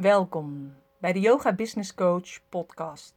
Welkom 0.00 0.74
bij 1.00 1.12
de 1.12 1.20
Yoga 1.20 1.52
Business 1.52 1.94
Coach 1.94 2.48
podcast. 2.48 3.14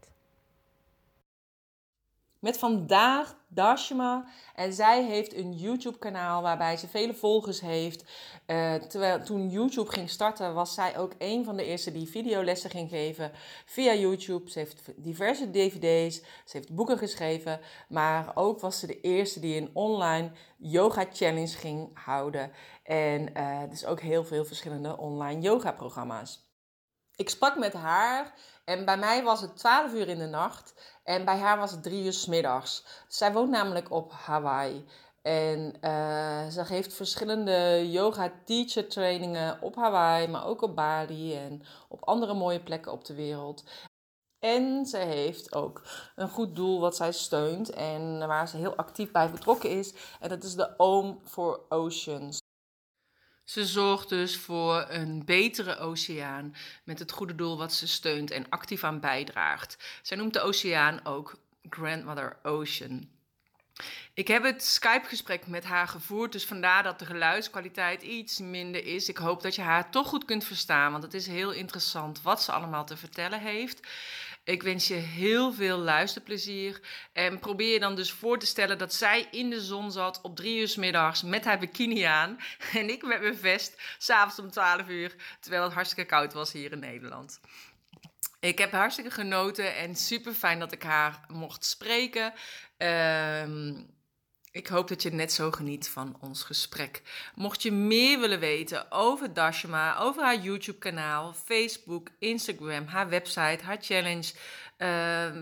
Met 2.39 2.57
vandaag 2.57 3.35
Dashima 3.47 4.25
en 4.55 4.73
zij 4.73 5.05
heeft 5.05 5.35
een 5.35 5.53
YouTube 5.53 5.97
kanaal 5.97 6.41
waarbij 6.41 6.77
ze 6.77 6.87
vele 6.87 7.13
volgers 7.13 7.61
heeft. 7.61 8.03
Uh, 8.47 8.75
terwijl 8.75 9.23
toen 9.23 9.49
YouTube 9.49 9.91
ging 9.91 10.09
starten 10.09 10.53
was 10.53 10.73
zij 10.73 10.97
ook 10.97 11.13
een 11.17 11.45
van 11.45 11.57
de 11.57 11.65
eerste 11.65 11.91
die 11.91 12.09
videolessen 12.09 12.69
ging 12.69 12.89
geven 12.89 13.31
via 13.65 13.93
YouTube. 13.93 14.49
Ze 14.49 14.59
heeft 14.59 14.91
diverse 14.95 15.51
dvd's, 15.51 16.15
ze 16.45 16.57
heeft 16.57 16.75
boeken 16.75 16.97
geschreven, 16.97 17.59
maar 17.89 18.31
ook 18.35 18.59
was 18.59 18.79
ze 18.79 18.87
de 18.87 19.01
eerste 19.01 19.39
die 19.39 19.61
een 19.61 19.69
online 19.73 20.31
yoga 20.57 21.05
challenge 21.13 21.57
ging 21.57 21.89
houden. 21.93 22.51
En 22.83 23.29
uh, 23.37 23.59
dus 23.69 23.85
ook 23.85 23.99
heel 23.99 24.25
veel 24.25 24.45
verschillende 24.45 24.97
online 24.97 25.41
yoga 25.41 25.71
programma's. 25.71 26.49
Ik 27.21 27.29
sprak 27.29 27.57
met 27.57 27.73
haar 27.73 28.33
en 28.65 28.85
bij 28.85 28.97
mij 28.97 29.23
was 29.23 29.41
het 29.41 29.57
12 29.57 29.93
uur 29.93 30.07
in 30.07 30.17
de 30.17 30.27
nacht 30.27 30.73
en 31.03 31.25
bij 31.25 31.37
haar 31.37 31.57
was 31.57 31.71
het 31.71 31.83
3 31.83 32.03
uur 32.03 32.13
s 32.13 32.25
middags. 32.25 32.85
Zij 33.07 33.33
woont 33.33 33.49
namelijk 33.49 33.91
op 33.91 34.11
Hawaii. 34.11 34.85
En 35.21 35.73
uh, 35.81 36.47
ze 36.47 36.65
geeft 36.65 36.93
verschillende 36.93 37.89
yoga 37.91 38.31
teacher 38.45 38.87
trainingen 38.87 39.61
op 39.61 39.75
Hawaii, 39.75 40.27
maar 40.27 40.45
ook 40.45 40.61
op 40.61 40.75
Bali 40.75 41.35
en 41.35 41.61
op 41.87 42.03
andere 42.03 42.33
mooie 42.33 42.63
plekken 42.63 42.91
op 42.91 43.05
de 43.05 43.15
wereld. 43.15 43.63
En 44.39 44.85
ze 44.85 44.97
heeft 44.97 45.55
ook 45.55 45.81
een 46.15 46.29
goed 46.29 46.55
doel 46.55 46.79
wat 46.79 46.95
zij 46.95 47.11
steunt 47.11 47.69
en 47.69 48.27
waar 48.27 48.47
ze 48.47 48.57
heel 48.57 48.75
actief 48.75 49.11
bij 49.11 49.31
betrokken 49.31 49.69
is. 49.69 49.93
En 50.19 50.29
dat 50.29 50.43
is 50.43 50.55
de 50.55 50.73
Oom 50.77 51.21
for 51.25 51.61
Oceans. 51.69 52.39
Ze 53.43 53.65
zorgt 53.65 54.09
dus 54.09 54.37
voor 54.37 54.85
een 54.89 55.25
betere 55.25 55.77
oceaan 55.77 56.55
met 56.83 56.99
het 56.99 57.11
goede 57.11 57.35
doel 57.35 57.57
wat 57.57 57.73
ze 57.73 57.87
steunt 57.87 58.31
en 58.31 58.49
actief 58.49 58.83
aan 58.83 58.99
bijdraagt. 58.99 59.77
Zij 60.01 60.17
noemt 60.17 60.33
de 60.33 60.41
oceaan 60.41 61.05
ook 61.05 61.39
Grandmother 61.69 62.37
Ocean. 62.43 63.09
Ik 64.13 64.27
heb 64.27 64.43
het 64.43 64.63
Skype-gesprek 64.63 65.47
met 65.47 65.63
haar 65.63 65.87
gevoerd, 65.87 66.31
dus 66.31 66.45
vandaar 66.45 66.83
dat 66.83 66.99
de 66.99 67.05
geluidskwaliteit 67.05 68.01
iets 68.01 68.39
minder 68.39 68.85
is. 68.85 69.09
Ik 69.09 69.17
hoop 69.17 69.41
dat 69.41 69.55
je 69.55 69.61
haar 69.61 69.91
toch 69.91 70.07
goed 70.07 70.25
kunt 70.25 70.43
verstaan, 70.43 70.91
want 70.91 71.03
het 71.03 71.13
is 71.13 71.27
heel 71.27 71.51
interessant 71.51 72.21
wat 72.21 72.43
ze 72.43 72.51
allemaal 72.51 72.85
te 72.85 72.97
vertellen 72.97 73.39
heeft. 73.39 73.87
Ik 74.43 74.63
wens 74.63 74.87
je 74.87 74.93
heel 74.93 75.53
veel 75.53 75.77
luisterplezier. 75.77 76.81
En 77.13 77.39
probeer 77.39 77.73
je 77.73 77.79
dan 77.79 77.95
dus 77.95 78.11
voor 78.11 78.39
te 78.39 78.45
stellen 78.45 78.77
dat 78.77 78.93
zij 78.93 79.27
in 79.31 79.49
de 79.49 79.61
zon 79.61 79.91
zat 79.91 80.21
op 80.21 80.35
drie 80.35 80.59
uur 80.59 80.67
s 80.67 80.75
middags 80.75 81.23
met 81.23 81.45
haar 81.45 81.59
bikini 81.59 82.01
aan. 82.01 82.37
En 82.73 82.89
ik 82.89 83.03
met 83.03 83.21
mijn 83.21 83.37
vest, 83.37 83.81
s'avonds 83.97 84.39
om 84.39 84.51
12 84.51 84.87
uur, 84.87 85.15
terwijl 85.39 85.63
het 85.63 85.73
hartstikke 85.73 86.09
koud 86.09 86.33
was 86.33 86.51
hier 86.51 86.71
in 86.71 86.79
Nederland. 86.79 87.39
Ik 88.39 88.57
heb 88.57 88.71
hartstikke 88.71 89.11
genoten 89.11 89.75
en 89.75 89.95
super 89.95 90.33
fijn 90.33 90.59
dat 90.59 90.71
ik 90.71 90.83
haar 90.83 91.25
mocht 91.27 91.65
spreken. 91.65 92.33
Ehm 92.77 93.73
ik 94.51 94.67
hoop 94.67 94.87
dat 94.87 95.01
je 95.01 95.09
net 95.09 95.31
zo 95.31 95.51
geniet 95.51 95.89
van 95.89 96.17
ons 96.19 96.43
gesprek. 96.43 97.01
Mocht 97.35 97.61
je 97.61 97.71
meer 97.71 98.19
willen 98.19 98.39
weten 98.39 98.91
over 98.91 99.33
Dashma, 99.33 99.97
over 99.97 100.23
haar 100.23 100.39
YouTube-kanaal, 100.39 101.33
Facebook, 101.33 102.09
Instagram, 102.19 102.85
haar 102.85 103.09
website, 103.09 103.63
haar 103.63 103.77
challenge, 103.81 104.33
uh, 104.77 104.87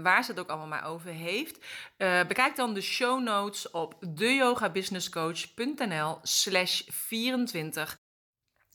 waar 0.02 0.24
ze 0.24 0.32
het 0.32 0.40
ook 0.40 0.50
allemaal 0.50 0.68
maar 0.68 0.86
over 0.86 1.12
heeft, 1.12 1.58
uh, 1.98 2.26
bekijk 2.28 2.56
dan 2.56 2.74
de 2.74 2.82
show 2.82 3.24
notes 3.24 3.72
op 3.72 3.96
deyogabusinesscoach.nl 4.08 6.18
slash 6.22 6.82
24 6.88 7.98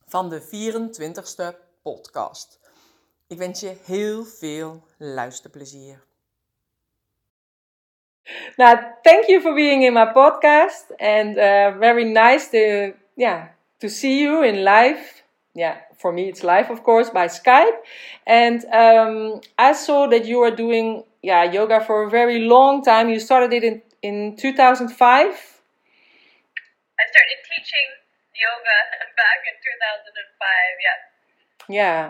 van 0.06 0.28
de 0.28 0.42
24ste 0.42 1.55
podcast. 1.82 2.58
Ik 3.27 3.39
wens 3.39 3.61
je 3.61 3.77
heel 3.84 4.24
veel 4.24 4.86
luisterplezier. 4.98 6.05
Now, 8.58 8.92
thank 9.05 9.29
you 9.29 9.40
for 9.40 9.55
being 9.55 9.83
in 9.83 9.95
my 9.95 10.07
podcast 10.07 10.90
and 10.98 11.39
uh, 11.39 11.73
very 11.79 12.05
nice 12.05 12.48
to 12.48 12.95
yeah 13.17 13.48
to 13.80 13.89
see 13.89 14.20
you 14.20 14.42
in 14.42 14.64
live. 14.64 15.23
Yeah, 15.55 15.79
for 15.98 16.12
me 16.12 16.29
it's 16.29 16.42
live, 16.42 16.70
of 16.70 16.83
course, 16.83 17.11
by 17.11 17.27
Skype. 17.29 17.79
And 18.27 18.64
um, 18.73 19.40
I 19.58 19.73
saw 19.73 20.08
that 20.08 20.24
you 20.24 20.40
are 20.40 20.51
doing 20.51 21.05
yeah 21.23 21.45
yoga 21.45 21.80
for 21.80 22.05
a 22.05 22.11
very 22.11 22.40
long 22.40 22.83
time. 22.83 23.08
You 23.08 23.20
started 23.20 23.52
it 23.52 23.64
in 23.64 23.83
in 24.02 24.36
2005. 24.36 25.61
I 26.98 27.05
started 27.11 27.39
teaching 27.46 27.89
yoga 28.34 28.79
back 29.20 29.40
in 29.46 29.55
2005. 29.63 30.74
Yeah. 30.86 30.98
Yeah. 31.68 32.02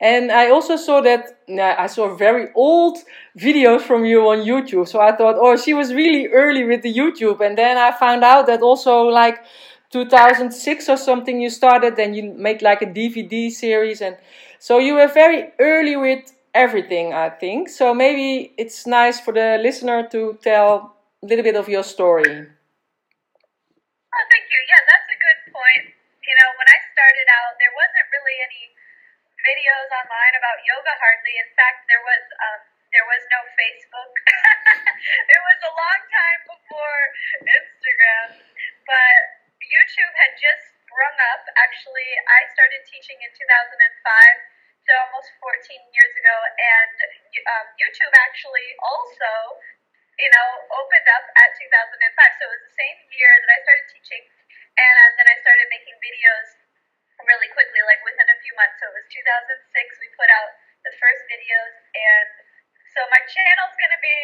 And 0.00 0.30
I 0.30 0.50
also 0.50 0.76
saw 0.76 1.00
that 1.00 1.40
I 1.50 1.88
saw 1.88 2.14
very 2.14 2.52
old 2.54 2.98
videos 3.36 3.80
from 3.80 4.04
you 4.04 4.28
on 4.28 4.38
YouTube. 4.38 4.86
So 4.86 5.00
I 5.00 5.10
thought, 5.10 5.34
oh, 5.38 5.56
she 5.56 5.74
was 5.74 5.92
really 5.92 6.28
early 6.28 6.64
with 6.64 6.82
the 6.82 6.94
YouTube. 6.94 7.40
And 7.40 7.58
then 7.58 7.76
I 7.76 7.90
found 7.90 8.22
out 8.22 8.46
that 8.46 8.62
also 8.62 9.02
like 9.02 9.42
2006 9.90 10.88
or 10.88 10.96
something 10.96 11.40
you 11.40 11.50
started 11.50 11.98
and 11.98 12.14
you 12.14 12.32
made 12.34 12.62
like 12.62 12.80
a 12.80 12.86
DVD 12.86 13.50
series. 13.50 14.00
And 14.00 14.16
so 14.60 14.78
you 14.78 14.94
were 14.94 15.08
very 15.08 15.50
early 15.58 15.96
with 15.96 16.32
everything, 16.54 17.12
I 17.12 17.30
think. 17.30 17.68
So 17.68 17.92
maybe 17.92 18.52
it's 18.56 18.86
nice 18.86 19.18
for 19.18 19.32
the 19.34 19.58
listener 19.60 20.06
to 20.12 20.38
tell 20.42 20.94
a 21.22 21.26
little 21.26 21.42
bit 21.42 21.56
of 21.56 21.68
your 21.68 21.82
story. 21.82 22.46
Oh, 24.14 24.24
thank 24.30 24.46
you. 24.46 24.60
Yeah, 24.62 24.82
that's 24.86 25.10
a 25.10 25.18
good 25.18 25.40
point. 25.50 25.90
You 26.22 26.34
know, 26.38 26.50
when 26.54 26.68
I 26.70 26.78
started 26.94 27.26
out, 27.34 27.58
there 27.58 27.74
wasn't 27.74 28.06
really 28.14 28.38
any 28.46 28.77
videos 29.48 29.88
online 29.96 30.34
about 30.36 30.60
yoga 30.60 30.92
hardly. 31.00 31.34
In 31.40 31.48
fact, 31.56 31.88
there 31.88 32.04
was 32.04 32.24
um, 32.36 32.60
there 32.92 33.08
was 33.08 33.22
no 33.32 33.40
Facebook. 33.56 34.12
it 35.36 35.40
was 35.40 35.60
a 35.64 35.72
long 35.72 36.00
time 36.12 36.40
before 36.52 37.00
Instagram, 37.48 38.28
but 38.84 39.20
YouTube 39.64 40.12
had 40.20 40.32
just 40.36 40.62
sprung 40.84 41.16
up. 41.32 41.42
Actually, 41.64 42.10
I 42.28 42.40
started 42.52 42.80
teaching 42.88 43.16
in 43.24 43.30
2005, 43.32 43.76
so 44.84 44.92
almost 45.08 45.28
14 45.40 45.96
years 45.96 46.12
ago, 46.16 46.36
and 46.56 46.96
um, 47.52 47.66
YouTube 47.76 48.12
actually 48.24 48.68
also, 48.80 49.32
you 50.16 50.30
know, 50.32 50.48
opened 50.76 51.08
up 51.12 51.24
at 51.44 51.50
2005. 51.56 52.40
So 52.40 52.42
it 52.48 52.52
was 52.52 52.64
the 52.68 52.76
same 52.76 52.98
year 53.12 53.32
that 53.44 53.50
I 53.52 53.58
started 53.64 53.86
teaching, 53.96 54.24
and 54.76 55.08
then 55.16 55.26
I 55.28 55.36
started 55.40 55.68
making 55.72 55.96
videos 56.00 56.56
really 57.26 57.50
quickly, 57.50 57.82
like 57.84 58.00
within 58.06 58.28
a 58.30 58.38
few 58.40 58.54
months. 58.54 58.77
So 58.88 58.96
it 58.96 59.04
was 59.04 59.12
2006. 59.12 60.00
We 60.00 60.08
put 60.16 60.32
out 60.32 60.48
the 60.80 60.88
first 60.96 61.20
videos, 61.28 61.76
and 61.92 62.28
so 62.96 63.04
my 63.12 63.20
channel's 63.28 63.76
gonna 63.76 64.00
be 64.00 64.16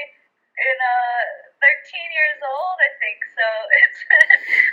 in 0.56 0.76
uh 0.80 1.52
13 1.60 2.16
years 2.16 2.40
old, 2.40 2.76
I 2.80 2.88
think. 2.96 3.20
So 3.36 3.44
it's, 3.84 4.00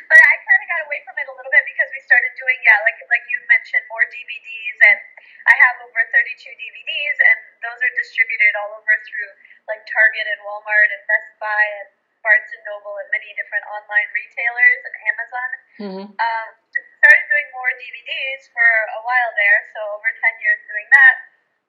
but 0.07 0.16
I 0.16 0.34
kind 0.47 0.62
of 0.63 0.68
got 0.72 0.81
away 0.88 1.03
from 1.03 1.19
it 1.19 1.28
a 1.28 1.35
little 1.35 1.51
bit 1.51 1.68
because 1.68 1.91
we 1.91 2.00
started 2.07 2.31
doing, 2.40 2.56
yeah, 2.63 2.80
like 2.88 3.03
like 3.12 3.28
you 3.28 3.44
mentioned, 3.51 3.84
more 3.91 4.07
DVDs, 4.07 4.80
and 4.80 5.00
I 5.44 5.59
have 5.59 5.84
over 5.84 6.00
32 6.07 6.40
DVDs, 6.40 7.18
and 7.19 7.40
those 7.59 7.80
are 7.84 7.91
distributed 8.00 8.56
all 8.63 8.72
over 8.80 8.96
through 9.03 9.31
like 9.68 9.84
Target 9.91 10.24
and 10.24 10.40
Walmart 10.47 10.88
and 10.88 11.03
Best 11.03 11.35
Buy 11.44 11.66
and 11.84 11.91
Barnes 12.24 12.47
and 12.56 12.63
Noble 12.63 12.96
and 12.96 13.12
many 13.12 13.35
different 13.35 13.68
online 13.68 14.07
retailers 14.16 14.80
and 14.88 14.96
Amazon. 15.12 15.50
Mm-hmm. 15.84 16.07
Um, 16.16 16.50
started 17.01 17.25
doing 17.25 17.50
more 17.50 17.72
DVDs 17.81 18.45
for 18.53 18.69
a 18.94 19.01
while 19.01 19.31
there, 19.34 19.59
so 19.73 19.81
over 19.97 20.06
10 20.06 20.22
years 20.38 20.62
doing 20.69 20.85
that. 20.94 21.16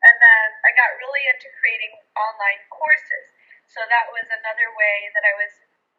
And 0.04 0.16
then 0.20 0.46
I 0.60 0.70
got 0.76 0.92
really 1.00 1.24
into 1.32 1.48
creating 1.56 1.96
online 2.20 2.60
courses. 2.68 3.32
So 3.64 3.80
that 3.88 4.12
was 4.12 4.28
another 4.28 4.68
way 4.76 5.08
that 5.16 5.24
I 5.24 5.32
was 5.40 5.52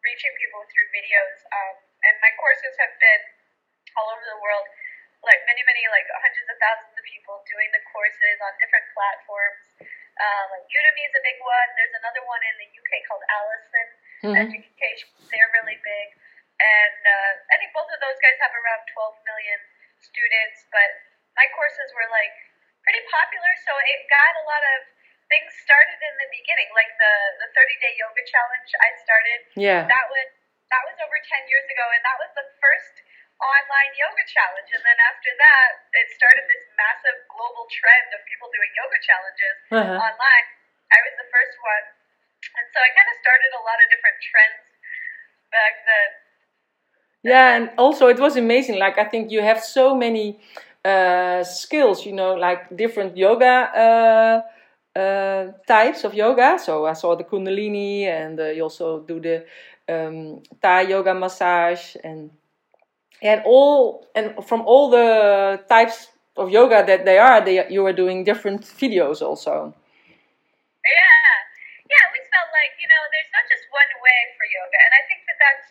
reaching 0.06 0.30
people 0.38 0.62
through 0.70 0.88
videos. 0.94 1.38
Um, 1.50 1.76
and 2.06 2.14
my 2.22 2.30
courses 2.38 2.78
have 2.78 2.94
been 3.02 3.24
all 3.98 4.14
over 4.14 4.22
the 4.22 4.38
world, 4.38 4.70
like 5.26 5.42
many, 5.50 5.66
many, 5.66 5.82
like 5.90 6.06
hundreds 6.14 6.46
of 6.54 6.58
thousands 6.62 6.94
of 6.94 7.02
people 7.02 7.42
doing 7.50 7.74
the 7.74 7.82
courses 7.90 8.38
on 8.46 8.54
different 8.62 8.86
platforms. 8.94 9.82
Uh, 10.14 10.46
like 10.54 10.66
Udemy 10.70 11.10
is 11.10 11.16
a 11.18 11.24
big 11.26 11.42
one. 11.42 11.70
There's 11.74 11.96
another 11.98 12.22
one 12.30 12.44
in 12.46 12.56
the 12.62 12.70
UK 12.70 12.92
called 13.10 13.26
Alison 13.34 13.88
mm-hmm. 14.30 14.42
Education. 14.46 15.10
They're 15.34 15.50
really 15.58 15.82
big. 15.82 16.08
And 16.62 17.02
uh, 17.02 17.32
I 17.50 17.56
think 17.60 17.74
both 17.74 17.90
of 17.90 18.00
those 18.00 18.20
guys 18.22 18.38
have 18.44 18.54
around 18.54 18.84
12 18.94 19.30
million 19.30 19.60
students, 20.00 20.68
but 20.70 20.90
my 21.34 21.48
courses 21.58 21.90
were 21.98 22.08
like 22.14 22.36
pretty 22.86 23.04
popular, 23.10 23.52
so 23.66 23.74
it 23.74 24.00
got 24.12 24.34
a 24.38 24.46
lot 24.46 24.64
of 24.78 24.80
things 25.32 25.50
started 25.66 25.98
in 25.98 26.14
the 26.20 26.30
beginning, 26.30 26.70
like 26.76 26.92
the 27.00 27.14
the 27.42 27.50
30 27.56 27.84
day 27.84 27.94
yoga 27.98 28.24
challenge 28.28 28.70
I 28.78 28.90
started. 29.02 29.40
Yeah. 29.58 29.82
That 29.88 30.06
was 30.12 30.30
that 30.70 30.84
was 30.90 30.98
over 31.02 31.18
10 31.18 31.50
years 31.50 31.66
ago, 31.70 31.86
and 31.90 32.02
that 32.06 32.18
was 32.22 32.32
the 32.38 32.46
first 32.62 32.96
online 33.42 33.92
yoga 33.98 34.26
challenge. 34.30 34.70
And 34.74 34.84
then 34.84 35.00
after 35.10 35.32
that, 35.38 35.70
it 35.98 36.08
started 36.14 36.46
this 36.50 36.66
massive 36.78 37.18
global 37.30 37.66
trend 37.70 38.14
of 38.14 38.22
people 38.30 38.50
doing 38.54 38.72
yoga 38.78 39.00
challenges 39.02 39.56
uh-huh. 39.74 40.06
online. 40.06 40.46
I 40.94 41.00
was 41.02 41.14
the 41.18 41.30
first 41.34 41.56
one, 41.62 41.86
and 42.62 42.66
so 42.70 42.78
I 42.78 42.90
kind 42.94 43.10
of 43.10 43.18
started 43.18 43.52
a 43.58 43.64
lot 43.66 43.80
of 43.82 43.88
different 43.90 44.18
trends 44.22 44.62
back 45.50 45.82
then. 45.86 46.23
Yeah, 47.24 47.56
and 47.56 47.70
also 47.78 48.08
it 48.08 48.20
was 48.20 48.36
amazing. 48.36 48.80
Like 48.80 48.98
I 48.98 49.06
think 49.06 49.32
you 49.32 49.42
have 49.42 49.64
so 49.64 49.96
many 49.96 50.40
uh, 50.84 51.44
skills, 51.44 52.06
you 52.06 52.12
know, 52.14 52.34
like 52.34 52.76
different 52.76 53.16
yoga 53.16 54.44
uh, 54.96 55.00
uh, 55.00 55.52
types 55.68 56.04
of 56.04 56.14
yoga. 56.14 56.60
So 56.60 56.86
I 56.86 56.94
saw 56.94 57.16
the 57.16 57.24
Kundalini, 57.24 58.04
and 58.04 58.40
uh, 58.40 58.46
you 58.48 58.64
also 58.64 59.00
do 59.00 59.20
the 59.22 59.46
um, 59.88 60.42
Thai 60.62 60.82
yoga 60.82 61.14
massage, 61.14 61.96
and 62.04 62.30
and 63.22 63.42
all 63.46 64.08
and 64.16 64.36
from 64.46 64.62
all 64.62 64.90
the 64.90 65.62
types 65.70 66.08
of 66.38 66.50
yoga 66.52 66.84
that 66.88 67.06
they 67.06 67.20
are, 67.20 67.44
they 67.46 67.70
you 67.70 67.86
are 67.86 67.94
doing 67.94 68.24
different 68.24 68.62
videos 68.64 69.22
also. 69.22 69.74
Yeah, 70.84 71.34
yeah. 71.90 72.06
We 72.12 72.20
felt 72.32 72.50
like 72.52 72.74
you 72.80 72.88
know, 72.88 73.04
there's 73.12 73.32
not 73.32 73.46
just 73.48 73.66
one 73.72 73.92
way 74.04 74.20
for 74.36 74.46
yoga, 74.48 74.78
and 74.80 74.94
I 74.96 75.02
think 75.08 75.22
that 75.28 75.38
that's 75.40 75.68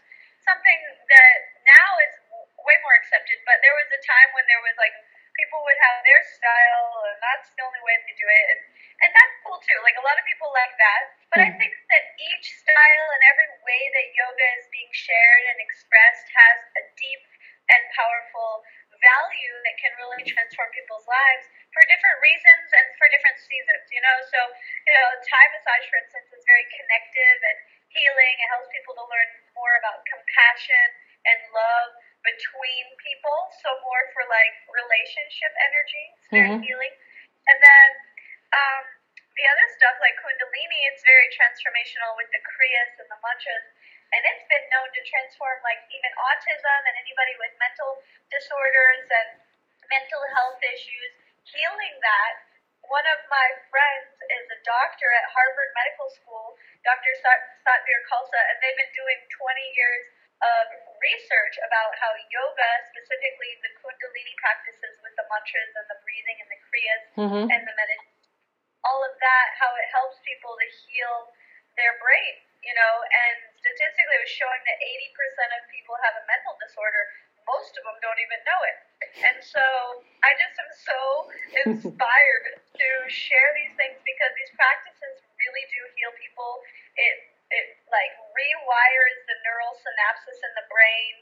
something 0.52 0.80
that 1.08 1.36
now 1.64 1.90
is 2.04 2.12
way 2.60 2.76
more 2.84 2.96
accepted. 3.00 3.40
But 3.48 3.64
there 3.64 3.72
was 3.72 3.88
a 3.88 4.00
time 4.04 4.28
when 4.36 4.44
there 4.52 4.60
was 4.60 4.76
like 4.76 4.92
people 5.32 5.64
would 5.64 5.80
have 5.80 6.04
their 6.04 6.20
style, 6.28 6.92
and 7.08 7.16
that's 7.24 7.48
the 7.56 7.64
only 7.64 7.80
way 7.80 7.96
they 8.04 8.12
do 8.20 8.28
it, 8.28 8.46
and 8.52 8.60
and 9.08 9.10
that's 9.16 9.34
cool 9.48 9.56
too. 9.64 9.78
Like 9.80 9.96
a 9.96 10.04
lot 10.04 10.20
of 10.20 10.24
people 10.28 10.52
like 10.52 10.76
that. 10.76 11.02
But 11.32 11.48
I 11.48 11.48
hmm. 11.48 11.56
think 11.56 11.72
that 11.88 12.04
each 12.20 12.52
style 12.60 13.08
and 13.16 13.22
every 13.32 13.48
way 13.64 13.82
that 13.96 14.06
yoga 14.12 14.48
is 14.60 14.68
being 14.68 14.92
shared 14.92 15.44
and 15.48 15.58
expressed 15.64 16.28
has 16.28 16.58
a 16.76 16.82
deep 17.00 17.24
and 17.72 17.82
powerful 17.96 18.60
value 19.00 19.54
that 19.66 19.76
can 19.80 19.92
really 19.98 20.22
transform 20.28 20.68
people's 20.76 21.08
lives 21.08 21.44
for 21.72 21.80
different 21.88 22.20
reasons 22.20 22.68
and 22.70 22.86
for 23.00 23.08
different 23.08 23.40
seasons, 23.40 23.88
you 23.90 24.02
know? 24.04 24.16
So, 24.28 24.38
you 24.86 24.92
know, 24.92 25.06
Thai 25.24 25.44
massage, 25.56 25.86
for 25.88 25.98
instance, 26.04 26.28
is 26.36 26.44
very 26.44 26.68
connective 26.68 27.38
and 27.42 27.58
healing. 27.92 28.34
It 28.40 28.48
helps 28.52 28.68
people 28.72 28.94
to 28.98 29.04
learn 29.06 29.28
more 29.56 29.74
about 29.80 30.02
compassion 30.08 30.86
and 31.28 31.38
love 31.54 31.90
between 32.24 32.84
people. 33.02 33.38
So, 33.62 33.68
more 33.82 34.04
for 34.16 34.24
like 34.26 34.54
relationship 34.70 35.52
energy. 35.70 36.04
Very 36.30 36.50
Mhm. 36.56 36.62
healing. 36.64 36.94
And 37.48 37.58
then 37.62 37.88
um, 38.52 38.84
the 39.36 39.44
other 39.48 39.68
stuff, 39.80 39.96
like 40.00 40.14
Kundalini, 40.20 40.80
it's 40.92 41.02
very 41.02 41.28
transformational 41.32 42.14
with 42.20 42.28
the 42.30 42.40
Kriyas 42.44 43.00
and 43.00 43.08
the 43.08 43.18
mantras. 43.24 43.66
And 44.12 44.20
it's 44.28 44.44
been 44.44 44.66
known 44.68 44.92
to 44.92 45.00
transform 45.08 45.56
like 45.64 45.80
even 45.88 46.12
autism 46.20 46.78
and 46.84 46.94
anybody 47.00 47.32
with 47.40 47.52
mental 47.58 48.04
disorders 48.28 49.08
and 49.08 49.40
mental 49.88 50.20
health 50.36 50.60
issues, 50.60 51.12
healing 51.48 51.96
that. 52.04 52.34
One 52.90 53.06
of 53.06 53.20
my 53.30 53.48
friends 53.70 54.10
is 54.26 54.46
a 54.52 54.58
doctor 54.66 55.08
at 55.14 55.24
Harvard 55.30 55.70
Medical 55.74 56.08
School, 56.18 56.58
Dr. 56.82 57.12
Sat- 57.22 57.62
Satvir 57.62 58.00
Khalsa, 58.10 58.40
and 58.50 58.56
they've 58.60 58.76
been 58.76 58.92
doing 58.92 59.18
20 59.30 59.62
years 59.78 60.04
of 60.42 60.66
research 60.98 61.54
about 61.62 61.94
how 62.02 62.10
yoga, 62.30 62.70
specifically 62.90 63.54
the 63.62 63.70
Kundalini 63.78 64.34
practices 64.42 64.98
with 64.98 65.14
the 65.14 65.22
mantras 65.30 65.70
and 65.78 65.86
the 65.86 65.98
breathing 66.02 66.38
and 66.42 66.50
the 66.50 66.60
Kriyas 66.66 67.02
Mhm. 67.14 67.44
and 67.54 67.62
the 67.62 67.74
meditation, 67.78 68.26
all 68.82 69.04
of 69.06 69.14
that, 69.22 69.46
how 69.62 69.70
it 69.78 69.86
helps 69.94 70.18
people 70.26 70.58
to 70.58 70.66
heal 70.66 71.30
their 71.78 71.94
brain, 72.02 72.42
you 72.66 72.74
know, 72.74 72.94
and 73.02 73.38
statistically 73.62 74.16
it 74.18 74.26
was 74.26 74.34
showing 74.34 74.62
that 74.66 74.78
80% 74.82 75.54
of 75.54 75.62
people 75.70 75.94
have 76.02 76.16
a 76.18 76.24
mental 76.26 76.58
disorder. 76.58 77.06
Most 77.46 77.72
of 77.76 77.82
them 77.84 77.98
don't 78.02 78.20
even 78.22 78.40
know 78.46 78.60
it. 78.70 78.76
And 79.26 79.38
so 79.42 79.62
I 80.22 80.30
just 80.38 80.56
am 80.56 80.72
so 80.72 81.00
inspired 81.66 82.46
to 82.78 82.88
share 83.10 83.50
these 83.58 83.74
things 83.76 83.98
because 84.06 84.32
these 84.38 84.52
practices 84.54 85.20
really 85.36 85.64
do 85.70 85.80
heal 85.98 86.12
people. 86.16 86.62
It 86.96 87.16
it 87.52 87.66
like 87.92 88.14
rewires 88.32 89.18
the 89.28 89.36
neural 89.44 89.76
synapses 89.76 90.40
in 90.40 90.52
the 90.56 90.66
brain 90.72 91.14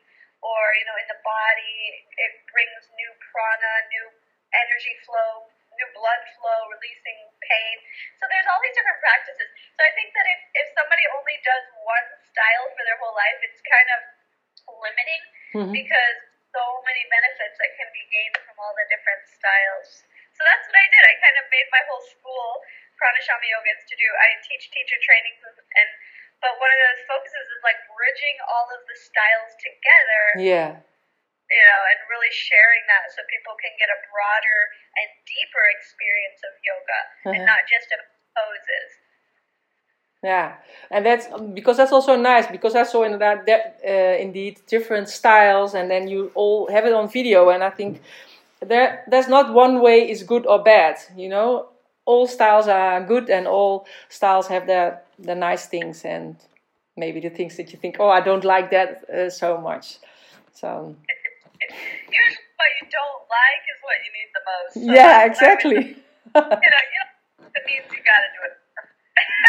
or 0.44 0.60
you 0.78 0.84
know 0.86 0.96
in 1.00 1.08
the 1.08 1.20
body. 1.24 2.06
It 2.20 2.32
brings 2.52 2.84
new 2.94 3.10
prana, 3.32 3.72
new 3.90 4.06
energy 4.54 4.94
flow, 5.06 5.50
new 5.78 5.88
blood 5.96 6.22
flow, 6.38 6.60
releasing 6.70 7.18
pain. 7.42 7.76
So 8.20 8.28
there's 8.28 8.46
all 8.50 8.60
these 8.62 8.76
different 8.76 9.00
practices. 9.00 9.48
So 9.74 9.80
I 9.82 9.90
think 9.96 10.12
that 10.12 10.26
if, 10.26 10.40
if 10.64 10.66
somebody 10.76 11.04
only 11.16 11.38
does 11.42 11.64
one 11.82 12.08
style 12.30 12.66
for 12.76 12.82
their 12.84 12.98
whole 13.00 13.16
life, 13.16 13.38
it's 13.42 13.62
kind 13.64 13.88
of 13.96 14.00
limiting 14.82 15.22
Mhm. 15.54 15.72
because 15.72 16.16
so 16.50 16.64
many 16.82 17.04
benefits 17.08 17.56
that 17.58 17.70
can 17.78 17.88
be 17.94 18.04
gained 18.10 18.36
from 18.42 18.56
all 18.58 18.74
the 18.74 18.86
different 18.90 19.22
styles. 19.28 20.02
So 20.34 20.42
that's 20.42 20.66
what 20.66 20.76
I 20.78 20.86
did. 20.90 21.02
I 21.04 21.14
kind 21.20 21.36
of 21.38 21.46
made 21.50 21.68
my 21.70 21.82
whole 21.86 22.02
school 22.10 22.64
Pranashama 22.98 23.46
Yoga 23.48 23.70
Institute. 23.76 24.14
I 24.18 24.28
teach 24.44 24.70
teacher 24.70 24.98
trainings 25.04 25.40
and 25.46 25.88
but 26.40 26.56
one 26.56 26.72
of 26.72 26.80
those 26.80 27.04
focuses 27.04 27.44
is 27.52 27.60
like 27.62 27.76
bridging 27.92 28.36
all 28.48 28.64
of 28.72 28.80
the 28.88 28.96
styles 28.96 29.52
together 29.60 30.24
Yeah. 30.40 30.70
you 31.50 31.64
know, 31.66 31.82
and 31.92 31.98
really 32.08 32.30
sharing 32.32 32.86
that 32.86 33.10
so 33.12 33.20
people 33.28 33.52
can 33.60 33.74
get 33.76 33.90
a 33.90 33.98
broader 34.08 34.60
and 35.02 35.08
deeper 35.26 35.64
experience 35.76 36.40
of 36.46 36.52
yoga 36.64 37.00
and 37.26 37.42
Uh-huh. 37.44 37.44
not 37.44 37.66
just 37.68 37.92
of 37.92 38.00
poses. 38.34 38.88
Yeah, 40.22 40.56
and 40.90 41.06
that's 41.06 41.28
because 41.54 41.78
that's 41.78 41.92
also 41.92 42.14
nice 42.14 42.46
because 42.46 42.74
I 42.74 42.82
saw 42.82 43.04
in 43.04 43.18
that 43.18 43.48
uh, 43.48 43.90
indeed 44.20 44.60
different 44.66 45.08
styles, 45.08 45.74
and 45.74 45.90
then 45.90 46.08
you 46.08 46.30
all 46.34 46.70
have 46.70 46.84
it 46.84 46.92
on 46.92 47.08
video, 47.08 47.48
and 47.48 47.64
I 47.64 47.70
think 47.70 48.02
there 48.60 49.02
there's 49.08 49.28
not 49.28 49.54
one 49.54 49.80
way 49.80 50.10
is 50.10 50.22
good 50.22 50.44
or 50.46 50.62
bad. 50.62 50.96
You 51.16 51.30
know, 51.30 51.68
all 52.04 52.26
styles 52.26 52.68
are 52.68 53.02
good, 53.02 53.30
and 53.30 53.46
all 53.46 53.86
styles 54.10 54.46
have 54.48 54.66
their 54.66 55.00
the 55.18 55.34
nice 55.34 55.64
things, 55.66 56.04
and 56.04 56.36
maybe 56.98 57.20
the 57.20 57.30
things 57.30 57.56
that 57.56 57.72
you 57.72 57.78
think, 57.78 57.96
oh, 57.98 58.10
I 58.10 58.20
don't 58.20 58.44
like 58.44 58.70
that 58.72 59.08
uh, 59.08 59.30
so 59.30 59.56
much. 59.58 59.96
So 60.52 60.96
Usually, 62.12 62.44
what 62.56 62.70
you 62.80 62.86
don't 62.92 63.22
like 63.28 63.62
is 63.72 63.78
what 63.86 63.98
you 64.04 64.10
need 64.12 64.30
the 64.36 64.42
most. 64.48 64.72
So 64.74 64.92
yeah, 64.92 65.18
I 65.22 65.24
exactly. 65.26 65.74
mean, 65.76 65.86
you 66.34 66.40
know, 66.40 66.84
you 66.92 67.00
know, 67.00 67.48
it 67.56 67.62
means 67.66 67.84
you 67.90 68.00
got 68.04 68.20
to 68.20 68.30
do 68.36 68.40
it. 68.48 68.59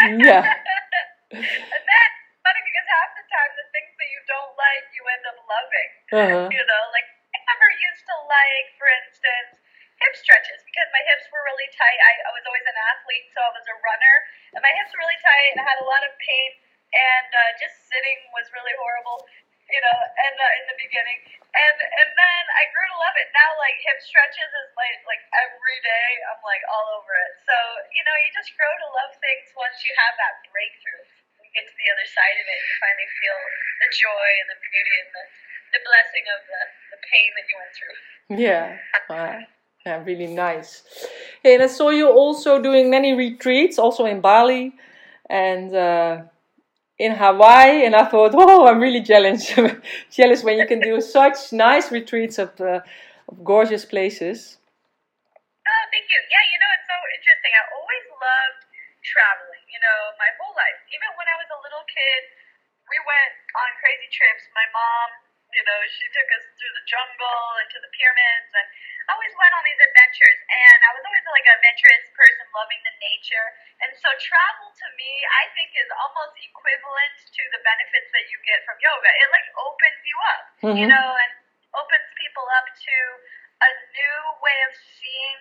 Yeah. 0.02 0.42
and 1.38 1.84
that's 1.86 2.18
funny 2.42 2.62
because 2.66 2.88
half 2.90 3.12
the 3.16 3.26
time 3.30 3.52
the 3.56 3.68
things 3.70 3.94
that 3.96 4.10
you 4.10 4.22
don't 4.26 4.54
like, 4.58 4.86
you 4.98 5.04
end 5.06 5.24
up 5.30 5.38
loving. 5.46 5.92
Uh-huh. 6.12 6.46
You 6.50 6.64
know, 6.66 6.84
like 6.92 7.08
I 7.36 7.40
never 7.46 7.70
used 7.70 8.04
to 8.10 8.16
like, 8.26 8.68
for 8.82 8.88
instance, 8.90 9.62
hip 10.02 10.14
stretches 10.18 10.60
because 10.66 10.90
my 10.90 11.04
hips 11.06 11.30
were 11.30 11.44
really 11.46 11.70
tight. 11.78 12.00
I, 12.02 12.12
I 12.26 12.32
was 12.34 12.44
always 12.50 12.66
an 12.66 12.78
athlete, 12.98 13.28
so 13.32 13.40
I 13.46 13.52
was 13.54 13.66
a 13.70 13.78
runner, 13.86 14.16
and 14.58 14.62
my 14.66 14.74
hips 14.74 14.90
were 14.92 15.02
really 15.06 15.22
tight, 15.22 15.48
and 15.54 15.62
I 15.62 15.66
had 15.70 15.80
a 15.80 15.88
lot 15.88 16.02
of 16.02 16.12
pain, 16.18 16.50
and 16.92 17.30
uh, 17.30 17.52
just 17.62 17.78
sitting 17.86 18.20
was 18.34 18.50
really 18.52 18.74
horrible. 18.82 19.24
You 19.72 19.80
know, 19.80 19.98
and 20.04 20.36
uh, 20.36 20.60
in 20.60 20.66
the 20.68 20.78
beginning, 20.84 21.20
and 21.40 21.78
and 21.80 22.10
then 22.12 22.44
I 22.60 22.68
grew 22.76 22.88
to 22.92 22.98
love 23.00 23.16
it. 23.16 23.32
Now, 23.32 23.56
like 23.56 23.80
hip 23.80 24.00
stretches 24.04 24.52
is 24.52 24.70
like 24.76 25.00
like 25.08 25.24
every 25.48 25.80
day. 25.80 26.10
I'm 26.28 26.44
like 26.44 26.64
all 26.68 26.88
over 27.00 27.14
it. 27.16 27.34
So 27.48 27.56
you 27.96 28.04
know, 28.04 28.16
you 28.28 28.30
just 28.36 28.52
grow 28.60 28.68
to 28.68 28.88
love 28.92 29.16
things 29.24 29.48
once 29.56 29.80
you 29.88 29.96
have 29.96 30.14
that 30.20 30.44
breakthrough. 30.52 31.04
You 31.40 31.50
get 31.56 31.66
to 31.72 31.76
the 31.76 31.88
other 31.96 32.08
side 32.08 32.38
of 32.38 32.46
it, 32.52 32.58
and 32.60 32.68
you 32.68 32.76
finally 32.84 33.10
feel 33.24 33.40
the 33.80 33.90
joy 33.96 34.30
and 34.44 34.48
the 34.52 34.60
beauty 34.60 34.96
and 35.08 35.12
the 35.16 35.24
the 35.80 35.82
blessing 35.88 36.26
of 36.36 36.40
the 36.46 36.62
the 36.92 37.00
pain 37.08 37.30
that 37.40 37.46
you 37.48 37.56
went 37.56 37.74
through. 37.74 37.98
Yeah. 38.36 38.66
Wow. 39.08 39.40
Yeah, 39.86 40.04
really 40.06 40.28
nice. 40.28 40.84
And 41.44 41.64
I 41.64 41.68
saw 41.68 41.90
you 41.90 42.12
also 42.12 42.62
doing 42.62 42.92
many 42.92 43.14
retreats, 43.18 43.80
also 43.80 44.06
in 44.06 44.22
Bali 44.22 44.76
and 45.32 45.74
uh, 45.74 46.22
in 47.02 47.18
Hawaii. 47.18 47.86
And 47.86 47.96
I 47.98 48.06
thought, 48.06 48.32
oh, 48.38 48.68
I'm 48.70 48.80
really 48.80 49.02
jealous, 49.02 49.50
jealous 50.18 50.44
when 50.46 50.58
you 50.58 50.68
can 50.70 50.80
do 50.80 51.02
such 51.02 51.52
nice 51.52 51.92
retreats 51.92 52.38
of, 52.38 52.54
uh, 52.62 52.86
of 53.28 53.36
gorgeous 53.44 53.84
places. 53.86 54.62
Oh, 55.66 55.84
thank 55.90 56.06
you. 56.06 56.20
Yeah, 56.30 56.44
you 56.54 56.58
know, 56.62 56.72
it's 56.78 56.86
so 56.86 56.98
interesting. 57.18 57.52
I 57.58 57.64
always 57.74 58.06
loved 58.14 58.62
traveling, 59.02 59.66
you 59.66 59.82
know, 59.82 60.00
my 60.22 60.30
whole 60.38 60.54
life. 60.54 60.78
Even 60.94 61.10
when 61.18 61.26
I 61.26 61.36
was 61.42 61.50
a 61.50 61.60
little 61.66 61.86
kid, 61.90 62.22
we 62.86 62.98
went 63.02 63.34
on 63.58 63.70
crazy 63.82 64.10
trips. 64.14 64.46
My 64.54 64.68
mom, 64.70 65.08
you 65.52 65.64
know, 65.68 65.80
she 65.92 66.06
took 66.16 66.30
us 66.36 66.44
through 66.56 66.74
the 66.76 66.86
jungle 66.88 67.44
and 67.60 67.68
to 67.76 67.80
the 67.84 67.92
pyramids, 67.92 68.50
and 68.56 68.68
I 69.08 69.18
always 69.18 69.34
went 69.36 69.52
on 69.52 69.64
these 69.68 69.82
adventures. 69.82 70.40
And 70.48 70.80
I 70.88 70.92
was 70.96 71.04
always 71.04 71.26
like 71.28 71.46
an 71.48 71.56
adventurous 71.60 72.06
person, 72.16 72.46
loving 72.56 72.82
the 72.88 72.96
nature. 73.04 73.48
And 73.84 73.92
so 74.00 74.08
travel 74.22 74.72
to 74.72 74.88
me, 74.96 75.12
I 75.42 75.44
think, 75.58 75.76
is 75.76 75.90
almost 76.00 76.36
equivalent 76.40 77.16
to 77.20 77.44
the 77.52 77.62
benefits 77.66 78.10
that 78.16 78.26
you 78.32 78.38
get 78.48 78.64
from 78.64 78.80
yoga. 78.80 79.10
It 79.12 79.30
like 79.36 79.48
opens 79.60 80.02
you 80.08 80.18
up, 80.32 80.44
you 80.80 80.86
Mhm. 80.88 80.92
know, 80.92 81.08
and 81.20 81.32
opens 81.76 82.08
people 82.16 82.46
up 82.56 82.68
to 82.72 82.98
a 83.62 83.70
new 83.96 84.20
way 84.42 84.58
of 84.68 84.74
seeing 84.76 85.40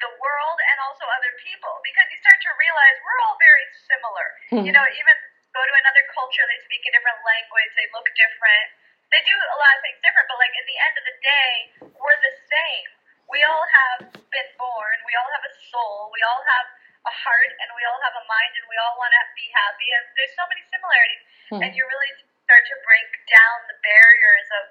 the 0.00 0.12
world 0.16 0.58
and 0.72 0.76
also 0.80 1.04
other 1.04 1.32
people 1.44 1.76
because 1.84 2.08
you 2.08 2.16
start 2.24 2.40
to 2.40 2.52
realize 2.56 2.96
we're 3.04 3.20
all 3.28 3.36
very 3.36 3.66
similar. 3.84 4.26
You 4.64 4.72
know, 4.72 4.84
even 4.88 5.16
go 5.52 5.60
to 5.60 5.74
another 5.84 6.04
culture, 6.14 6.44
they 6.48 6.60
speak 6.64 6.82
a 6.88 6.92
different 6.96 7.20
language, 7.20 7.70
they 7.76 7.88
look 7.92 8.08
different. 8.16 8.68
They 9.10 9.22
do 9.26 9.34
a 9.34 9.58
lot 9.58 9.72
of 9.74 9.80
things 9.82 9.98
different, 10.06 10.26
but 10.30 10.38
like 10.38 10.54
at 10.54 10.66
the 10.70 10.78
end 10.78 10.94
of 10.94 11.04
the 11.04 11.16
day, 11.18 11.50
we're 11.98 12.20
the 12.22 12.34
same. 12.46 12.88
We 13.26 13.42
all 13.46 13.66
have 13.66 14.00
been 14.10 14.50
born, 14.58 14.96
we 15.06 15.14
all 15.18 15.30
have 15.34 15.44
a 15.46 15.54
soul, 15.70 16.10
we 16.14 16.22
all 16.26 16.42
have 16.42 16.66
a 17.06 17.14
heart, 17.14 17.52
and 17.62 17.68
we 17.74 17.82
all 17.86 18.00
have 18.02 18.14
a 18.18 18.24
mind, 18.26 18.52
and 18.58 18.66
we 18.70 18.78
all 18.78 18.94
want 18.98 19.10
to 19.14 19.22
be 19.34 19.46
happy. 19.50 19.88
And 19.94 20.04
there's 20.18 20.34
so 20.34 20.46
many 20.50 20.62
similarities, 20.66 21.22
and 21.62 21.70
you 21.74 21.82
really 21.86 22.12
start 22.46 22.62
to 22.66 22.76
break 22.82 23.10
down 23.30 23.56
the 23.70 23.78
barriers 23.82 24.48
of 24.62 24.64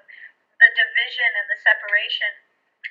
the 0.60 0.68
division 0.76 1.30
and 1.40 1.46
the 1.48 1.58
separation, 1.64 2.30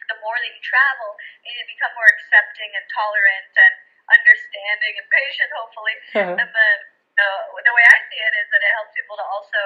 the 0.10 0.18
more 0.26 0.38
that 0.38 0.50
you 0.50 0.62
travel, 0.66 1.14
and 1.46 1.54
you 1.54 1.64
become 1.70 1.94
more 1.94 2.10
accepting 2.10 2.70
and 2.74 2.86
tolerant 2.90 3.54
and 3.54 3.74
understanding 4.10 4.94
and 4.98 5.08
patient, 5.14 5.50
hopefully. 5.54 5.96
Uh-huh. 6.18 6.34
And 6.34 6.50
then 6.50 6.78
uh, 7.14 7.42
the 7.54 7.74
way 7.74 7.86
I 7.86 7.98
see 8.10 8.18
it 8.18 8.34
is 8.42 8.48
that 8.50 8.62
it 8.66 8.72
helps 8.74 8.92
people 8.98 9.16
to 9.22 9.26
also, 9.30 9.62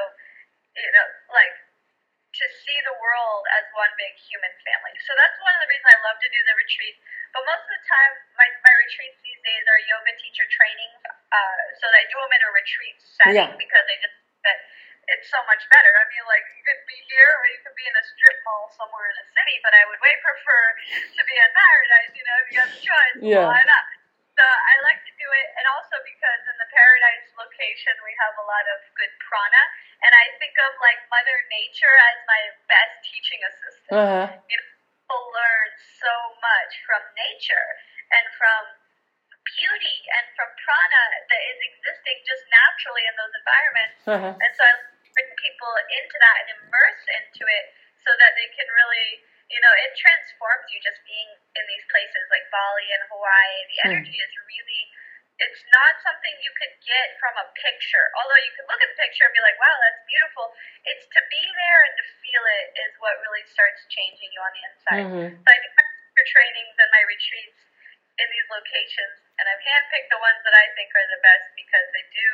you 0.76 0.92
know, 0.92 1.08
like 1.32 1.56
to 2.34 2.46
see 2.66 2.78
the 2.82 2.96
world 2.98 3.44
as 3.62 3.66
one 3.78 3.94
big 3.94 4.14
human 4.18 4.54
family. 4.66 4.94
So 5.06 5.14
that's 5.14 5.38
one 5.38 5.54
of 5.54 5.62
the 5.62 5.70
reasons 5.70 5.90
I 5.94 6.00
love 6.02 6.18
to 6.18 6.30
do 6.34 6.40
the 6.50 6.56
retreats. 6.58 7.00
But 7.30 7.46
most 7.46 7.62
of 7.62 7.72
the 7.78 7.84
time, 7.86 8.12
my, 8.34 8.48
my 8.66 8.74
retreats 8.82 9.18
these 9.22 9.42
days 9.46 9.64
are 9.70 9.80
yoga 9.86 10.14
teacher 10.18 10.48
trainings. 10.50 10.98
Uh, 11.06 11.62
so 11.78 11.86
I 11.94 12.04
do 12.10 12.18
them 12.18 12.34
in 12.34 12.42
a 12.42 12.52
retreat 12.54 12.98
setting 13.02 13.38
Yeah. 13.38 13.50
because 13.54 13.86
I 13.86 13.96
just 14.02 14.18
that 14.44 14.60
it's 15.08 15.28
so 15.32 15.40
much 15.48 15.64
better. 15.72 15.92
I 16.00 16.06
mean, 16.12 16.26
like 16.28 16.44
you 16.56 16.64
could 16.64 16.82
be 16.88 17.00
here 17.12 17.32
or 17.40 17.46
you 17.52 17.60
could 17.64 17.76
be 17.76 17.86
in 17.88 17.96
a 17.96 18.04
strip 18.04 18.38
mall 18.48 18.72
somewhere 18.76 19.08
in 19.12 19.18
a 19.20 19.28
city, 19.36 19.56
but 19.64 19.72
I 19.76 19.84
would 19.88 20.00
way 20.00 20.16
prefer 20.24 20.64
to 21.16 21.22
be 21.28 21.36
in 21.36 21.50
paradise. 21.52 22.12
You 22.16 22.24
know, 22.24 22.38
if 22.44 22.48
you 22.52 22.58
have 22.60 22.72
the 22.72 22.82
choice, 22.82 23.16
Yeah. 23.20 23.48
why 23.52 23.62
not? 23.68 23.84
So 24.44 24.52
I 24.52 24.76
like 24.84 25.00
to 25.08 25.14
do 25.16 25.24
it, 25.24 25.48
and 25.56 25.64
also 25.72 25.96
because 26.04 26.42
in 26.52 26.58
the 26.60 26.68
paradise 26.68 27.32
location 27.40 27.96
we 28.04 28.12
have 28.28 28.36
a 28.36 28.44
lot 28.44 28.68
of 28.76 28.84
good 29.00 29.16
prana, 29.24 29.64
and 30.04 30.12
I 30.12 30.36
think 30.36 30.52
of 30.68 30.76
like 30.84 31.00
Mother 31.08 31.40
Nature 31.48 31.96
as 32.12 32.18
my 32.28 32.44
best 32.68 33.08
teaching 33.08 33.40
assistant. 33.40 33.96
Uh-huh. 33.96 34.28
You 34.52 34.60
know, 34.60 34.68
people 35.00 35.22
learn 35.32 35.70
so 35.96 36.12
much 36.44 36.72
from 36.84 37.08
nature 37.16 37.68
and 38.20 38.26
from 38.36 38.62
beauty 39.56 39.98
and 40.12 40.28
from 40.36 40.52
prana 40.60 41.04
that 41.24 41.42
is 41.56 41.60
existing 41.64 42.18
just 42.28 42.44
naturally 42.52 43.08
in 43.08 43.16
those 43.16 43.32
environments. 43.40 44.00
Uh-huh. 44.04 44.44
And 44.44 44.52
so 44.60 44.62
I 44.68 44.76
bring 45.08 45.32
people 45.40 45.72
into 46.04 46.20
that 46.20 46.36
and 46.44 46.50
immerse 46.68 47.04
into 47.16 47.48
it 47.48 47.66
so 48.04 48.12
that 48.12 48.36
they 48.36 48.52
can 48.60 48.68
really, 48.76 49.24
you 49.54 49.62
know, 49.62 49.74
it 49.86 49.94
transforms 49.94 50.66
you 50.74 50.82
just 50.82 50.98
being 51.06 51.30
in 51.54 51.64
these 51.70 51.86
places 51.94 52.26
like 52.34 52.50
Bali 52.50 52.90
and 52.98 53.04
Hawaii. 53.14 53.58
The 53.70 53.80
Hmm. 53.86 53.90
energy 53.94 54.18
is 54.18 54.34
really, 54.50 54.82
it's 55.46 55.62
not 55.70 55.94
something 56.02 56.34
you 56.42 56.52
could 56.58 56.74
get 56.82 57.14
from 57.22 57.38
a 57.38 57.46
picture. 57.54 58.10
Although 58.18 58.42
you 58.42 58.54
can 58.58 58.66
look 58.66 58.82
at 58.82 58.90
the 58.90 58.98
picture 58.98 59.30
and 59.30 59.34
be 59.38 59.44
like, 59.46 59.58
wow, 59.62 59.78
that's 59.86 60.02
beautiful. 60.10 60.46
It's 60.90 61.06
to 61.06 61.22
be 61.30 61.44
there 61.46 61.80
and 61.86 61.94
to 62.02 62.06
feel 62.26 62.44
it 62.66 62.68
is 62.82 62.92
what 62.98 63.14
really 63.22 63.46
starts 63.46 63.86
changing 63.94 64.34
you 64.34 64.42
on 64.42 64.52
the 64.58 64.64
inside. 64.74 65.06
Mhm. 65.06 65.26
So 65.38 65.48
I 65.54 65.58
do 65.62 65.70
my 65.78 66.26
trainings 66.26 66.76
and 66.82 66.90
my 66.90 67.04
retreats 67.06 67.62
in 68.22 68.28
these 68.30 68.50
locations, 68.50 69.18
and 69.42 69.46
I've 69.50 69.62
handpicked 69.66 70.10
the 70.14 70.22
ones 70.22 70.38
that 70.46 70.54
I 70.54 70.70
think 70.78 70.94
are 70.94 71.08
the 71.10 71.22
best 71.26 71.46
because 71.58 71.88
they 71.94 72.06
do 72.14 72.30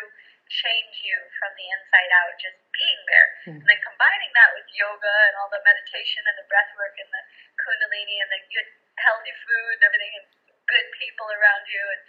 change 0.49 1.05
you 1.05 1.17
from 1.37 1.53
the 1.55 1.67
inside 1.69 2.11
out 2.25 2.33
just 2.41 2.57
being 2.73 3.01
there. 3.05 3.29
Hmm. 3.45 3.57
And 3.61 3.67
then 3.69 3.81
combining 3.85 4.33
that 4.33 4.49
with 4.57 4.65
yoga 4.73 5.15
and 5.29 5.35
all 5.37 5.49
the 5.53 5.61
meditation 5.61 6.25
and 6.25 6.35
the 6.41 6.47
breath 6.49 6.73
work 6.73 6.97
and 6.97 7.09
the 7.09 7.23
kundalini 7.61 8.17
and 8.19 8.29
the 8.33 8.41
good 8.49 8.69
healthy 8.97 9.33
food 9.45 9.73
and 9.77 9.83
everything 9.85 10.13
and 10.17 10.25
good 10.65 10.87
people 10.97 11.29
around 11.33 11.65
you 11.69 11.81
and 11.93 12.01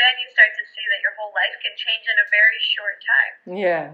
then 0.00 0.14
you 0.16 0.28
start 0.32 0.50
to 0.56 0.64
see 0.64 0.84
that 0.88 1.00
your 1.04 1.14
whole 1.20 1.32
life 1.36 1.56
can 1.60 1.74
change 1.76 2.04
in 2.08 2.16
a 2.24 2.26
very 2.32 2.60
short 2.72 2.98
time. 3.04 3.34
Yeah, 3.60 3.84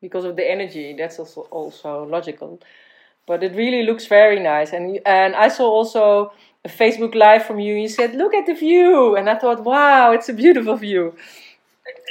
because 0.00 0.24
of 0.24 0.34
the 0.36 0.46
energy. 0.48 0.96
That's 0.96 1.20
also 1.20 1.42
also 1.52 2.08
logical. 2.08 2.60
But 3.28 3.44
it 3.44 3.52
really 3.54 3.84
looks 3.84 4.06
very 4.08 4.40
nice. 4.40 4.72
And 4.72 4.98
and 5.04 5.36
I 5.36 5.48
saw 5.48 5.68
also 5.68 6.32
a 6.64 6.68
Facebook 6.68 7.14
live 7.14 7.44
from 7.44 7.60
you. 7.60 7.74
You 7.74 7.88
said, 7.88 8.14
"Look 8.14 8.34
at 8.34 8.46
the 8.46 8.56
view," 8.56 9.14
and 9.16 9.28
I 9.28 9.36
thought, 9.36 9.60
"Wow, 9.62 10.12
it's 10.16 10.28
a 10.32 10.36
beautiful 10.44 10.76
view." 10.88 11.14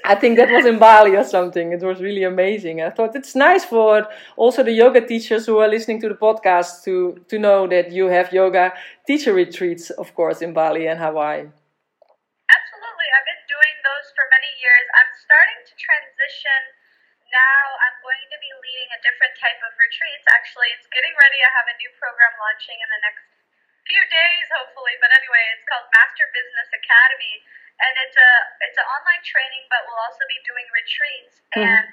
I 0.04 0.16
think 0.16 0.38
that 0.38 0.52
was 0.52 0.66
in 0.66 0.80
Bali 0.80 1.16
or 1.16 1.24
something. 1.24 1.72
It 1.72 1.84
was 1.84 2.02
really 2.02 2.24
amazing. 2.24 2.82
I 2.82 2.90
thought 2.90 3.16
it's 3.16 3.36
nice 3.36 3.64
for 3.64 4.08
also 4.36 4.64
the 4.64 4.74
yoga 4.74 5.00
teachers 5.00 5.46
who 5.46 5.60
are 5.60 5.70
listening 5.70 6.02
to 6.02 6.10
the 6.10 6.20
podcast 6.20 6.84
to 6.84 7.24
to 7.30 7.40
know 7.40 7.68
that 7.68 7.92
you 7.92 8.12
have 8.12 8.34
yoga 8.34 8.74
teacher 9.08 9.32
retreats, 9.32 9.90
of 9.92 10.12
course, 10.18 10.42
in 10.42 10.52
Bali 10.52 10.88
and 10.92 11.00
Hawaii. 11.00 11.48
Absolutely. 12.52 13.08
I've 13.16 13.28
been 13.32 13.46
doing 13.48 13.76
those 13.88 14.08
for 14.12 14.26
many 14.28 14.52
years. 14.60 14.86
I'm 14.92 15.12
starting 15.24 15.62
to 15.64 15.74
transition 15.80 16.62
now. 17.32 17.64
I'm 17.88 17.98
going 18.04 18.26
to 18.28 18.38
be 18.44 18.52
leading 18.52 18.90
a 18.92 19.00
different 19.08 19.36
type 19.40 19.62
of 19.64 19.72
retreats. 19.80 20.26
Actually, 20.36 20.68
it's 20.76 20.90
getting 20.92 21.16
ready. 21.16 21.40
I 21.40 21.52
have 21.56 21.70
a 21.72 21.78
new 21.80 21.92
program 21.96 22.34
launching 22.44 22.76
in 22.76 22.90
the 22.92 23.02
next 23.08 23.24
few 23.88 24.04
days, 24.12 24.46
hopefully. 24.52 25.00
But 25.00 25.16
anyway, 25.16 25.44
it's 25.56 25.64
called 25.70 25.88
Master 25.96 26.28
Business 26.36 26.70
Academy, 26.76 27.36
and 27.82 27.94
it's 28.06 28.18
a 28.18 28.32
it's 28.66 28.78
an 28.78 28.88
online 28.88 29.24
training, 29.26 29.66
but 29.70 29.86
we'll 29.90 30.00
also 30.02 30.24
be 30.30 30.40
doing 30.46 30.66
retreats. 30.72 31.42
Mhm. 31.54 31.66
And 31.66 31.86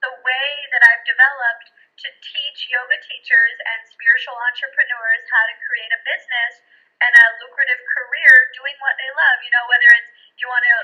the 0.00 0.14
way 0.22 0.48
that 0.72 0.82
I've 0.88 1.04
developed 1.04 1.68
to 2.06 2.08
teach 2.22 2.58
yoga 2.70 2.96
teachers 3.02 3.56
and 3.74 3.82
spiritual 3.82 4.38
entrepreneurs 4.38 5.24
how 5.26 5.44
to 5.50 5.54
create 5.66 5.90
a 5.90 6.00
business 6.06 6.54
and 7.02 7.10
a 7.10 7.26
lucrative 7.42 7.82
career 7.90 8.32
doing 8.54 8.76
what 8.78 8.94
they 8.98 9.10
love. 9.10 9.38
You 9.42 9.50
know, 9.50 9.64
whether 9.66 9.90
it's 9.98 10.10
you 10.38 10.46
want 10.46 10.62
to 10.62 10.76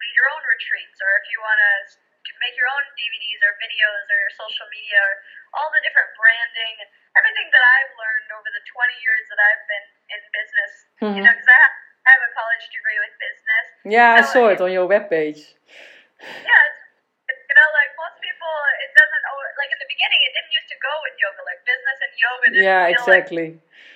lead 0.00 0.14
your 0.16 0.28
own 0.32 0.42
retreats 0.48 0.98
or 1.04 1.10
if 1.20 1.28
you 1.30 1.38
want 1.44 1.60
to 1.60 1.72
make 2.40 2.56
your 2.56 2.68
own 2.72 2.84
DVDs 2.96 3.40
or 3.44 3.52
videos 3.60 4.04
or 4.08 4.16
your 4.16 4.32
social 4.32 4.66
media 4.72 4.96
or 4.96 5.12
all 5.60 5.68
the 5.70 5.80
different 5.84 6.08
branding 6.16 6.74
and 6.80 6.88
everything 7.20 7.48
that 7.52 7.60
I've 7.60 7.92
learned 8.00 8.28
over 8.32 8.48
the 8.48 8.64
20 8.64 8.96
years 9.04 9.24
that 9.28 9.40
I've 9.44 9.64
been 9.68 9.86
in 10.16 10.20
business. 10.32 10.72
You 11.04 11.08
Mhm. 11.20 11.24
know, 11.24 11.32
because 11.36 11.48
I, 11.52 11.58
have- 11.60 11.78
I 12.04 12.08
have 12.12 12.24
a 12.24 12.32
college 12.36 12.64
degree 12.68 13.00
with 13.00 13.14
business. 13.16 13.66
Yeah, 13.88 14.20
I 14.20 14.22
saw 14.28 14.52
it 14.52 14.60
on 14.60 14.68
your 14.72 14.84
webpage. 14.84 15.40
Yeah, 16.20 16.64
you 17.32 17.54
know, 17.56 17.68
like 17.72 17.90
most 17.96 18.20
people, 18.20 18.52
it 18.84 18.90
doesn't, 18.92 19.22
like 19.56 19.72
in 19.72 19.80
the 19.80 19.88
beginning, 19.88 20.20
it 20.20 20.32
didn't 20.36 20.52
used 20.52 20.68
to 20.68 20.78
go 20.84 20.92
with 21.00 21.16
yoga, 21.16 21.42
like 21.48 21.60
business 21.64 21.98
and 22.04 22.12
yoga. 22.20 22.44
Didn't 22.52 22.64
Yeah, 22.64 22.80
feel 22.92 23.08
like 23.08 23.24
exactly. 23.24 23.48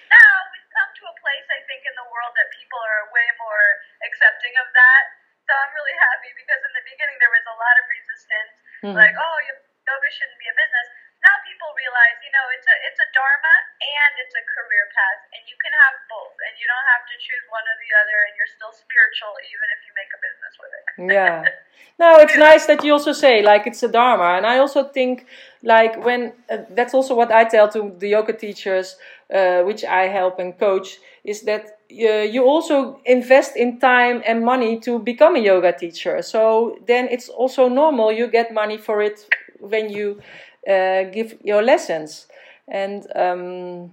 now 0.09 0.35
we've 0.53 0.71
come 0.73 0.91
to 0.97 1.05
a 1.13 1.15
place 1.21 1.47
I 1.53 1.61
think 1.69 1.85
in 1.85 1.95
the 2.01 2.09
world 2.09 2.33
that 2.33 2.49
people 2.57 2.81
are 2.81 3.13
way 3.13 3.29
more 3.37 3.65
accepting 4.09 4.57
of 4.57 4.69
that. 4.73 5.05
So 5.45 5.53
I'm 5.53 5.73
really 5.77 5.97
happy 5.97 6.33
because 6.37 6.61
in 6.65 6.73
the 6.77 6.85
beginning 6.85 7.17
there 7.21 7.33
was 7.33 7.45
a 7.49 7.57
lot 7.57 7.75
of 7.81 7.85
resistance, 7.89 8.53
Mhm. 8.89 8.97
like 8.97 9.17
oh 9.17 9.37
yoga 9.45 10.09
shouldn't 10.13 10.41
be 10.41 10.49
a 10.49 10.57
business. 10.57 10.89
Now 11.25 11.37
people 11.45 11.69
realize 11.77 12.17
you 12.25 12.33
know 12.33 12.48
it's 12.59 12.67
a 12.67 12.77
it's 12.91 12.99
a 12.99 13.09
dharma 13.15 13.55
and 13.79 14.13
it's 14.19 14.35
a 14.35 14.43
career 14.43 14.85
path, 14.91 15.21
and 15.31 15.43
you 15.47 15.55
can 15.63 15.71
have 15.71 15.95
both, 16.11 16.35
and 16.43 16.53
you 16.59 16.67
don't 16.67 16.89
have 16.91 17.05
to 17.07 17.15
choose 17.23 17.45
one 17.55 17.63
or 17.63 17.77
the 17.79 17.91
other, 18.03 18.19
and 18.27 18.33
you're 18.35 18.51
still 18.51 18.75
spiritual 18.75 19.31
even 19.47 19.67
if 19.71 19.81
you 19.87 19.93
make 19.95 20.11
a 20.11 20.19
business 20.19 20.55
with 20.59 20.73
it. 20.75 20.85
yeah. 21.15 21.39
No 21.99 22.15
it's 22.23 22.37
nice 22.39 22.67
that 22.67 22.85
you 22.85 22.93
also 22.93 23.13
say 23.13 23.43
like 23.43 23.67
it's 23.67 23.83
a 23.83 23.89
dharma 23.89 24.37
and 24.37 24.47
i 24.47 24.59
also 24.59 24.85
think 24.85 25.27
like 25.65 26.05
when 26.05 26.33
uh, 26.49 26.59
that's 26.71 26.95
also 26.95 27.13
what 27.13 27.33
i 27.33 27.43
tell 27.43 27.69
to 27.71 27.93
the 27.99 28.11
yoga 28.11 28.33
teachers 28.33 28.95
uh, 29.35 29.63
which 29.63 29.83
i 29.85 30.07
help 30.07 30.39
and 30.39 30.57
coach 30.61 30.99
is 31.25 31.43
that 31.43 31.79
uh, 31.91 32.23
you 32.35 32.45
also 32.45 33.01
invest 33.05 33.57
in 33.57 33.79
time 33.81 34.23
and 34.27 34.45
money 34.45 34.79
to 34.81 34.99
become 34.99 35.37
a 35.37 35.39
yoga 35.41 35.73
teacher. 35.73 36.21
So 36.23 36.79
then 36.87 37.09
it's 37.11 37.29
also 37.29 37.69
normal 37.69 38.13
you 38.13 38.27
get 38.29 38.53
money 38.53 38.77
for 38.77 39.01
it 39.01 39.27
when 39.59 39.89
you 39.91 40.21
uh, 40.69 41.05
give 41.05 41.39
your 41.43 41.63
lessons 41.63 42.27
and 42.71 43.07
um, 43.17 43.93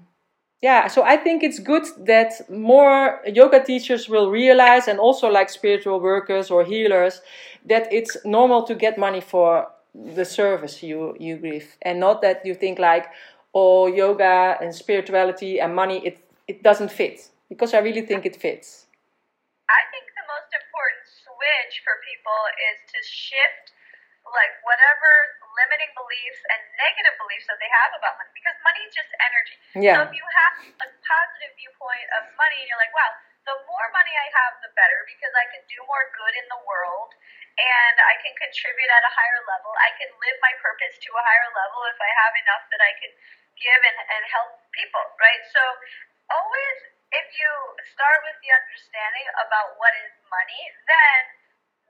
yeah 0.61 0.87
so 0.87 1.03
i 1.03 1.17
think 1.17 1.43
it's 1.43 1.59
good 1.59 1.83
that 2.05 2.31
more 2.49 3.21
yoga 3.25 3.63
teachers 3.63 4.07
will 4.09 4.29
realize 4.29 4.87
and 4.87 4.99
also 4.99 5.27
like 5.29 5.49
spiritual 5.49 5.99
workers 5.99 6.49
or 6.51 6.63
healers 6.63 7.21
that 7.65 7.91
it's 7.91 8.15
normal 8.25 8.63
to 8.63 8.75
get 8.75 8.97
money 8.97 9.21
for 9.21 9.67
the 9.95 10.25
service 10.25 10.83
you 10.83 11.15
you 11.19 11.37
give. 11.37 11.77
And 11.81 11.99
not 11.99 12.21
that 12.21 12.45
you 12.45 12.53
think 12.53 12.79
like 12.79 13.07
oh 13.53 13.87
yoga 13.87 14.57
and 14.61 14.75
spirituality 14.75 15.59
and 15.59 15.75
money 15.75 16.05
it 16.05 16.19
it 16.47 16.63
doesn't 16.63 16.91
fit. 16.91 17.29
Because 17.49 17.73
i 17.73 17.79
really 17.79 18.01
think 18.01 18.25
it 18.25 18.35
fits. 18.35 18.87
I 19.69 19.81
think 19.91 20.05
the 20.13 20.25
most 20.27 20.51
important 20.51 21.05
switch 21.23 21.73
for 21.85 21.95
people 22.03 22.39
is 22.69 22.77
to 22.91 22.99
shift 23.07 23.65
like 24.25 24.53
whatever 24.67 25.11
limiting 25.55 25.91
beliefs 25.95 26.41
and 26.51 26.61
negative 26.75 27.15
beliefs 27.19 27.47
that 27.47 27.59
they 27.59 27.71
have 27.71 27.91
about 27.95 28.19
money 28.19 28.31
because 28.35 28.55
money 28.61 28.81
is 28.83 28.91
just 28.91 29.11
energy. 29.23 29.55
Yeah. 29.79 29.95
So 29.97 29.99
if 30.07 30.13
you 30.13 30.25
have 30.25 30.53
a 30.83 30.87
positive 30.91 31.51
viewpoint 31.55 32.07
of 32.19 32.23
money 32.35 32.59
and 32.63 32.67
you're 32.67 32.81
like, 32.81 32.93
wow, 32.93 33.11
the 33.47 33.55
more 33.69 33.87
money 33.93 34.13
I 34.13 34.27
have, 34.41 34.57
the 34.59 34.71
better 34.73 34.99
because 35.05 35.33
I 35.37 35.45
can 35.53 35.63
do 35.69 35.79
more 35.85 36.05
good 36.17 36.33
in 36.35 36.45
the 36.49 36.59
world 36.65 37.13
and 37.55 37.95
I 38.03 38.19
can 38.19 38.33
contribute 38.35 38.91
at 38.91 39.03
a 39.05 39.11
higher 39.13 39.41
level. 39.47 39.71
I 39.79 39.91
can 39.95 40.11
live 40.11 40.37
my 40.43 40.53
purpose 40.59 40.97
to 40.99 41.09
a 41.13 41.23
higher 41.23 41.49
level 41.53 41.79
if 41.87 41.99
I 42.01 42.11
have 42.25 42.33
enough 42.35 42.63
that 42.73 42.81
I 42.83 42.93
can 42.99 43.11
give 43.55 43.81
and, 43.85 43.97
and 44.01 44.23
help 44.33 44.59
people, 44.75 45.05
right? 45.21 45.43
So 45.53 45.61
always 46.33 46.77
if 47.13 47.27
you 47.37 47.51
start 47.95 48.19
with 48.27 48.37
the 48.43 48.51
understanding 48.51 49.27
about 49.45 49.77
what 49.79 49.93
is 50.03 50.11
money, 50.27 50.63
then 50.89 51.21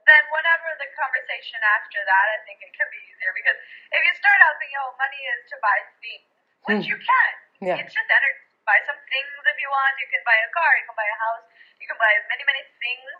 then 0.06 0.22
whatever 0.30 0.70
the 0.78 0.88
conversation 0.94 1.58
after 1.78 1.98
that, 2.02 2.26
I 2.34 2.38
think 2.46 2.62
it 2.62 2.72
can 2.72 2.88
be 2.90 3.00
easier 3.10 3.34
because 3.34 3.58
if 3.92 4.00
you 4.06 4.12
start 4.14 4.38
out 4.46 4.54
thinking, 4.62 4.78
oh, 4.80 4.94
money 4.98 5.18
is 5.18 5.40
to 5.50 5.56
buy 5.58 5.78
things, 6.02 6.26
which 6.66 6.82
Hmm. 6.86 6.90
you 6.94 6.98
can, 6.98 7.32
Yeah. 7.62 7.78
it's 7.82 7.92
just 7.94 8.10
energy. 8.10 8.42
Buy 8.66 8.78
some 8.86 8.98
things 9.06 9.30
if 9.46 9.58
you 9.62 9.70
want. 9.70 9.94
You 10.02 10.08
can 10.10 10.22
buy 10.26 10.34
a 10.42 10.50
car. 10.50 10.70
You 10.78 10.86
can 10.90 10.96
buy 10.98 11.06
a 11.06 11.18
house. 11.22 11.44
You 11.78 11.86
can 11.86 11.98
buy 12.02 12.10
many, 12.26 12.42
many 12.42 12.62
things, 12.82 13.10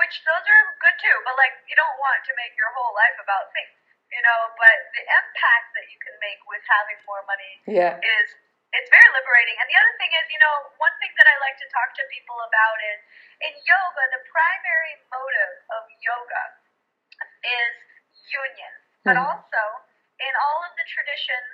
which 0.00 0.14
those 0.24 0.46
are 0.48 0.62
good 0.80 0.96
too. 0.96 1.16
But 1.28 1.36
like, 1.36 1.52
you 1.68 1.76
don't 1.76 1.98
want 2.00 2.24
to 2.24 2.32
make 2.40 2.56
your 2.56 2.72
whole 2.72 2.96
life 2.96 3.20
about 3.20 3.52
things, 3.52 3.76
you 4.08 4.22
know. 4.24 4.48
But 4.56 4.76
the 4.96 5.04
impact 5.04 5.76
that 5.76 5.86
you 5.92 5.98
can 6.00 6.16
make 6.24 6.40
with 6.48 6.64
having 6.64 6.96
more 7.04 7.20
money 7.28 7.60
yeah 7.68 8.00
is 8.00 8.32
it's 8.72 8.88
very 8.88 9.10
liberating. 9.12 9.56
And 9.60 9.68
the 9.68 9.76
other 9.76 9.94
thing 10.00 10.12
is, 10.16 10.24
you 10.32 10.40
know, 10.40 10.54
one 10.80 10.94
thing 11.00 11.12
that 11.20 11.28
I 11.28 11.36
like 11.44 11.56
to 11.60 11.68
talk 11.72 11.92
to 12.00 12.04
people 12.08 12.36
about 12.40 12.76
is 12.96 13.00
in 13.44 13.52
yoga, 13.68 14.02
the 14.16 14.22
primary 14.32 14.94
motive 15.12 15.54
of 15.76 15.82
yoga 16.00 16.42
is 17.44 17.74
union, 18.32 18.72
but 19.04 19.16
Mhm. 19.16 19.24
also 19.26 19.62
in 20.20 20.32
all 20.36 20.64
of 20.64 20.72
the 20.76 20.86
traditions, 20.88 21.48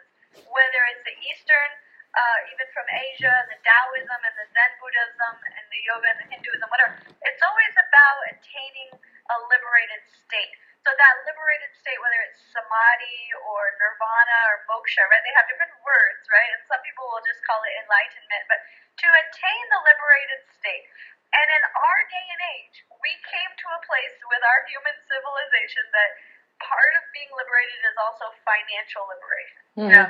whether 0.47 0.81
it's 0.93 1.05
the 1.05 1.17
Eastern, 1.31 1.71
uh, 2.15 2.39
even 2.53 2.67
from 2.73 2.87
Asia, 2.91 3.47
the 3.51 3.59
Taoism 3.65 4.21
and 4.25 4.37
the 4.37 4.47
Zen 4.55 4.73
Buddhism 4.81 5.35
and 5.59 5.65
the 5.71 5.83
yoga 5.85 6.09
and 6.09 6.21
the 6.21 6.29
Hinduism, 6.35 6.69
whatever, 6.71 6.99
it's 7.23 7.43
always 7.43 7.75
about 7.77 8.19
attaining 8.33 8.91
a 9.29 9.37
liberated 9.49 10.03
state. 10.09 10.55
So 10.87 10.95
that 10.95 11.15
liberated 11.29 11.73
state, 11.77 11.99
whether 12.01 12.21
it's 12.25 12.41
samadhi 12.49 13.21
or 13.45 13.61
nirvana 13.77 14.39
or 14.55 14.57
moksha, 14.73 15.05
right? 15.11 15.21
They 15.21 15.37
have 15.37 15.49
different 15.51 15.75
words, 15.85 16.23
right? 16.33 16.51
And 16.55 16.63
some 16.65 16.81
people 16.81 17.05
will 17.13 17.25
just 17.27 17.45
call 17.45 17.61
it 17.67 17.75
enlightenment, 17.85 18.45
but 18.49 18.61
to 19.05 19.09
attain 19.11 19.65
the 19.69 19.81
liberated 19.85 20.43
state. 20.57 20.87
And 21.29 21.45
in 21.45 21.63
our 21.77 22.01
day 22.09 22.27
and 22.33 22.43
age, 22.57 22.77
we 23.05 23.13
came 23.29 23.51
to 23.53 23.67
a 23.77 23.81
place 23.85 24.17
with 24.17 24.43
our 24.43 24.61
human 24.65 24.97
civilization 25.05 25.85
that 25.93 26.11
part 26.57 26.93
of 26.97 27.05
being 27.13 27.29
liberated 27.37 27.81
is 27.85 27.97
also 28.01 28.33
financial 28.49 29.05
liberation. 29.13 29.63
Mm-hmm. 29.77 29.93
You 29.93 29.93
know, 29.93 30.09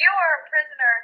you 0.00 0.10
are 0.10 0.32
a 0.40 0.42
prisoner 0.48 0.94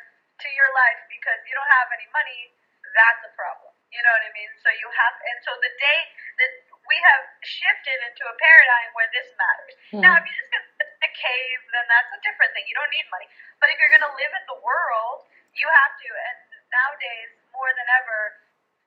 to 0.40 0.48
your 0.48 0.70
life 0.72 1.00
because 1.12 1.38
you 1.44 1.52
don't 1.54 1.72
have 1.76 1.92
any 1.92 2.08
money, 2.10 2.56
that's 2.94 3.22
a 3.26 3.32
problem. 3.36 3.74
You 3.90 4.02
know 4.02 4.10
what 4.10 4.26
I 4.26 4.32
mean? 4.34 4.50
So 4.58 4.70
you 4.74 4.88
have, 4.90 5.14
and 5.28 5.38
so 5.44 5.52
the 5.60 5.72
day 5.78 6.00
that 6.40 6.50
we 6.84 6.96
have 7.00 7.22
shifted 7.40 7.98
into 8.08 8.22
a 8.28 8.34
paradigm 8.36 8.90
where 8.92 9.08
this 9.12 9.28
matters. 9.36 9.74
Hmm. 9.92 10.02
Now, 10.04 10.12
if 10.20 10.24
you're 10.24 10.36
just 10.36 10.50
going 10.52 10.64
to 10.64 10.72
live 10.80 10.90
in 10.92 11.02
a 11.04 11.12
cave, 11.16 11.60
then 11.72 11.84
that's 11.88 12.10
a 12.12 12.20
different 12.24 12.50
thing. 12.52 12.64
You 12.68 12.76
don't 12.76 12.92
need 12.92 13.08
money. 13.08 13.28
But 13.60 13.72
if 13.72 13.76
you're 13.80 13.92
going 13.92 14.04
to 14.04 14.14
live 14.14 14.32
in 14.36 14.44
the 14.48 14.60
world, 14.60 15.24
you 15.56 15.66
have 15.68 15.92
to. 15.96 16.08
And 16.12 16.38
nowadays, 16.68 17.30
more 17.56 17.70
than 17.72 17.88
ever, 18.04 18.18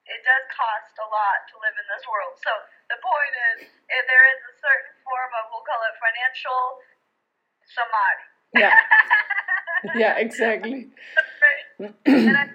it 0.07 0.21
does 0.23 0.43
cost 0.53 0.93
a 1.01 1.07
lot 1.09 1.39
to 1.51 1.55
live 1.59 1.75
in 1.75 1.87
this 1.89 2.03
world. 2.05 2.37
So 2.39 2.51
the 2.93 2.99
point 3.01 3.33
is, 3.53 3.57
if 3.67 4.03
there 4.07 4.25
is 4.37 4.39
a 4.45 4.53
certain 4.61 4.95
form 5.03 5.31
of, 5.41 5.51
we'll 5.51 5.65
call 5.65 5.81
it 5.89 5.95
financial 5.97 6.61
samadhi. 7.65 8.25
Yeah. 8.61 8.77
Yeah, 9.93 10.17
exactly. 10.17 10.89
Right? 11.77 11.93
and 12.09 12.33
I 12.33 12.49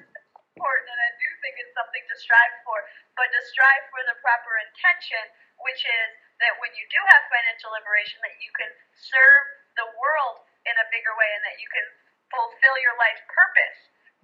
important, 0.63 0.89
and 0.91 1.01
I 1.01 1.11
do 1.19 1.29
think 1.43 1.55
it's 1.59 1.75
something 1.75 2.05
to 2.07 2.15
strive 2.19 2.55
for, 2.63 2.79
but 3.19 3.29
to 3.29 3.41
strive 3.53 3.85
for 3.93 4.01
the 4.09 4.17
proper 4.25 4.53
intention, 4.65 5.23
which 5.63 5.83
is 5.85 6.09
that 6.41 6.57
when 6.59 6.73
you 6.75 6.85
do 6.91 7.01
have 7.13 7.23
financial 7.31 7.71
liberation, 7.77 8.19
that 8.25 8.35
you 8.43 8.51
can 8.57 8.71
serve 8.97 9.45
the 9.79 9.87
world 10.01 10.43
in 10.69 10.75
a 10.79 10.87
bigger 10.93 11.13
way, 11.19 11.31
and 11.37 11.43
that 11.47 11.57
you 11.61 11.69
can 11.71 11.87
fulfill 12.33 12.77
your 12.81 12.97
life 12.99 13.21
purpose 13.29 13.79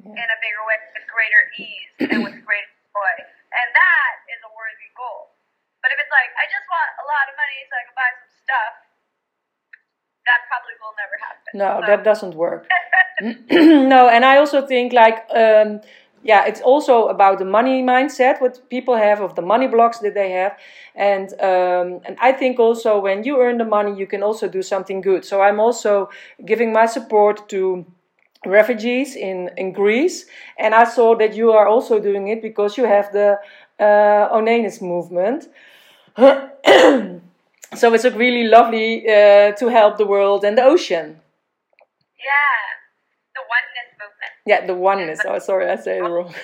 in 0.07 0.27
a 0.31 0.39
bigger 0.41 0.63
way 0.65 0.79
with 0.95 1.05
greater 1.11 1.43
ease 1.59 1.93
and 2.09 2.21
with 2.23 2.39
greater 2.49 2.73
joy, 2.95 3.15
and 3.53 3.69
that 3.75 4.13
is 4.31 4.41
a 4.47 4.51
worthy 4.55 4.91
goal. 4.95 5.35
But 5.83 5.91
if 5.95 5.99
it's 6.01 6.11
like 6.15 6.31
I 6.39 6.47
just 6.51 6.67
want 6.71 6.91
a 7.03 7.07
lot 7.07 7.25
of 7.31 7.35
money 7.39 7.59
so 7.67 7.73
I 7.77 7.83
can 7.87 7.97
buy 7.99 8.11
some 8.19 8.33
stuff, 8.47 8.73
that 10.27 10.41
probably 10.51 10.75
will 10.81 10.95
never 10.99 11.17
happen. 11.19 11.51
No, 11.55 11.71
So- 11.81 11.87
that 11.91 12.01
doesn't 12.05 12.35
work. 12.35 12.67
no, 13.91 14.09
and 14.09 14.23
I 14.25 14.39
also 14.39 14.63
think 14.67 14.93
like 14.93 15.27
um, 15.35 15.81
yeah, 16.23 16.47
it's 16.47 16.61
also 16.61 17.09
about 17.09 17.39
the 17.39 17.45
money 17.45 17.83
mindset 17.83 18.41
what 18.41 18.69
people 18.71 18.97
have 18.97 19.21
of 19.21 19.35
the 19.37 19.43
money 19.43 19.67
blocks 19.69 19.99
that 20.01 20.15
they 20.15 20.31
have, 20.33 20.57
and 20.95 21.33
um, 21.41 22.01
and 22.05 22.17
I 22.21 22.33
think 22.33 22.59
also 22.59 22.99
when 23.01 23.25
you 23.25 23.41
earn 23.41 23.59
the 23.59 23.65
money, 23.65 23.97
you 23.99 24.07
can 24.07 24.23
also 24.23 24.49
do 24.49 24.63
something 24.63 25.01
good. 25.01 25.25
So 25.25 25.41
I'm 25.43 25.61
also 25.61 26.09
giving 26.45 26.73
my 26.73 26.87
support 26.87 27.49
to 27.51 27.87
refugees 28.47 29.17
in 29.17 29.51
in 29.57 29.73
Greece, 29.73 30.27
and 30.59 30.75
I 30.75 30.85
saw 30.85 31.15
that 31.17 31.35
you 31.35 31.53
are 31.53 31.69
also 31.69 31.99
doing 32.01 32.29
it 32.29 32.43
because 32.43 32.77
you 32.79 32.85
have 32.85 33.13
the 33.13 33.39
uh, 33.81 34.29
Onanis 34.37 34.81
movement. 34.83 35.49
so 37.77 37.95
it's 37.95 38.05
really 38.05 38.45
lovely 38.45 39.09
uh, 39.09 39.53
to 39.53 39.69
help 39.69 39.99
the 39.99 40.07
world 40.07 40.45
and 40.45 40.57
the 40.59 40.65
ocean. 40.65 41.21
Yeah. 42.19 42.88
Yeah, 44.49 44.65
the 44.65 44.73
oneness. 44.73 45.21
Oh, 45.29 45.37
sorry, 45.37 45.69
I 45.69 45.77
say 45.77 46.01
it 46.01 46.09
wrong. 46.13 46.33
yeah, 46.33 46.41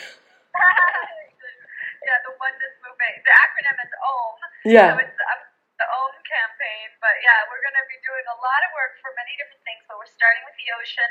the 2.21 2.37
oneness 2.37 2.77
movement. 2.85 3.17
The 3.25 3.33
acronym 3.33 3.81
is 3.81 3.89
OM. 3.97 4.37
Yeah. 4.69 4.93
So 4.93 5.01
it's 5.01 5.17
um, 5.17 5.41
the 5.81 5.89
OM 5.89 6.13
campaign. 6.29 6.93
But 7.01 7.17
yeah, 7.25 7.49
we're 7.49 7.65
going 7.65 7.81
to 7.81 7.89
be 7.89 7.97
doing 8.05 8.29
a 8.29 8.37
lot 8.45 8.61
of 8.69 8.77
work 8.77 9.01
for 9.01 9.09
many 9.17 9.33
different 9.41 9.65
things. 9.65 9.89
But 9.89 9.97
we're 9.97 10.13
starting 10.13 10.45
with 10.45 10.53
the 10.61 10.69
ocean. 10.77 11.09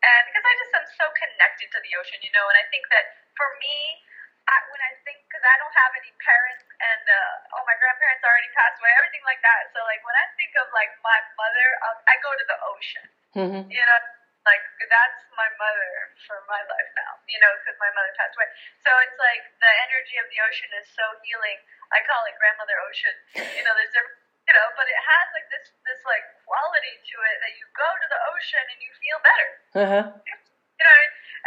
And 0.00 0.32
because 0.32 0.40
I 0.40 0.56
just 0.56 0.72
am 0.72 0.88
so 0.96 1.04
connected 1.12 1.68
to 1.68 1.76
the 1.84 2.00
ocean, 2.00 2.16
you 2.24 2.32
know, 2.32 2.48
and 2.48 2.56
I 2.56 2.64
think 2.72 2.88
that 2.88 3.12
for 3.36 3.52
me, 3.60 4.00
I, 4.48 4.56
when 4.72 4.80
I 4.82 4.96
think, 5.06 5.22
because 5.28 5.44
I 5.44 5.54
don't 5.60 5.76
have 5.78 5.92
any 5.94 6.10
parents 6.18 6.66
and, 6.80 7.04
uh, 7.06 7.54
oh, 7.54 7.62
my 7.62 7.78
grandparents 7.78 8.26
already 8.26 8.50
passed 8.50 8.82
away, 8.82 8.90
everything 8.98 9.22
like 9.22 9.38
that. 9.46 9.70
So, 9.70 9.78
like, 9.86 10.02
when 10.02 10.18
I 10.18 10.26
think 10.34 10.50
of, 10.58 10.66
like, 10.74 10.90
my 11.06 11.14
mother, 11.38 11.78
um, 11.86 12.02
I 12.10 12.18
go 12.18 12.34
to 12.34 12.42
the 12.50 12.58
ocean. 12.66 13.06
Mm-hmm. 13.38 13.70
You 13.70 13.86
know, 13.86 13.98
like 14.42 14.64
that's 14.90 15.20
my 15.38 15.48
mother 15.58 15.92
for 16.26 16.38
my 16.50 16.62
life 16.66 16.90
now. 16.98 17.12
You 17.30 17.38
know, 17.38 17.52
because 17.62 17.78
my 17.78 17.90
mother 17.94 18.12
passed 18.18 18.34
away. 18.34 18.48
So 18.82 18.90
it's 19.06 19.18
like 19.18 19.42
the 19.62 19.72
energy 19.88 20.16
of 20.18 20.26
the 20.30 20.38
ocean 20.42 20.70
is 20.82 20.86
so 20.90 21.04
healing. 21.22 21.58
I 21.94 22.02
call 22.06 22.22
it 22.26 22.34
grandmother 22.38 22.76
ocean. 22.88 23.14
You 23.38 23.62
know, 23.62 23.74
there's 23.78 23.92
different, 23.94 24.18
you 24.48 24.54
know, 24.54 24.66
but 24.74 24.86
it 24.90 24.98
has 24.98 25.26
like 25.36 25.46
this 25.52 25.66
this 25.86 26.00
like 26.02 26.24
quality 26.42 26.94
to 26.98 27.16
it 27.22 27.36
that 27.46 27.52
you 27.56 27.64
go 27.76 27.86
to 27.86 28.06
the 28.10 28.20
ocean 28.34 28.64
and 28.66 28.78
you 28.82 28.90
feel 28.98 29.18
better. 29.22 29.48
Uh-huh. 29.78 30.04
You 30.26 30.84
know, 30.84 30.98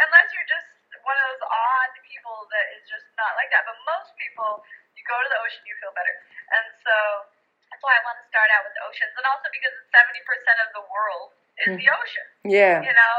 unless 0.08 0.32
you're 0.32 0.48
just 0.48 0.68
one 1.04 1.14
of 1.20 1.24
those 1.36 1.44
odd 1.46 1.92
people 2.02 2.48
that 2.50 2.66
is 2.74 2.82
just 2.88 3.06
not 3.20 3.36
like 3.36 3.52
that. 3.52 3.62
But 3.68 3.76
most 3.86 4.16
people, 4.18 4.64
you 4.96 5.02
go 5.06 5.14
to 5.20 5.28
the 5.30 5.38
ocean, 5.44 5.62
you 5.68 5.76
feel 5.78 5.92
better. 5.94 6.14
And 6.50 6.66
so 6.82 6.94
that's 7.70 7.82
why 7.84 7.94
I 7.94 8.02
want 8.06 8.18
to 8.22 8.26
start 8.32 8.48
out 8.56 8.64
with 8.64 8.74
the 8.74 8.82
oceans, 8.86 9.12
and 9.18 9.26
also 9.28 9.50
because 9.52 9.74
it's 9.74 9.90
seventy 9.92 10.22
percent 10.24 10.58
of 10.64 10.72
the 10.72 10.84
world 10.88 11.36
is 11.64 11.72
the 11.80 11.88
ocean 11.88 12.26
Yeah. 12.44 12.84
you 12.84 12.92
know, 12.92 13.14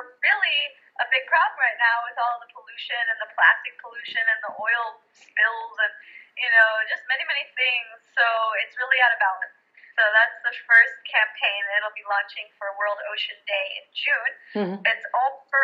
really 0.00 0.58
a 1.00 1.06
big 1.12 1.24
problem 1.28 1.58
right 1.60 1.78
now 1.80 1.96
with 2.08 2.16
all 2.20 2.36
the 2.40 2.48
pollution 2.52 3.00
and 3.10 3.18
the 3.20 3.30
plastic 3.34 3.74
pollution 3.80 4.22
and 4.22 4.40
the 4.44 4.52
oil 4.56 5.00
spills 5.12 5.76
and, 5.82 5.92
you 6.38 6.50
know, 6.52 6.70
just 6.88 7.02
many, 7.08 7.24
many 7.26 7.44
things. 7.58 7.96
So 8.16 8.24
it's 8.64 8.76
really 8.78 9.00
out 9.02 9.12
of 9.12 9.20
balance. 9.20 9.56
So 9.98 10.02
that's 10.16 10.36
the 10.46 10.54
first 10.64 10.96
campaign 11.04 11.60
that 11.68 11.84
it'll 11.84 11.92
be 11.96 12.06
launching 12.08 12.48
for 12.56 12.72
World 12.80 12.96
Ocean 13.12 13.36
Day 13.44 13.66
in 13.76 13.84
June. 13.92 14.32
Mhm. 14.56 14.76
It's 14.88 15.04
for, 15.52 15.62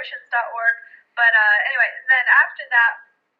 oceans.org. 0.00 0.74
But 1.16 1.32
uh, 1.32 1.56
anyway, 1.68 1.88
then 2.08 2.24
after 2.46 2.64
that, 2.72 2.92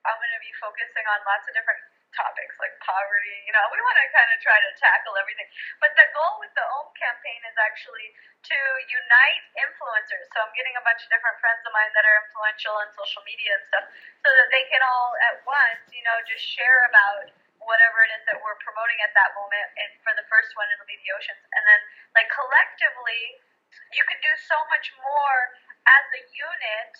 I'm 0.09 0.17
going 0.17 0.35
to 0.37 0.45
be 0.45 0.53
focusing 0.61 1.05
on 1.09 1.19
lots 1.29 1.45
of 1.49 1.53
different 1.57 1.81
topics 2.17 2.57
like 2.59 2.73
poverty. 2.83 3.37
You 3.47 3.53
know, 3.53 3.65
we 3.71 3.79
want 3.85 3.97
to 4.01 4.07
kind 4.11 4.31
of 4.33 4.39
try 4.41 4.57
to 4.57 4.71
tackle 4.81 5.15
everything. 5.21 5.47
But 5.79 5.93
the 5.95 6.09
goal 6.17 6.41
with 6.41 6.53
the 6.57 6.65
OM 6.65 6.89
campaign 6.97 7.41
is 7.45 7.57
actually 7.61 8.09
to 8.51 8.59
unite 8.89 9.45
influencers. 9.61 10.27
So 10.33 10.41
I'm 10.43 10.55
getting 10.57 10.75
a 10.81 10.85
bunch 10.85 11.05
of 11.05 11.09
different 11.13 11.37
friends 11.39 11.63
of 11.63 11.73
mine 11.77 11.93
that 11.93 12.05
are 12.09 12.19
influential 12.27 12.75
on 12.81 12.89
social 12.97 13.23
media 13.29 13.53
and 13.55 13.65
stuff 13.69 13.87
so 14.25 14.29
that 14.33 14.49
they 14.51 14.65
can 14.73 14.81
all 14.83 15.13
at 15.31 15.37
once, 15.45 15.85
you 15.93 16.03
know, 16.03 16.17
just 16.25 16.43
share 16.43 16.89
about 16.91 17.31
whatever 17.63 17.99
it 18.07 18.11
is 18.17 18.23
that 18.31 18.39
we're 18.41 18.59
promoting 18.63 18.99
at 19.03 19.13
that 19.15 19.35
moment. 19.37 19.67
And 19.77 19.91
for 20.03 20.15
the 20.17 20.27
first 20.31 20.55
one, 20.57 20.67
it'll 20.73 20.89
be 20.89 20.99
the 21.03 21.11
oceans. 21.15 21.43
And 21.53 21.63
then, 21.67 21.81
like, 22.15 22.31
collectively, 22.31 23.43
you 23.93 24.03
can 24.07 24.19
do 24.23 24.33
so 24.47 24.57
much 24.71 24.95
more 25.03 25.39
as 25.87 26.05
a 26.15 26.23
unit. 26.31 26.93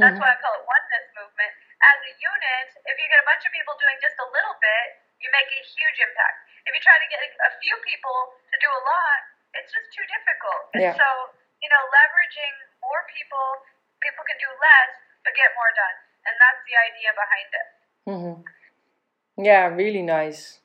That's 0.00 0.18
Mhm. 0.18 0.20
why 0.20 0.32
I 0.32 0.36
call 0.42 0.54
it 0.58 0.64
oneness 0.66 1.06
movement. 1.14 1.54
As 1.84 1.98
a 2.00 2.12
unit, 2.16 2.68
if 2.88 2.96
you 2.96 3.06
get 3.12 3.20
a 3.20 3.26
bunch 3.28 3.44
of 3.44 3.52
people 3.52 3.76
doing 3.76 3.98
just 4.00 4.16
a 4.16 4.28
little 4.32 4.56
bit, 4.56 4.86
you 5.20 5.28
make 5.28 5.48
a 5.52 5.60
huge 5.60 5.98
impact. 6.00 6.36
If 6.64 6.72
you 6.72 6.80
try 6.80 6.96
to 6.96 7.08
get 7.12 7.20
a 7.20 7.52
few 7.60 7.76
people 7.84 8.18
to 8.40 8.56
do 8.56 8.68
a 8.72 8.82
lot, 8.88 9.20
it's 9.52 9.68
just 9.68 9.88
too 9.92 10.04
difficult. 10.08 10.64
And 10.72 10.80
Yeah. 10.80 10.96
so, 10.96 11.08
you 11.60 11.68
know, 11.68 11.82
leveraging 11.92 12.54
more 12.80 13.04
people, 13.12 13.46
people 14.00 14.24
can 14.24 14.40
do 14.40 14.48
less 14.48 14.92
but 15.24 15.32
get 15.36 15.52
more 15.56 15.72
done. 15.76 15.96
And 16.24 16.34
that's 16.40 16.60
the 16.64 16.76
idea 16.76 17.10
behind 17.12 17.48
it. 17.52 17.68
hmm 18.04 18.36
Yeah, 19.36 19.64
really 19.68 20.02
nice. 20.02 20.60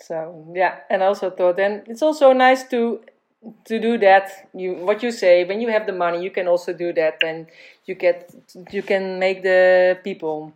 So 0.00 0.50
yeah, 0.54 0.80
and 0.90 1.02
I 1.02 1.06
also 1.06 1.30
thought 1.30 1.56
then 1.56 1.84
it's 1.86 2.02
also 2.02 2.32
nice 2.32 2.64
to 2.68 3.00
to 3.66 3.78
do 3.78 3.98
that. 3.98 4.48
You 4.54 4.74
what 4.74 5.02
you 5.02 5.10
say 5.10 5.44
when 5.44 5.60
you 5.60 5.68
have 5.70 5.86
the 5.86 5.92
money, 5.92 6.22
you 6.22 6.30
can 6.30 6.46
also 6.48 6.72
do 6.72 6.92
that, 6.94 7.22
and 7.22 7.46
you 7.86 7.94
get 7.94 8.30
you 8.70 8.82
can 8.82 9.18
make 9.18 9.42
the 9.42 9.98
people 10.04 10.52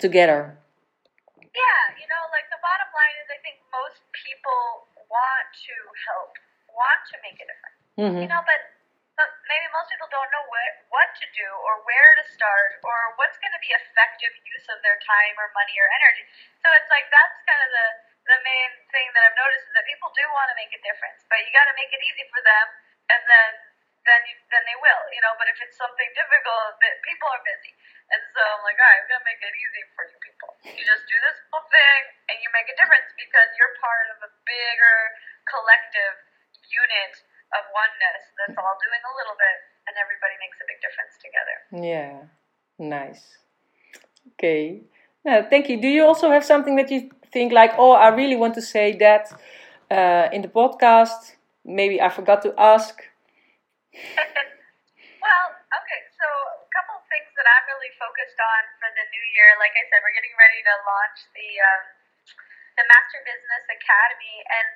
together. 0.00 0.56
Yeah, 1.40 1.82
you 1.98 2.06
know, 2.06 2.22
like 2.30 2.46
the 2.52 2.60
bottom 2.62 2.88
line 2.94 3.16
is 3.22 3.28
I 3.30 3.38
think 3.42 3.58
most 3.74 4.00
people 4.14 4.86
want 5.10 5.46
to 5.50 5.74
help, 6.06 6.32
want 6.70 7.00
to 7.10 7.16
make 7.26 7.38
a 7.42 7.46
difference. 7.46 7.78
hmm 7.98 8.22
You 8.22 8.30
know, 8.30 8.42
but, 8.46 8.60
but 9.18 9.28
maybe 9.50 9.66
most 9.74 9.90
people 9.90 10.06
don't 10.14 10.30
know 10.30 10.46
what, 10.46 10.70
what 10.94 11.10
to 11.18 11.26
do 11.34 11.48
or 11.66 11.82
where 11.82 12.10
to 12.22 12.24
start 12.30 12.78
or 12.86 13.18
what's 13.18 13.34
going 13.42 13.50
to 13.50 13.62
be 13.62 13.74
effective 13.74 14.30
use 14.46 14.66
of 14.70 14.78
their 14.86 14.96
time 15.02 15.34
or 15.42 15.50
money 15.58 15.74
or 15.74 15.88
energy. 15.90 16.24
So 16.62 16.70
it's 16.78 16.90
like 16.94 17.10
that's 17.10 17.36
kind 17.50 17.60
of 17.66 17.70
the, 17.74 17.86
the 18.30 18.40
main 18.46 18.70
thing 18.94 19.06
that 19.12 19.22
I've 19.26 19.38
noticed 19.38 19.66
is 19.66 19.74
that 19.74 19.86
people 19.86 20.08
do 20.14 20.24
want 20.30 20.48
to 20.54 20.56
make 20.56 20.70
a 20.70 20.80
difference, 20.80 21.26
but 21.26 21.42
you 21.42 21.50
got 21.50 21.66
to 21.66 21.74
make 21.74 21.90
it 21.90 22.02
easy 22.06 22.24
for 22.30 22.40
them 22.40 22.66
and 23.10 23.22
then 23.26 23.50
then 24.08 24.20
you, 24.24 24.32
then 24.48 24.64
they 24.64 24.78
will, 24.80 25.02
you 25.12 25.20
know. 25.20 25.36
But 25.36 25.52
if 25.52 25.60
it's 25.60 25.76
something 25.76 26.10
difficult, 26.16 26.80
that 26.80 26.94
people 27.04 27.28
are 27.28 27.42
busy, 27.44 27.72
and 28.08 28.22
so 28.32 28.40
I'm 28.40 28.64
like, 28.64 28.80
all 28.80 28.88
right, 28.88 29.04
I'm 29.04 29.08
gonna 29.12 29.28
make 29.28 29.40
it 29.44 29.52
easy 29.52 29.82
for 29.92 30.08
you 30.08 30.16
people. 30.24 30.50
You 30.72 30.82
just 30.88 31.04
do 31.04 31.16
this 31.20 31.36
whole 31.52 31.68
thing, 31.68 32.00
and 32.32 32.36
you 32.40 32.48
make 32.56 32.68
a 32.72 32.76
difference 32.80 33.12
because 33.12 33.48
you're 33.60 33.76
part 33.76 34.06
of 34.16 34.18
a 34.24 34.30
bigger 34.48 34.98
collective 35.44 36.16
unit 36.64 37.14
of 37.60 37.62
oneness 37.74 38.24
that's 38.40 38.56
all 38.56 38.76
doing 38.80 39.02
a 39.04 39.12
little 39.20 39.36
bit, 39.36 39.58
and 39.90 39.94
everybody 40.00 40.36
makes 40.40 40.56
a 40.62 40.66
big 40.66 40.80
difference 40.80 41.14
together. 41.20 41.56
Yeah, 41.76 42.16
nice. 42.80 43.36
Okay. 44.36 44.88
Yeah, 45.24 45.44
thank 45.44 45.68
you. 45.68 45.76
Do 45.76 45.88
you 45.88 46.08
also 46.08 46.32
have 46.32 46.44
something 46.44 46.76
that 46.80 46.88
you 46.88 47.12
think 47.32 47.52
like, 47.52 47.72
oh, 47.78 47.92
I 47.92 48.08
really 48.10 48.36
want 48.36 48.54
to 48.54 48.62
say 48.62 48.96
that 48.98 49.30
uh, 49.90 50.28
in 50.34 50.42
the 50.42 50.50
podcast? 50.50 51.38
Maybe 51.64 52.00
I 52.00 52.08
forgot 52.08 52.42
to 52.42 52.54
ask. 52.58 52.98
well, 55.24 55.46
okay. 55.54 56.00
So 56.18 56.26
a 56.26 56.70
couple 56.74 56.98
of 56.98 57.04
things 57.10 57.30
that 57.34 57.46
I'm 57.46 57.64
really 57.70 57.92
focused 57.98 58.38
on 58.38 58.62
for 58.82 58.90
the 58.90 59.04
new 59.10 59.24
year. 59.36 59.48
Like 59.62 59.74
I 59.76 59.84
said, 59.88 60.02
we're 60.02 60.16
getting 60.16 60.34
ready 60.38 60.60
to 60.64 60.74
launch 60.86 61.18
the 61.36 61.48
um, 61.60 61.82
the 62.78 62.84
Master 62.86 63.20
Business 63.26 63.64
Academy, 63.68 64.36
and 64.46 64.68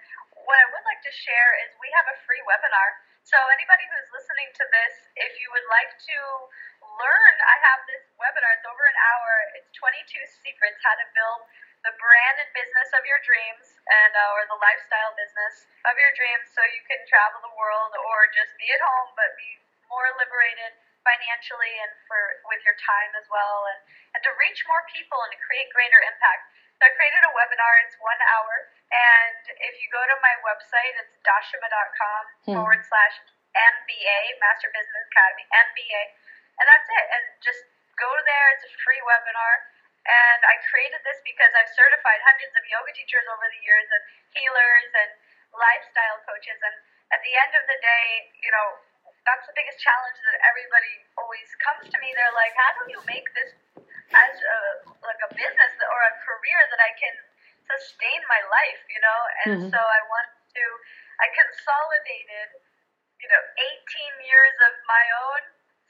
what 0.45 0.61
I 0.61 0.67
would 0.77 0.85
like 0.85 1.01
to 1.09 1.13
share 1.15 1.57
is 1.65 1.73
we 1.81 1.89
have 1.97 2.05
a 2.11 2.17
free 2.29 2.43
webinar. 2.45 2.89
So 3.25 3.41
anybody 3.57 3.89
who's 3.89 4.05
listening 4.13 4.53
to 4.53 4.65
this, 4.69 4.95
if 5.17 5.33
you 5.41 5.49
would 5.57 5.65
like 5.73 5.97
to 5.97 6.19
learn, 6.85 7.35
I 7.41 7.57
have 7.73 7.81
this 7.89 8.05
webinar. 8.21 8.53
It's 8.61 8.69
over 8.69 8.85
an 8.85 8.99
hour. 9.01 9.31
It's 9.57 9.73
22 9.81 10.05
secrets 10.45 10.77
how 10.85 10.93
to 10.93 11.07
build 11.17 11.41
the 11.85 11.93
brand 12.01 12.37
and 12.41 12.51
business 12.57 12.89
of 12.97 13.05
your 13.05 13.21
dreams 13.21 13.77
and 13.85 14.13
uh, 14.17 14.35
or 14.35 14.49
the 14.49 14.57
lifestyle 14.57 15.13
business 15.21 15.69
of 15.85 15.95
your 16.01 16.13
dreams 16.17 16.49
so 16.49 16.65
you 16.73 16.81
can 16.89 17.01
travel 17.05 17.45
the 17.45 17.55
world 17.61 17.93
or 17.93 18.19
just 18.33 18.57
be 18.57 18.69
at 18.73 18.81
home 18.81 19.13
but 19.13 19.37
be 19.37 19.61
more 19.93 20.09
liberated 20.17 20.73
financially 21.05 21.75
and 21.85 21.93
for 22.09 22.41
with 22.49 22.65
your 22.65 22.75
time 22.81 23.13
as 23.21 23.29
well 23.29 23.69
and, 23.69 23.81
and 24.17 24.21
to 24.25 24.33
reach 24.41 24.65
more 24.65 24.81
people 24.89 25.21
and 25.29 25.31
to 25.37 25.41
create 25.45 25.69
greater 25.77 26.01
impact. 26.01 26.49
So 26.81 26.89
I 26.89 26.91
created 26.97 27.23
a 27.23 27.33
webinar, 27.37 27.73
it's 27.87 27.95
one 28.01 28.19
hour, 28.35 28.55
and 28.91 29.43
if 29.63 29.79
you 29.79 29.87
go 29.95 30.01
to 30.01 30.17
my 30.25 30.35
website, 30.43 30.97
it's 30.99 31.15
dashama.com 31.23 32.23
hmm. 32.49 32.57
forward 32.59 32.83
slash 32.83 33.15
MBA, 33.55 34.19
Master 34.43 34.73
Business 34.75 35.05
Academy, 35.13 35.47
MBA, 35.71 36.03
and 36.59 36.67
that's 36.67 36.89
it. 36.91 37.07
And 37.15 37.25
just 37.45 37.63
go 37.95 38.11
there, 38.27 38.47
it's 38.59 38.67
a 38.67 38.73
free 38.83 38.99
webinar 39.07 39.74
and 40.05 40.41
I 40.45 40.61
created 40.69 41.01
this 41.01 41.17
because 41.25 41.49
I've 41.57 41.73
certified 41.73 42.21
hundreds 42.29 42.53
of 42.53 42.65
yoga 42.69 42.93
teachers 42.93 43.25
over 43.33 43.47
the 43.49 43.61
years 43.65 43.89
and 43.89 44.03
healers 44.37 44.91
and 44.93 45.11
lifestyle 45.57 46.21
coaches. 46.29 46.61
And 46.61 46.77
at 47.09 47.21
the 47.25 47.33
end 47.33 47.53
of 47.57 47.65
the 47.65 47.79
day, 47.81 48.29
you 48.45 48.53
know, 48.53 48.85
that's 49.25 49.49
the 49.49 49.57
biggest 49.57 49.81
challenge 49.81 50.21
that 50.21 50.37
everybody 50.45 50.95
always 51.17 51.49
comes 51.65 51.89
to 51.89 51.97
me. 52.05 52.13
They're 52.13 52.37
like, 52.37 52.53
how 52.53 52.71
do 52.77 52.93
you 52.93 53.01
make 53.09 53.25
this 53.33 53.53
as 54.13 54.35
a, 54.37 54.59
like 55.01 55.21
a 55.25 55.31
business 55.33 55.75
or 55.81 55.99
a 56.05 56.13
career 56.21 56.61
that 56.69 56.81
I 56.85 56.93
can 57.01 57.17
sustain 57.65 58.21
my 58.29 58.43
life, 58.53 58.83
you 58.93 59.01
know? 59.01 59.21
And 59.41 59.51
mm-hmm. 59.57 59.73
so 59.73 59.81
I 59.81 60.01
want 60.13 60.29
to, 60.29 60.65
I 61.25 61.33
consolidated, 61.33 62.61
you 63.25 63.29
know, 63.33 63.43
18 63.57 64.29
years 64.29 64.57
of 64.69 64.75
my 64.85 65.05
own 65.33 65.43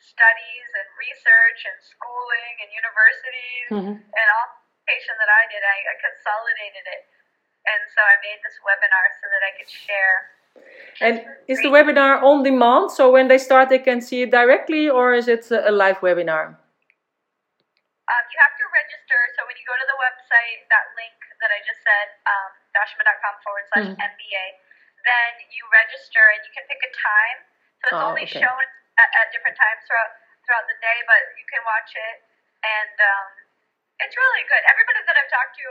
studies 0.04 0.68
and 0.76 0.88
research 1.00 1.60
and 1.64 1.76
schooling 1.80 2.54
and 2.60 2.68
universities 2.70 3.68
mm-hmm. 3.72 3.96
and 3.96 4.26
all 4.36 4.48
education 4.84 5.16
that 5.16 5.30
I 5.32 5.42
did, 5.48 5.64
I, 5.64 5.76
I 5.80 5.94
consolidated 5.96 6.84
it. 6.84 7.02
And 7.64 7.80
so 7.96 8.04
I 8.04 8.20
made 8.20 8.40
this 8.44 8.60
webinar 8.60 9.06
so 9.16 9.24
that 9.32 9.40
I 9.40 9.50
could 9.56 9.70
share. 9.72 10.16
And 11.00 11.24
is 11.48 11.58
the 11.64 11.72
webinar 11.72 12.20
on 12.20 12.44
demand? 12.44 12.92
So 12.92 13.08
when 13.10 13.26
they 13.32 13.40
start, 13.40 13.72
they 13.72 13.80
can 13.80 14.04
see 14.04 14.28
it 14.28 14.30
directly, 14.30 14.92
or 14.92 15.16
is 15.16 15.26
it 15.26 15.48
a 15.50 15.72
live 15.72 15.98
webinar? 16.04 16.54
Um, 18.04 18.24
you 18.28 18.38
have 18.38 18.52
to 18.60 18.66
register. 18.68 19.18
So 19.40 19.48
when 19.48 19.56
you 19.56 19.64
go 19.64 19.72
to 19.72 19.86
the 19.88 19.96
website, 19.96 20.68
that 20.68 20.92
link 20.92 21.16
that 21.40 21.48
I 21.48 21.58
just 21.64 21.80
said, 21.80 22.06
um, 22.28 22.52
dashama.com 22.76 23.34
forward 23.40 23.64
slash 23.72 23.90
MBA, 23.96 23.96
mm-hmm. 23.96 25.08
then 25.08 25.30
you 25.48 25.64
register 25.72 26.20
and 26.36 26.44
you 26.44 26.52
can 26.52 26.68
pick 26.68 26.84
a 26.84 26.92
time. 26.92 27.38
So 27.80 27.84
it's 27.88 28.04
oh, 28.04 28.12
only 28.12 28.28
okay. 28.28 28.44
shown 28.44 28.66
at, 28.98 29.08
at 29.10 29.26
different 29.34 29.56
times 29.58 29.82
throughout 29.86 30.12
throughout 30.44 30.66
the 30.68 30.76
day, 30.78 30.98
but 31.08 31.22
you 31.40 31.44
can 31.48 31.64
watch 31.64 31.90
it, 31.96 32.16
and 32.60 32.94
um, 33.00 33.28
it's 34.04 34.12
really 34.12 34.44
good. 34.44 34.62
Everybody 34.68 35.00
that 35.08 35.16
I've 35.16 35.32
talked 35.32 35.56
to 35.56 35.68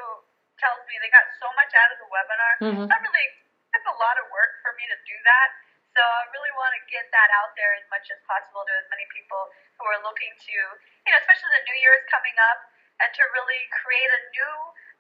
tells 0.57 0.81
me 0.89 0.97
they 1.01 1.13
got 1.13 1.29
so 1.37 1.49
much 1.57 1.71
out 1.77 1.89
of 1.93 1.97
the 2.01 2.09
webinar. 2.09 2.53
Mm-hmm. 2.61 2.85
It's 2.89 3.01
really 3.05 3.27
it's 3.73 3.87
a 3.89 3.97
lot 3.97 4.15
of 4.21 4.25
work 4.29 4.61
for 4.61 4.73
me 4.77 4.85
to 4.89 4.97
do 5.05 5.17
that. 5.25 5.49
So 5.93 6.01
I 6.01 6.25
really 6.33 6.53
want 6.57 6.73
to 6.73 6.81
get 6.89 7.05
that 7.13 7.29
out 7.37 7.53
there 7.53 7.69
as 7.77 7.85
much 7.93 8.09
as 8.09 8.17
possible 8.25 8.65
to 8.65 8.73
as 8.81 8.87
many 8.89 9.05
people 9.13 9.53
who 9.77 9.85
are 9.85 10.01
looking 10.01 10.33
to, 10.33 10.57
you 11.05 11.11
know, 11.13 11.21
especially 11.21 11.53
the 11.53 11.65
new 11.69 11.77
year 11.85 11.93
is 12.01 12.05
coming 12.09 12.33
up, 12.49 12.65
and 12.97 13.13
to 13.13 13.23
really 13.29 13.61
create 13.69 14.09
a 14.09 14.21
new 14.33 14.55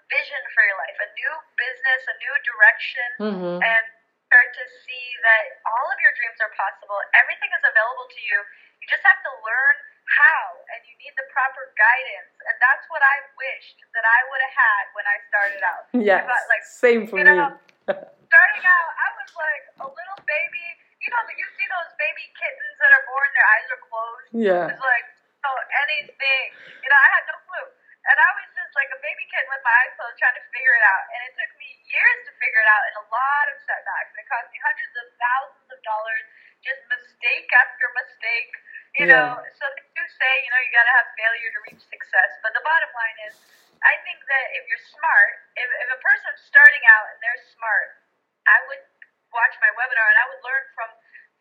vision 0.05 0.41
for 0.53 0.61
your 0.61 0.77
life, 0.77 0.97
a 1.01 1.09
new 1.17 1.33
business, 1.57 2.01
a 2.13 2.15
new 2.21 2.35
direction, 2.45 3.09
mm-hmm. 3.17 3.57
and 3.65 3.85
start 4.33 4.49
to 4.57 4.65
see 4.81 5.05
that 5.21 5.61
all 5.61 5.87
of 5.93 5.97
your 6.01 6.09
dreams 6.17 6.41
are 6.41 6.49
possible. 6.57 6.97
Everything 7.13 7.53
is 7.53 7.61
available 7.61 8.09
to 8.09 8.21
you. 8.25 8.41
You 8.81 8.89
just 8.89 9.05
have 9.05 9.21
to 9.21 9.31
learn 9.45 9.75
how, 10.09 10.57
and 10.73 10.81
you 10.89 10.97
need 10.97 11.13
the 11.13 11.29
proper 11.29 11.69
guidance. 11.77 12.33
And 12.49 12.57
that's 12.57 12.81
what 12.89 13.05
I 13.05 13.29
wished 13.37 13.77
that 13.93 14.01
I 14.01 14.19
would 14.33 14.41
have 14.41 14.57
had 14.57 14.83
when 14.97 15.05
I 15.05 15.17
started 15.29 15.61
out. 15.61 15.85
Yeah, 16.03 16.25
like 16.25 16.65
same 16.65 17.05
for 17.05 17.21
you 17.21 17.29
me. 17.29 17.37
Know, 17.37 17.53
starting 18.33 18.65
out, 18.65 18.89
I 18.97 19.07
was 19.21 19.29
like 19.37 19.63
a 19.85 19.87
little 19.87 20.19
baby. 20.25 20.65
You 20.97 21.13
know, 21.13 21.21
you 21.29 21.45
see 21.53 21.67
those 21.69 21.93
baby 22.01 22.25
kittens 22.33 22.75
that 22.81 22.89
are 22.89 23.05
born, 23.05 23.27
their 23.37 23.49
eyes 23.53 23.67
are 23.69 23.83
closed. 23.85 24.29
Yeah. 24.33 24.73
It's 24.73 24.81
like, 24.81 25.07
oh, 25.45 25.59
anything. 25.85 26.45
You 26.81 26.89
know, 26.89 26.97
I 26.97 27.09
had 27.21 27.23
no 27.29 27.37
clue. 27.45 27.69
And 28.09 28.17
I 28.17 28.29
was 28.41 28.49
just 28.73 28.81
like 28.81 28.89
a 28.89 29.01
baby 29.05 29.29
kid 29.29 29.45
with 29.53 29.61
my 29.61 29.69
eyes 29.85 29.93
closed 30.01 30.17
trying 30.17 30.33
to 30.33 30.45
figure 30.49 30.73
it 30.73 30.81
out. 30.81 31.05
And 31.13 31.19
it 31.29 31.33
took 31.37 31.53
me 31.61 31.69
years 31.93 32.17
to 32.25 32.33
figure 32.41 32.57
it 32.57 32.65
out 32.73 32.83
and 32.89 32.95
a 32.97 33.07
lot 33.13 33.45
of 33.53 33.55
setbacks. 33.61 34.09
And 34.17 34.25
it 34.25 34.27
cost 34.33 34.49
me 34.49 34.57
hundreds 34.65 34.93
of 34.97 35.05
thousands 35.13 35.69
of 35.69 35.79
dollars, 35.85 36.25
just 36.65 36.81
mistake 36.89 37.45
after 37.53 37.85
mistake. 37.93 38.53
You 38.97 39.05
yeah. 39.05 39.13
know, 39.13 39.45
so 39.45 39.65
they 39.77 39.85
do 39.93 40.01
say, 40.17 40.31
you 40.41 40.49
know, 40.49 40.57
you 40.57 40.73
got 40.73 40.89
to 40.89 40.95
have 40.97 41.07
failure 41.13 41.49
to 41.53 41.59
reach 41.69 41.85
success. 41.85 42.31
But 42.41 42.57
the 42.57 42.65
bottom 42.65 42.89
line 42.97 43.17
is, 43.29 43.37
I 43.85 43.93
think 44.01 44.25
that 44.25 44.45
if 44.57 44.65
you're 44.65 44.85
smart, 44.89 45.31
if, 45.53 45.69
if 45.69 45.89
a 45.93 45.99
person's 46.01 46.41
starting 46.49 46.81
out 46.97 47.13
and 47.13 47.17
they're 47.21 47.43
smart, 47.53 48.01
I 48.49 48.57
would 48.73 48.81
watch 49.29 49.53
my 49.61 49.69
webinar 49.77 50.07
and 50.09 50.17
I 50.17 50.25
would 50.33 50.41
learn 50.41 50.65
from 50.73 50.89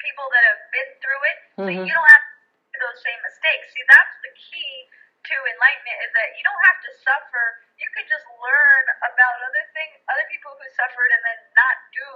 people 0.05 0.29
that 0.37 0.45
have 0.53 0.61
been 0.69 0.91
through 1.01 1.23
it. 1.33 1.39
Mm-hmm. 1.57 1.65
So 1.65 1.81
you 1.81 1.93
don't 1.97 2.13
have 2.13 2.25
to 2.29 2.37
do 2.77 2.79
those 2.93 3.01
same 3.01 3.21
mistakes. 3.25 3.73
See, 3.73 3.85
that's 3.89 4.17
the 4.21 4.33
key 4.37 4.93
to 5.23 5.37
enlightenment 5.39 5.99
is 6.03 6.13
that 6.19 6.35
you 6.35 6.43
don't 6.43 6.65
have 6.67 6.81
to 6.83 6.91
suffer. 6.99 7.45
You 7.79 7.89
can 7.95 8.07
just 8.11 8.27
learn 8.27 8.85
about 9.07 9.37
other 9.47 9.65
things, 9.71 9.95
other 10.11 10.27
people 10.27 10.53
who 10.59 10.67
suffered, 10.75 11.11
and 11.15 11.23
then 11.23 11.39
not 11.55 11.77
do 11.95 12.11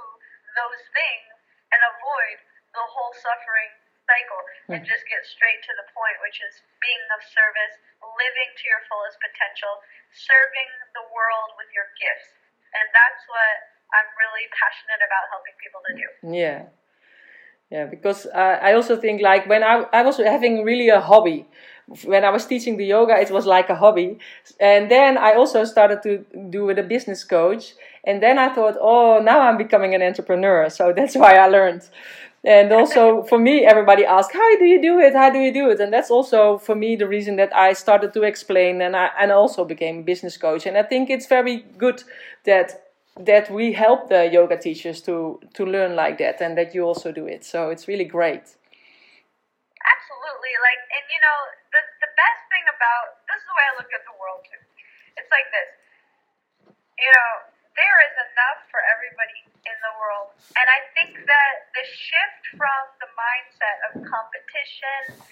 those 0.58 0.82
things 0.90 1.30
and 1.70 1.80
avoid 1.98 2.36
the 2.74 2.84
whole 2.86 3.12
suffering 3.14 3.72
cycle 4.06 4.42
and 4.70 4.80
hmm. 4.82 4.86
just 4.86 5.02
get 5.10 5.22
straight 5.26 5.60
to 5.66 5.72
the 5.78 5.86
point, 5.90 6.16
which 6.22 6.38
is 6.38 6.62
being 6.78 7.02
of 7.14 7.20
service, 7.26 7.74
living 8.02 8.50
to 8.54 8.64
your 8.70 8.82
fullest 8.86 9.18
potential, 9.18 9.82
serving 10.14 10.70
the 10.94 11.04
world 11.10 11.58
with 11.58 11.70
your 11.74 11.90
gifts. 11.98 12.30
And 12.74 12.86
that's 12.94 13.22
what 13.26 13.54
I'm 13.94 14.08
really 14.18 14.46
passionate 14.54 15.02
about 15.02 15.24
helping 15.30 15.56
people 15.58 15.82
to 15.90 15.92
do. 15.94 16.08
Yeah. 16.30 16.70
Yeah, 17.66 17.90
because 17.90 18.30
uh, 18.30 18.62
I 18.62 18.78
also 18.78 18.94
think 18.94 19.20
like 19.22 19.50
when 19.50 19.66
I, 19.66 19.90
I 19.90 20.02
was 20.02 20.18
having 20.18 20.62
really 20.62 20.88
a 20.88 21.00
hobby, 21.00 21.50
when 22.05 22.25
I 22.25 22.31
was 22.31 22.46
teaching 22.46 22.77
the 22.77 22.85
yoga, 22.85 23.16
it 23.20 23.31
was 23.31 23.46
like 23.46 23.68
a 23.70 23.77
hobby. 23.77 24.18
And 24.59 24.90
then 24.90 25.16
I 25.16 25.35
also 25.35 25.64
started 25.64 26.03
to 26.03 26.25
do 26.51 26.64
with 26.64 26.79
a 26.79 26.83
business 26.83 27.22
coach. 27.22 27.75
And 28.05 28.22
then 28.22 28.38
I 28.38 28.53
thought, 28.55 28.77
oh, 28.81 29.20
now 29.22 29.40
I'm 29.40 29.57
becoming 29.57 29.94
an 29.94 30.03
entrepreneur. 30.03 30.68
So 30.68 30.92
that's 30.96 31.14
why 31.14 31.37
I 31.37 31.46
learned. 31.46 31.88
And 32.44 32.72
also 32.72 33.25
for 33.25 33.38
me, 33.38 33.64
everybody 33.64 34.05
asked, 34.05 34.33
how 34.33 34.57
do 34.57 34.64
you 34.64 34.81
do 34.81 35.01
it? 35.01 35.14
How 35.14 35.31
do 35.31 35.38
you 35.38 35.53
do 35.53 35.68
it? 35.70 35.81
And 35.81 35.92
that's 35.92 36.11
also 36.12 36.59
for 36.59 36.77
me 36.77 36.94
the 36.94 37.09
reason 37.09 37.35
that 37.37 37.55
I 37.55 37.72
started 37.72 38.14
to 38.14 38.22
explain 38.22 38.81
and 38.81 38.94
I 38.94 39.11
and 39.18 39.33
also 39.33 39.64
became 39.64 39.99
a 39.99 40.03
business 40.03 40.37
coach. 40.37 40.64
And 40.64 40.79
I 40.79 40.85
think 40.85 41.11
it's 41.11 41.27
very 41.27 41.64
good 41.77 42.05
that 42.44 42.85
that 43.18 43.51
we 43.51 43.72
help 43.72 44.09
the 44.11 44.31
yoga 44.31 44.57
teachers 44.57 45.01
to 45.03 45.40
to 45.55 45.64
learn 45.64 45.96
like 45.96 46.18
that 46.18 46.40
and 46.40 46.57
that 46.57 46.72
you 46.72 46.85
also 46.85 47.11
do 47.11 47.27
it. 47.27 47.44
So 47.44 47.70
it's 47.70 47.88
really 47.88 48.05
great. 48.05 48.46
Absolutely. 49.83 50.55
Like 50.68 50.83
and 50.94 51.07
you 51.11 51.20
know, 51.27 51.38
best 52.66 52.74
thing 52.74 52.74
about 52.74 53.22
this 53.31 53.38
is 53.38 53.46
the 53.46 53.55
way 53.55 53.64
I 53.70 53.74
look 53.79 53.92
at 53.94 54.02
the 54.02 54.16
world 54.18 54.42
too. 54.42 54.59
It's 55.14 55.31
like 55.31 55.46
this. 55.55 55.70
You 56.98 57.12
know, 57.12 57.33
there 57.79 57.98
is 58.09 58.14
enough 58.33 58.66
for 58.72 58.81
everybody 58.83 59.46
in 59.68 59.76
the 59.85 59.94
world. 60.00 60.35
And 60.57 60.66
I 60.66 60.81
think 60.96 61.14
that 61.14 61.55
the 61.76 61.85
shift 61.87 62.42
from 62.57 62.83
the 62.98 63.11
mindset 63.14 63.79
of 63.90 63.90
competition 64.02 65.22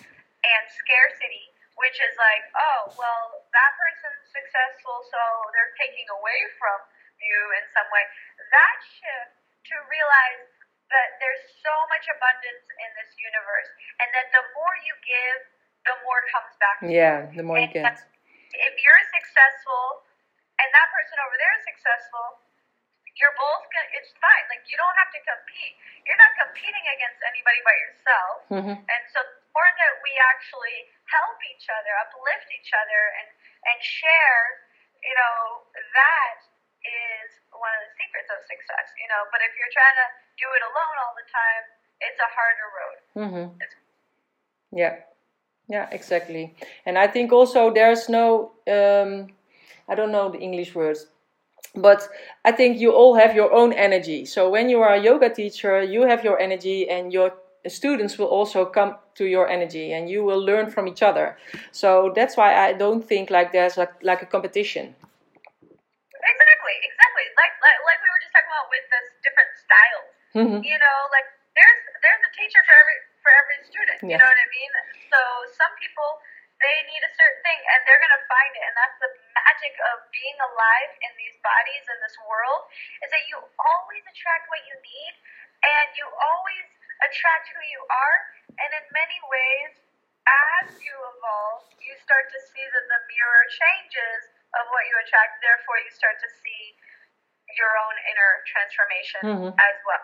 and 0.44 0.62
scarcity, 0.68 1.50
which 1.80 1.96
is 2.04 2.14
like, 2.20 2.44
oh, 2.54 2.92
well, 3.00 3.48
that 3.50 3.72
person's 3.80 4.28
successful, 4.30 5.02
so 5.08 5.20
they're 5.56 5.74
taking 5.80 6.06
away 6.20 6.40
from 6.60 6.78
you 7.18 7.40
in 7.56 7.64
some 7.72 7.88
way, 7.88 8.04
that 8.52 8.78
shift 9.00 9.34
to 9.72 9.76
realize 9.88 10.52
that 10.92 11.16
there's 11.16 11.44
so 11.64 11.72
much 11.88 12.04
abundance 12.12 12.66
in 12.68 12.90
this 13.00 13.10
universe, 13.16 13.70
and 14.04 14.08
that 14.12 14.28
the 14.36 14.44
more 14.52 14.76
you 14.84 14.92
give, 15.00 15.40
the 15.84 15.94
more 16.04 16.20
comes 16.32 16.52
back. 16.60 16.76
to 16.80 16.88
you. 16.88 16.96
Yeah, 16.96 17.28
the 17.32 17.44
more 17.44 17.60
you 17.60 17.68
get. 17.68 17.84
If 18.54 18.74
you're 18.80 19.04
successful, 19.10 20.04
and 20.62 20.68
that 20.70 20.88
person 20.94 21.16
over 21.26 21.36
there 21.36 21.52
is 21.58 21.64
successful, 21.66 22.38
you're 23.18 23.34
both 23.38 23.64
gonna. 23.70 23.90
It's 23.98 24.10
fine. 24.18 24.44
Like 24.50 24.64
you 24.70 24.76
don't 24.78 24.96
have 24.98 25.10
to 25.14 25.20
compete. 25.22 25.74
You're 26.06 26.18
not 26.18 26.32
competing 26.38 26.84
against 26.94 27.20
anybody 27.26 27.60
but 27.62 27.76
yourself. 27.78 28.34
hmm 28.50 28.76
And 28.90 29.02
so 29.10 29.18
the 29.22 29.34
more 29.54 29.70
that 29.70 29.94
we 30.02 30.12
actually 30.34 30.88
help 31.10 31.38
each 31.50 31.66
other, 31.70 31.92
uplift 32.02 32.48
each 32.54 32.70
other, 32.74 33.00
and 33.22 33.28
and 33.70 33.78
share, 33.82 34.42
you 35.02 35.14
know, 35.14 35.66
that 35.78 36.36
is 36.84 37.28
one 37.54 37.70
of 37.74 37.80
the 37.86 37.92
secrets 37.98 38.28
of 38.34 38.38
success. 38.50 38.86
You 38.98 39.06
know, 39.10 39.26
but 39.30 39.42
if 39.46 39.52
you're 39.58 39.70
trying 39.74 39.98
to 40.02 40.08
do 40.38 40.46
it 40.58 40.62
alone 40.66 40.96
all 41.06 41.14
the 41.18 41.26
time, 41.30 41.62
it's 42.02 42.18
a 42.18 42.30
harder 42.34 42.68
road. 42.74 42.98
Mm-hmm. 43.14 43.46
Yeah, 44.74 44.98
yeah, 45.68 45.88
exactly. 45.90 46.54
And 46.86 46.98
I 46.98 47.06
think 47.06 47.32
also 47.32 47.72
there's 47.72 48.08
no, 48.08 48.52
um, 48.68 49.28
I 49.88 49.94
don't 49.94 50.12
know 50.12 50.30
the 50.30 50.38
English 50.38 50.74
words, 50.74 51.06
but 51.74 52.08
I 52.44 52.52
think 52.52 52.78
you 52.78 52.92
all 52.92 53.14
have 53.16 53.34
your 53.36 53.52
own 53.52 53.72
energy. 53.72 54.26
So 54.26 54.50
when 54.50 54.68
you 54.68 54.80
are 54.82 54.94
a 54.94 55.02
yoga 55.02 55.30
teacher, 55.30 55.82
you 55.82 56.02
have 56.06 56.24
your 56.24 56.38
energy, 56.40 56.88
and 56.88 57.12
your 57.12 57.34
students 57.68 58.18
will 58.18 58.26
also 58.28 58.64
come 58.66 58.96
to 59.16 59.26
your 59.26 59.48
energy, 59.48 59.92
and 59.92 60.08
you 60.10 60.24
will 60.24 60.40
learn 60.44 60.70
from 60.70 60.88
each 60.88 61.02
other. 61.02 61.38
So 61.72 62.12
that's 62.14 62.36
why 62.36 62.54
I 62.56 62.72
don't 62.74 63.04
think 63.06 63.30
like 63.30 63.52
there's 63.52 63.78
a, 63.78 63.88
like 64.02 64.22
a 64.22 64.26
competition. 64.26 64.94
Exactly, 66.14 66.76
exactly. 66.88 67.26
Like, 67.36 67.54
like 67.60 67.78
like 67.84 67.98
we 68.00 68.08
were 68.08 68.22
just 68.22 68.32
talking 68.32 68.48
about 68.52 68.68
with 68.72 68.86
this 68.88 69.06
different 69.26 69.52
styles. 69.60 70.08
Mhm. 70.34 70.58
You 70.64 70.78
know, 70.80 70.98
like 71.12 71.28
there's 71.52 71.80
there's 72.00 72.22
a 72.24 72.32
teacher 72.32 72.60
for 72.64 72.74
every 72.80 72.98
for 73.20 73.30
every 73.40 73.58
student. 73.68 73.98
You 74.08 74.16
know 74.16 74.28
what 74.28 74.40
I 74.40 74.48
mean? 74.48 74.70
So 75.14 75.22
some 75.54 75.70
people 75.78 76.18
they 76.58 76.76
need 76.90 77.02
a 77.02 77.12
certain 77.14 77.42
thing 77.46 77.60
and 77.74 77.78
they're 77.86 78.02
gonna 78.02 78.24
find 78.30 78.52
it, 78.54 78.62
and 78.66 78.74
that's 78.78 78.98
the 78.98 79.10
magic 79.34 79.74
of 79.94 80.02
being 80.10 80.38
alive 80.42 80.90
in 81.06 81.12
these 81.18 81.34
bodies 81.42 81.84
in 81.86 81.98
this 82.02 82.14
world 82.26 82.66
is 83.02 83.10
that 83.14 83.26
you 83.30 83.38
always 83.38 84.02
attract 84.06 84.50
what 84.50 84.62
you 84.66 84.74
need, 84.82 85.12
and 85.62 85.86
you 85.98 86.06
always 86.06 86.66
attract 87.06 87.50
who 87.54 87.62
you 87.70 87.82
are, 87.86 88.16
and 88.58 88.70
in 88.74 88.84
many 88.90 89.18
ways. 89.30 89.78
As 90.24 90.80
you 90.80 90.96
evolve, 90.96 91.68
you 91.84 91.92
start 92.00 92.32
to 92.32 92.40
see 92.40 92.64
that 92.64 92.86
the 92.88 93.00
mirror 93.12 93.44
changes 93.60 94.32
of 94.56 94.64
what 94.72 94.88
you 94.88 94.96
attract. 95.04 95.36
Therefore, 95.44 95.76
you 95.84 95.92
start 95.92 96.16
to 96.16 96.30
see 96.40 96.62
your 97.60 97.68
own 97.84 97.92
inner 98.08 98.32
transformation 98.48 99.20
Mhm. 99.20 99.52
as 99.52 99.76
well. 99.84 100.00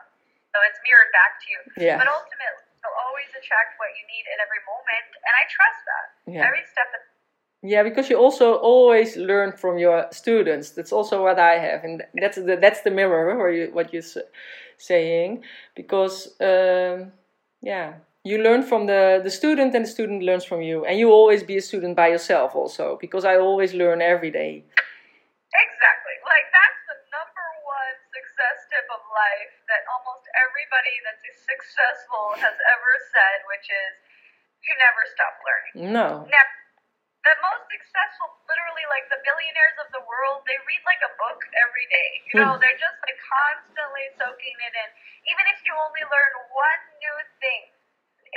So 0.52 0.60
it's 0.60 0.76
mirrored 0.84 1.08
back 1.16 1.40
to 1.40 1.46
you. 1.48 1.60
Yeah. 1.88 1.96
But 1.96 2.12
ultimately, 2.12 2.68
you'll 2.80 3.00
always 3.06 3.30
attract 3.36 3.76
what 3.76 3.92
you 3.92 4.04
need 4.08 4.24
in 4.24 4.36
every 4.40 4.62
moment, 4.64 5.06
and 5.12 5.34
I 5.36 5.44
trust 5.48 5.80
that. 5.84 6.06
Yeah. 6.32 6.48
Every 6.48 6.64
step 6.64 6.88
of 6.96 7.02
Yeah, 7.62 7.82
because 7.84 8.08
you 8.08 8.16
also 8.16 8.56
always 8.56 9.16
learn 9.16 9.52
from 9.52 9.76
your 9.76 10.08
students. 10.12 10.70
That's 10.72 10.92
also 10.92 11.22
what 11.22 11.38
I 11.38 11.60
have, 11.60 11.84
and 11.84 12.02
that's 12.16 12.36
the 12.40 12.56
that's 12.56 12.80
the 12.82 12.90
mirror, 12.90 13.36
where 13.36 13.52
you, 13.52 13.64
what 13.72 13.92
you're 13.92 14.10
saying. 14.78 15.44
Because 15.76 16.32
um, 16.40 17.12
yeah, 17.60 18.00
you 18.24 18.40
learn 18.40 18.62
from 18.64 18.86
the 18.86 19.20
the 19.22 19.30
student, 19.30 19.74
and 19.76 19.84
the 19.84 19.92
student 19.92 20.22
learns 20.22 20.44
from 20.44 20.62
you, 20.62 20.84
and 20.88 20.98
you 20.98 21.12
always 21.12 21.42
be 21.42 21.56
a 21.58 21.64
student 21.70 21.96
by 21.96 22.08
yourself 22.08 22.56
also. 22.56 22.96
Because 23.00 23.24
I 23.28 23.36
always 23.36 23.74
learn 23.74 24.00
every 24.00 24.30
day. 24.30 24.64
Exactly. 25.52 26.16
Like 26.24 26.46
that's 26.48 26.80
the 26.88 26.96
number 27.12 27.46
one 27.66 27.96
success 28.08 28.56
tip 28.72 28.88
of 28.88 29.02
life 29.10 29.52
that 29.68 29.82
almost 29.90 30.19
everybody 30.38 30.94
that's 31.06 31.24
successful 31.44 32.34
has 32.38 32.54
ever 32.54 32.92
said, 33.10 33.38
which 33.50 33.66
is 33.68 33.92
you 34.66 34.72
never 34.76 35.02
stop 35.14 35.34
learning. 35.42 35.74
No. 35.92 36.08
Never. 36.28 36.54
The 37.20 37.36
most 37.44 37.68
successful, 37.68 38.32
literally 38.48 38.88
like 38.88 39.04
the 39.12 39.20
billionaires 39.20 39.76
of 39.84 39.92
the 39.92 40.00
world, 40.08 40.40
they 40.48 40.56
read 40.64 40.80
like 40.88 41.04
a 41.04 41.12
book 41.20 41.40
every 41.52 41.86
day. 41.92 42.10
You 42.32 42.40
know, 42.40 42.56
Hmm. 42.56 42.60
they're 42.64 42.80
just 42.80 42.96
like 43.04 43.18
constantly 43.20 44.06
soaking 44.16 44.56
it 44.56 44.72
in. 44.72 44.88
Even 45.28 45.44
if 45.52 45.60
you 45.68 45.76
only 45.76 46.00
learn 46.00 46.32
one 46.48 46.82
new 46.96 47.16
thing 47.44 47.68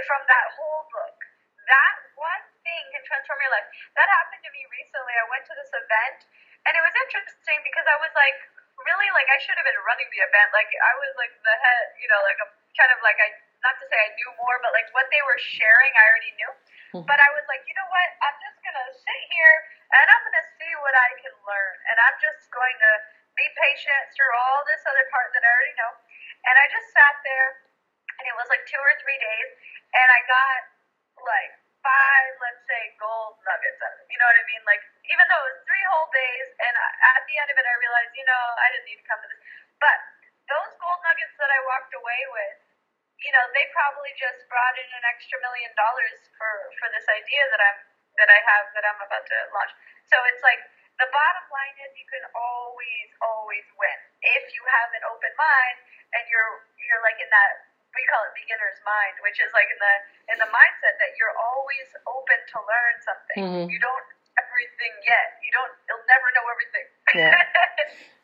from 0.04 0.22
that 0.28 0.46
whole 0.60 0.84
book, 0.92 1.16
that 1.64 1.96
one 2.20 2.44
thing 2.68 2.84
can 2.92 3.04
transform 3.08 3.40
your 3.40 3.54
life. 3.56 3.68
That 3.96 4.08
happened 4.20 4.44
to 4.44 4.52
me 4.52 4.68
recently. 4.68 5.16
I 5.16 5.26
went 5.32 5.48
to 5.48 5.56
this 5.56 5.72
event, 5.72 6.20
and 6.68 6.76
it 6.76 6.84
was 6.84 6.96
interesting 7.08 7.60
because 7.64 7.88
I 7.88 7.98
was 8.04 8.12
like, 8.20 8.36
really, 8.82 9.10
like 9.14 9.30
I 9.30 9.38
should 9.42 9.58
have 9.58 9.68
been 9.68 9.82
running 9.86 10.10
the 10.10 10.22
event. 10.26 10.50
Like 10.52 10.70
I 10.74 10.94
was 10.98 11.12
like 11.16 11.34
the 11.38 11.56
head, 11.56 11.86
you 12.02 12.10
know, 12.10 12.22
like 12.26 12.40
a 12.42 12.48
kind 12.74 12.92
of 12.94 13.00
like 13.06 13.18
I, 13.22 13.30
not 13.62 13.78
to 13.78 13.86
say 13.86 13.98
I 13.98 14.10
knew 14.18 14.30
more, 14.42 14.58
but 14.66 14.74
like 14.74 14.90
what 14.98 15.06
they 15.14 15.22
were 15.24 15.38
sharing, 15.38 15.94
I 15.94 16.04
already 16.10 16.34
knew. 16.36 16.52
Hmm. 16.98 17.06
But 17.06 17.22
I 17.22 17.30
was 17.38 17.46
like, 17.46 17.62
you 17.70 17.76
know 17.78 17.86
what? 17.88 18.10
I'm 18.26 18.38
just 18.42 18.58
gonna 18.66 18.88
sit 18.94 19.22
here 19.30 19.56
and 19.94 20.06
I'm 20.10 20.22
gonna 20.26 20.48
see 20.58 20.74
what 20.82 20.96
I 20.98 21.10
can 21.22 21.34
learn, 21.46 21.76
and 21.94 21.98
I'm 22.02 22.18
just 22.18 22.50
going 22.50 22.78
to 22.78 22.92
be 23.38 23.46
patient 23.58 24.04
through 24.14 24.34
all 24.34 24.62
this 24.70 24.82
other 24.86 25.06
part 25.10 25.34
that 25.34 25.42
I 25.42 25.50
already 25.50 25.78
know. 25.78 25.94
And 26.46 26.56
I 26.58 26.66
just 26.70 26.90
sat 26.94 27.18
there, 27.26 27.50
and 28.20 28.24
it 28.30 28.36
was 28.38 28.50
like 28.50 28.62
two 28.70 28.82
or 28.82 28.94
three 29.02 29.18
days, 29.18 29.50
and 29.94 30.08
I 30.10 30.20
got 30.26 30.60
like 31.22 31.63
five, 31.84 32.32
let's 32.40 32.64
say, 32.66 32.82
gold 32.98 33.38
nuggets 33.44 33.80
of 33.84 33.92
it. 34.00 34.08
You 34.10 34.18
know 34.18 34.28
what 34.28 34.40
I 34.40 34.46
mean? 34.48 34.64
Like 34.64 34.84
even 35.12 35.26
though 35.28 35.44
it 35.44 35.48
was 35.54 35.60
three 35.68 35.86
whole 35.92 36.10
days, 36.10 36.48
and 36.64 36.74
at 36.74 37.24
the 37.28 37.36
end 37.38 37.50
of 37.52 37.58
it, 37.60 37.66
I 37.68 37.76
realized, 37.78 38.14
you 38.16 38.26
know, 38.26 38.44
I 38.58 38.68
didn't 38.72 38.88
need 38.88 39.00
to 39.04 39.08
come 39.08 39.20
to 39.20 39.28
this. 39.28 39.42
But 39.78 39.98
those 40.48 40.72
gold 40.80 41.00
nuggets 41.04 41.36
that 41.38 41.52
I 41.52 41.60
walked 41.68 41.94
away 41.94 42.22
with, 42.32 42.56
you 43.24 43.32
know, 43.36 43.44
they 43.52 43.68
probably 43.76 44.12
just 44.16 44.48
brought 44.48 44.76
in 44.80 44.90
an 44.96 45.04
extra 45.08 45.38
million 45.44 45.72
dollars 45.76 46.20
for 46.40 46.52
for 46.80 46.88
this 46.96 47.06
idea 47.12 47.44
that 47.52 47.62
I'm 47.62 47.80
that 48.20 48.30
I 48.32 48.40
have 48.48 48.66
that 48.76 48.84
I'm 48.88 49.00
about 49.04 49.26
to 49.28 49.38
launch. 49.52 49.74
So 50.08 50.16
it's 50.32 50.44
like 50.44 50.60
the 51.00 51.10
bottom 51.10 51.46
line 51.50 51.76
is 51.84 51.92
you 51.98 52.08
can 52.08 52.24
always 52.38 53.10
always 53.24 53.66
win 53.76 54.00
if 54.24 54.44
you 54.56 54.64
have 54.68 54.90
an 54.94 55.04
open 55.10 55.34
mind 55.36 55.78
and 56.16 56.24
you're 56.30 56.64
you're 56.78 57.02
like 57.02 57.18
in 57.18 57.30
that 57.32 57.73
we 57.94 58.02
call 58.10 58.22
it 58.28 58.34
beginner's 58.38 58.80
mind, 58.86 59.16
which 59.26 59.38
is 59.42 59.50
like 59.54 59.70
in 59.70 59.80
the 59.80 59.94
in 60.34 60.38
the 60.42 60.50
mindset 60.50 60.96
that 61.02 61.14
you're 61.18 61.36
always 61.38 61.88
open 62.10 62.40
to 62.54 62.58
learn 62.62 62.96
something. 63.06 63.38
Mhm. 63.42 63.66
You 63.70 63.80
don't 63.80 64.08
everything 64.38 64.94
yet. 65.06 65.28
You 65.46 65.52
don't. 65.54 65.74
You'll 65.88 66.08
never 66.10 66.28
know 66.36 66.46
everything. 66.54 66.86
Yeah. 67.14 67.34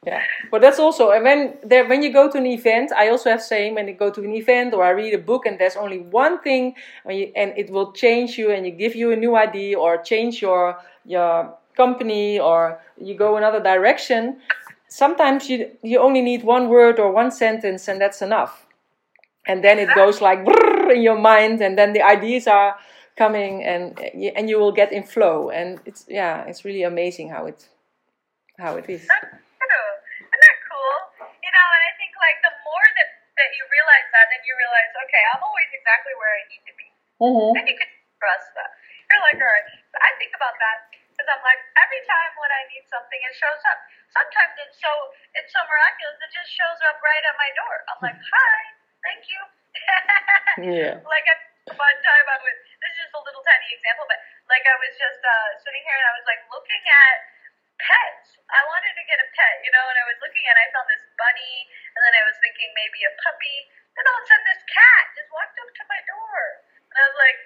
Yeah, 0.06 0.24
but 0.50 0.62
that's 0.62 0.80
also 0.80 1.12
and 1.12 1.26
when 1.26 1.58
there 1.62 1.86
when 1.86 2.02
you 2.02 2.12
go 2.14 2.32
to 2.32 2.38
an 2.38 2.46
event, 2.46 2.94
I 2.96 3.10
also 3.10 3.30
have 3.30 3.42
same 3.42 3.76
when 3.76 3.86
you 3.90 3.94
go 3.94 4.10
to 4.10 4.22
an 4.24 4.32
event 4.34 4.74
or 4.74 4.86
I 4.86 4.92
read 4.92 5.14
a 5.14 5.18
book 5.18 5.46
and 5.46 5.60
there's 5.60 5.76
only 5.76 6.00
one 6.00 6.40
thing 6.40 6.76
and, 7.04 7.18
you, 7.20 7.32
and 7.36 7.52
it 7.58 7.70
will 7.70 7.92
change 7.92 8.38
you 8.38 8.50
and 8.50 8.66
you 8.66 8.72
give 8.72 8.96
you 8.96 9.12
a 9.12 9.18
new 9.18 9.36
idea 9.36 9.78
or 9.78 9.98
change 9.98 10.42
your 10.42 10.78
your 11.04 11.54
company 11.76 12.40
or 12.40 12.80
you 12.98 13.14
go 13.14 13.36
another 13.36 13.60
direction. 13.62 14.38
Sometimes 14.88 15.50
you 15.50 15.70
you 15.84 16.00
only 16.00 16.22
need 16.22 16.44
one 16.46 16.70
word 16.70 16.98
or 16.98 17.12
one 17.12 17.30
sentence 17.30 17.90
and 17.90 18.00
that's 18.00 18.22
enough, 18.22 18.66
and 19.50 19.64
then 19.66 19.80
it 19.80 19.90
goes 19.98 20.22
like 20.22 20.40
in 20.96 21.02
your 21.02 21.18
mind 21.18 21.58
and 21.66 21.74
then 21.78 21.94
the 21.98 22.04
ideas 22.06 22.46
are 22.48 22.78
coming 23.18 23.66
and 23.66 23.98
you- 24.14 24.32
and 24.38 24.46
you 24.50 24.58
will 24.62 24.72
get 24.82 24.90
in 24.98 25.04
flow 25.04 25.50
and 25.50 25.82
it's 25.90 26.06
yeah 26.08 26.46
it's 26.50 26.62
really 26.68 26.84
amazing 26.94 27.28
how 27.36 27.44
it 27.52 27.60
how 28.64 28.76
it 28.76 28.86
is. 28.96 29.04
That's 29.08 29.32
true. 29.32 29.90
Isn't 30.20 30.44
that 30.46 30.58
cool? 30.70 30.96
You 31.46 31.52
know, 31.56 31.68
and 31.76 31.84
I 31.90 31.92
think 32.00 32.12
like 32.20 32.38
the 32.48 32.54
more 32.68 32.88
that 33.00 33.10
that 33.40 33.52
you 33.56 33.64
realize 33.72 34.08
that, 34.12 34.26
then 34.28 34.44
you 34.44 34.54
realize, 34.60 34.92
okay, 35.08 35.24
I'm 35.32 35.40
always 35.40 35.72
exactly 35.72 36.12
where 36.20 36.34
I 36.36 36.44
need 36.52 36.64
to 36.68 36.74
be. 36.76 36.88
Mm-hmm. 37.24 37.52
And 37.56 37.66
you 37.72 37.76
can 37.80 37.88
trust 38.20 38.52
that. 38.60 38.72
You're 39.08 39.24
like, 39.24 39.40
all 39.40 39.48
right. 39.48 39.68
So 39.90 39.98
I 40.04 40.12
think 40.20 40.36
about 40.36 40.56
that 40.60 40.78
because 40.92 41.28
I'm 41.32 41.40
like, 41.44 41.62
every 41.80 42.04
time 42.04 42.32
when 42.36 42.52
I 42.52 42.62
need 42.68 42.84
something, 42.92 43.20
it 43.20 43.34
shows 43.40 43.64
up. 43.72 43.80
Sometimes 44.12 44.54
it's 44.60 44.78
so 44.84 44.92
it's 45.40 45.52
so 45.56 45.62
miraculous, 45.64 46.20
it 46.20 46.32
just 46.36 46.52
shows 46.52 46.80
up 46.92 47.00
right 47.00 47.24
at 47.24 47.36
my 47.40 47.50
door. 47.56 47.76
I'm 47.88 48.00
like, 48.04 48.20
hi, 48.20 48.60
thank 49.06 49.24
you. 49.28 49.42
Yeah. 50.60 50.96
Like 51.14 51.28
one 51.78 52.00
time 52.02 52.26
I 52.26 52.38
was. 52.42 52.56
This 52.82 52.92
is 52.98 53.06
just 53.06 53.14
a 53.14 53.22
little 53.22 53.44
tiny 53.46 53.70
example, 53.76 54.06
but 54.10 54.20
like 54.50 54.66
I 54.66 54.76
was 54.82 54.94
just 54.98 55.22
uh, 55.22 55.50
sitting 55.62 55.84
here 55.86 55.98
and 56.00 56.08
I 56.10 56.14
was 56.18 56.26
like 56.26 56.42
looking 56.50 56.84
at 56.84 57.16
pets. 57.80 58.36
I 58.50 58.62
wanted 58.68 58.94
to 58.98 59.04
get 59.06 59.20
a 59.22 59.28
pet, 59.32 59.56
you 59.64 59.72
know, 59.72 59.86
and 59.88 59.98
I 60.00 60.06
was 60.10 60.18
looking 60.20 60.42
and 60.44 60.58
I 60.58 60.66
found 60.74 60.88
this 60.90 61.06
bunny, 61.16 61.56
and 61.96 62.02
then 62.02 62.14
I 62.18 62.24
was 62.28 62.36
thinking 62.42 62.70
maybe 62.76 63.00
a 63.06 63.14
puppy. 63.24 63.58
Then 63.94 64.04
all 64.10 64.18
of 64.20 64.26
a 64.26 64.28
sudden, 64.28 64.46
this 64.50 64.64
cat 64.68 65.04
just 65.16 65.30
walked 65.32 65.58
up 65.60 65.70
to 65.70 65.84
my 65.88 66.00
door, 66.10 66.40
and 66.90 66.96
I 66.98 67.04
was 67.08 67.18
like, 67.20 67.38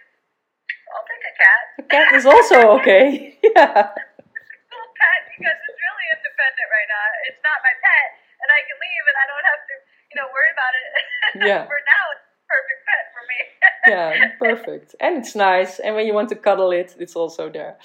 "I'll 0.96 1.08
take 1.10 1.26
a 1.28 1.34
cat." 1.36 1.64
A 1.82 1.86
cat 1.92 2.08
is 2.18 2.26
also 2.26 2.58
okay. 2.82 3.06
Yeah. 3.54 3.94
cool 3.94 4.90
pet 4.98 5.22
because 5.30 5.58
it's 5.60 5.80
really 5.82 6.08
independent 6.18 6.68
right 6.72 6.90
now. 6.90 7.04
It's 7.30 7.42
not 7.46 7.58
my 7.62 7.74
pet, 7.78 8.08
and 8.42 8.50
I 8.50 8.60
can 8.66 8.78
leave, 8.80 9.06
and 9.12 9.18
I 9.20 9.26
don't 9.30 9.48
have 9.54 9.64
to, 9.70 9.76
you 10.14 10.22
know, 10.22 10.28
worry 10.30 10.52
about 10.54 10.74
it. 10.78 10.90
Yeah. 11.50 11.66
for 11.66 11.82
now, 11.90 12.06
it's 12.14 12.30
a 12.30 12.46
perfect 12.46 12.82
pet 12.86 13.04
for 13.14 13.24
me. 13.26 13.40
Yeah, 13.94 14.12
perfect. 14.38 14.96
And 15.02 15.18
it's 15.18 15.36
nice. 15.36 15.80
And 15.80 15.96
when 15.96 16.06
you 16.06 16.14
want 16.14 16.30
to 16.30 16.36
cuddle 16.36 16.72
it, 16.72 16.96
it's 17.00 17.16
also 17.16 17.50
there. 17.50 17.76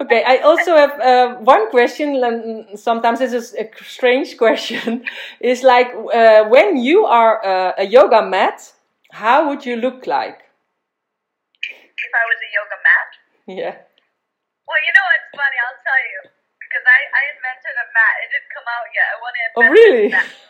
Okay, 0.00 0.22
I 0.22 0.38
also 0.38 0.76
have 0.76 1.00
uh, 1.00 1.34
one 1.42 1.70
question. 1.70 2.22
Sometimes 2.76 3.18
this 3.18 3.32
is 3.32 3.54
a 3.54 3.66
strange 3.82 4.36
question. 4.36 5.04
Is 5.40 5.62
like 5.62 5.88
uh, 5.90 6.44
when 6.44 6.76
you 6.76 7.04
are 7.06 7.42
uh, 7.44 7.72
a 7.78 7.84
yoga 7.84 8.22
mat, 8.22 8.72
how 9.10 9.48
would 9.48 9.66
you 9.66 9.76
look 9.76 10.06
like? 10.06 10.38
If 11.58 12.12
I 12.14 12.24
was 12.30 12.38
a 12.46 12.50
yoga 12.54 12.78
mat. 12.86 13.10
Yeah. 13.58 13.74
Well, 14.70 14.80
you 14.86 14.92
know 14.94 15.06
what's 15.10 15.30
funny? 15.34 15.58
I'll 15.66 15.82
tell 15.82 16.02
you. 16.14 16.20
Because 16.62 16.84
I, 16.86 16.98
I 17.18 17.22
invented 17.34 17.74
a 17.74 17.86
mat. 17.90 18.14
It 18.22 18.28
didn't 18.30 18.52
come 18.54 18.68
out 18.70 18.86
yet. 18.94 19.06
I 19.08 19.16
want 19.18 19.34
to 19.34 19.42
invent. 19.42 19.56
Oh, 19.56 19.66
invent 19.66 20.14
really? 20.14 20.47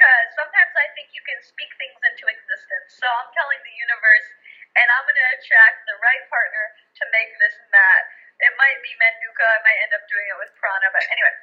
Because 0.00 0.32
sometimes 0.32 0.72
I 0.80 0.88
think 0.96 1.12
you 1.12 1.20
can 1.28 1.36
speak 1.44 1.68
things 1.76 2.00
into 2.08 2.24
existence. 2.32 2.96
So 2.96 3.04
I'm 3.04 3.28
telling 3.36 3.60
the 3.60 3.76
universe, 3.76 4.28
and 4.72 4.88
I'm 4.96 5.04
going 5.04 5.20
to 5.20 5.28
attract 5.36 5.84
the 5.84 5.92
right 6.00 6.24
partner 6.32 6.64
to 6.72 7.04
make 7.12 7.36
this 7.36 7.52
mat. 7.68 8.08
It 8.40 8.56
might 8.56 8.80
be 8.80 8.96
Manduka. 8.96 9.44
I 9.44 9.60
might 9.60 9.76
end 9.84 9.92
up 9.92 10.00
doing 10.08 10.24
it 10.24 10.40
with 10.40 10.56
Prana. 10.56 10.88
But 10.88 11.04
anyway, 11.04 11.36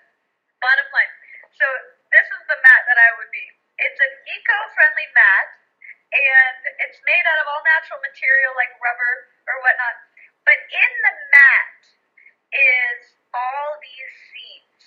bottom 0.57 0.89
line. 0.89 1.13
So 1.53 1.69
this 2.09 2.25
is 2.33 2.41
the 2.49 2.57
mat 2.57 2.81
that 2.89 2.97
I 2.97 3.13
would 3.21 3.29
be. 3.29 3.45
It's 3.77 4.01
an 4.01 4.13
eco-friendly 4.25 5.05
mat, 5.13 5.47
and 6.17 6.57
it's 6.81 6.97
made 7.05 7.25
out 7.29 7.37
of 7.45 7.53
all 7.53 7.61
natural 7.61 8.01
material 8.01 8.57
like 8.57 8.73
rubber 8.81 9.13
or 9.53 9.61
whatnot. 9.61 10.01
But 10.49 10.57
in 10.65 10.91
the 11.05 11.13
mat 11.13 11.77
is 12.57 13.21
all 13.37 13.77
these 13.85 14.13
seeds. 14.33 14.81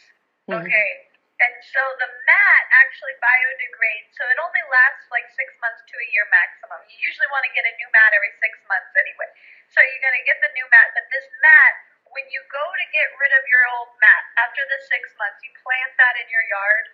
Mhm. 0.50 0.66
Okay. 0.66 1.09
And 1.40 1.57
so 1.64 1.81
the 1.96 2.11
mat 2.29 2.62
actually 2.85 3.16
biodegrades, 3.16 4.12
so 4.12 4.29
it 4.29 4.37
only 4.37 4.61
lasts 4.68 5.09
like 5.09 5.24
six 5.33 5.48
months 5.64 5.81
to 5.88 5.94
a 5.96 6.07
year 6.12 6.29
maximum. 6.29 6.85
You 6.85 7.00
usually 7.00 7.33
want 7.33 7.48
to 7.48 7.53
get 7.57 7.64
a 7.64 7.72
new 7.81 7.88
mat 7.96 8.12
every 8.12 8.33
six 8.37 8.61
months 8.68 8.92
anyway. 8.92 9.29
So 9.72 9.81
you're 9.81 10.05
going 10.05 10.20
to 10.20 10.26
get 10.29 10.37
the 10.44 10.53
new 10.53 10.68
mat, 10.68 10.92
but 10.92 11.09
this 11.09 11.24
mat, 11.40 11.72
when 12.12 12.29
you 12.29 12.44
go 12.53 12.61
to 12.61 12.87
get 12.92 13.09
rid 13.16 13.33
of 13.33 13.44
your 13.48 13.64
old 13.72 13.88
mat, 14.05 14.22
after 14.37 14.61
the 14.68 14.79
six 14.85 15.09
months, 15.16 15.40
you 15.40 15.48
plant 15.64 15.92
that 15.96 16.14
in 16.20 16.29
your 16.29 16.44
yard 16.44 16.85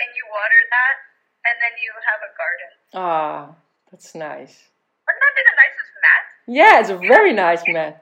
and 0.00 0.08
you 0.16 0.24
water 0.32 0.60
that, 0.72 0.96
and 1.44 1.56
then 1.60 1.74
you 1.76 1.92
have 1.92 2.20
a 2.24 2.32
garden. 2.40 2.70
Ah, 2.96 3.40
that's 3.92 4.16
nice. 4.16 4.72
Wouldn't 5.04 5.20
that 5.20 5.32
be 5.36 5.42
the 5.44 5.56
nicest 5.60 5.92
mat? 6.00 6.24
Yeah, 6.48 6.74
it's 6.80 6.92
a 6.94 6.96
very 6.96 7.36
nice 7.36 7.60
mat. 7.68 8.00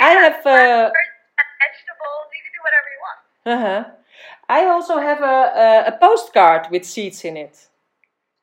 I 0.00 0.10
have. 0.24 0.40
Uh, 0.40 0.88
vegetables, 0.88 2.26
you 2.32 2.40
can 2.40 2.52
do 2.56 2.62
whatever 2.64 2.88
you 2.88 3.00
want. 3.04 3.20
uh-huh. 3.44 3.82
I 4.48 4.68
also 4.68 5.00
have 5.00 5.20
a, 5.24 5.38
a, 5.56 5.68
a 5.92 5.94
postcard 5.96 6.68
with 6.68 6.84
seeds 6.84 7.24
in 7.24 7.36
it. 7.36 7.56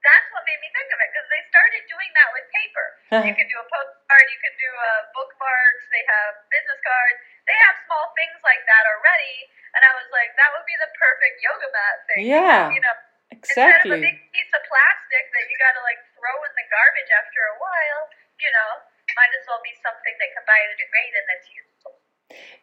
That's 0.02 0.28
what 0.34 0.42
made 0.50 0.62
me 0.66 0.70
think 0.74 0.90
of 0.90 0.98
it 0.98 1.10
because 1.14 1.30
they 1.30 1.42
started 1.54 1.82
doing 1.86 2.12
that 2.18 2.30
with 2.34 2.46
paper. 2.50 2.86
you 3.30 3.36
can 3.38 3.46
do 3.46 3.58
a 3.62 3.68
postcard, 3.70 4.26
you 4.34 4.40
can 4.42 4.56
do 4.58 4.70
uh, 4.72 5.02
bookmarks, 5.14 5.84
they 5.94 6.02
have 6.10 6.34
business 6.50 6.82
cards, 6.82 7.20
they 7.46 7.58
have 7.70 7.76
small 7.86 8.10
things 8.18 8.40
like 8.42 8.64
that 8.66 8.84
already. 8.90 9.36
And 9.78 9.82
I 9.86 9.92
was 9.94 10.10
like, 10.10 10.34
that 10.42 10.50
would 10.58 10.66
be 10.66 10.76
the 10.82 10.90
perfect 10.98 11.36
yoga 11.46 11.70
mat 11.70 11.96
thing. 12.10 12.22
Yeah, 12.26 12.74
You 12.74 12.82
know, 12.82 12.96
instead 13.30 13.86
of 13.86 13.94
a 13.94 14.02
big 14.02 14.18
piece 14.34 14.52
of 14.58 14.62
plastic 14.66 15.24
that 15.32 15.46
you 15.48 15.56
got 15.62 15.78
to 15.78 15.84
like 15.86 16.02
throw 16.18 16.38
in 16.50 16.54
the 16.58 16.66
garbage 16.68 17.12
after 17.14 17.42
a 17.46 17.56
while, 17.62 18.02
you 18.42 18.52
know, 18.52 18.70
might 19.14 19.34
as 19.38 19.44
well 19.46 19.62
be 19.62 19.76
something 19.86 20.16
that 20.18 20.30
can 20.34 20.44
biodegrade 20.50 21.14
and 21.14 21.26
that's 21.30 21.48
useful. 21.52 21.71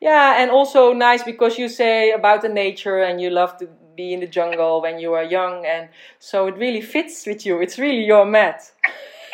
Yeah, 0.01 0.41
and 0.41 0.51
also 0.51 0.93
nice 0.93 1.23
because 1.23 1.59
you 1.59 1.69
say 1.69 2.13
about 2.13 2.43
the 2.43 2.49
nature 2.49 2.99
and 3.03 3.21
you 3.21 3.31
love 3.31 3.57
to 3.59 3.69
be 3.97 4.13
in 4.15 4.21
the 4.21 4.27
jungle 4.31 4.81
when 4.81 4.99
you 4.99 5.13
are 5.15 5.25
young, 5.25 5.67
and 5.67 5.89
so 6.19 6.47
it 6.47 6.57
really 6.57 6.81
fits 6.81 7.27
with 7.27 7.45
you. 7.45 7.61
It's 7.61 7.79
really 7.79 8.05
your 8.05 8.25
mat. 8.25 8.63
yeah. 8.87 9.27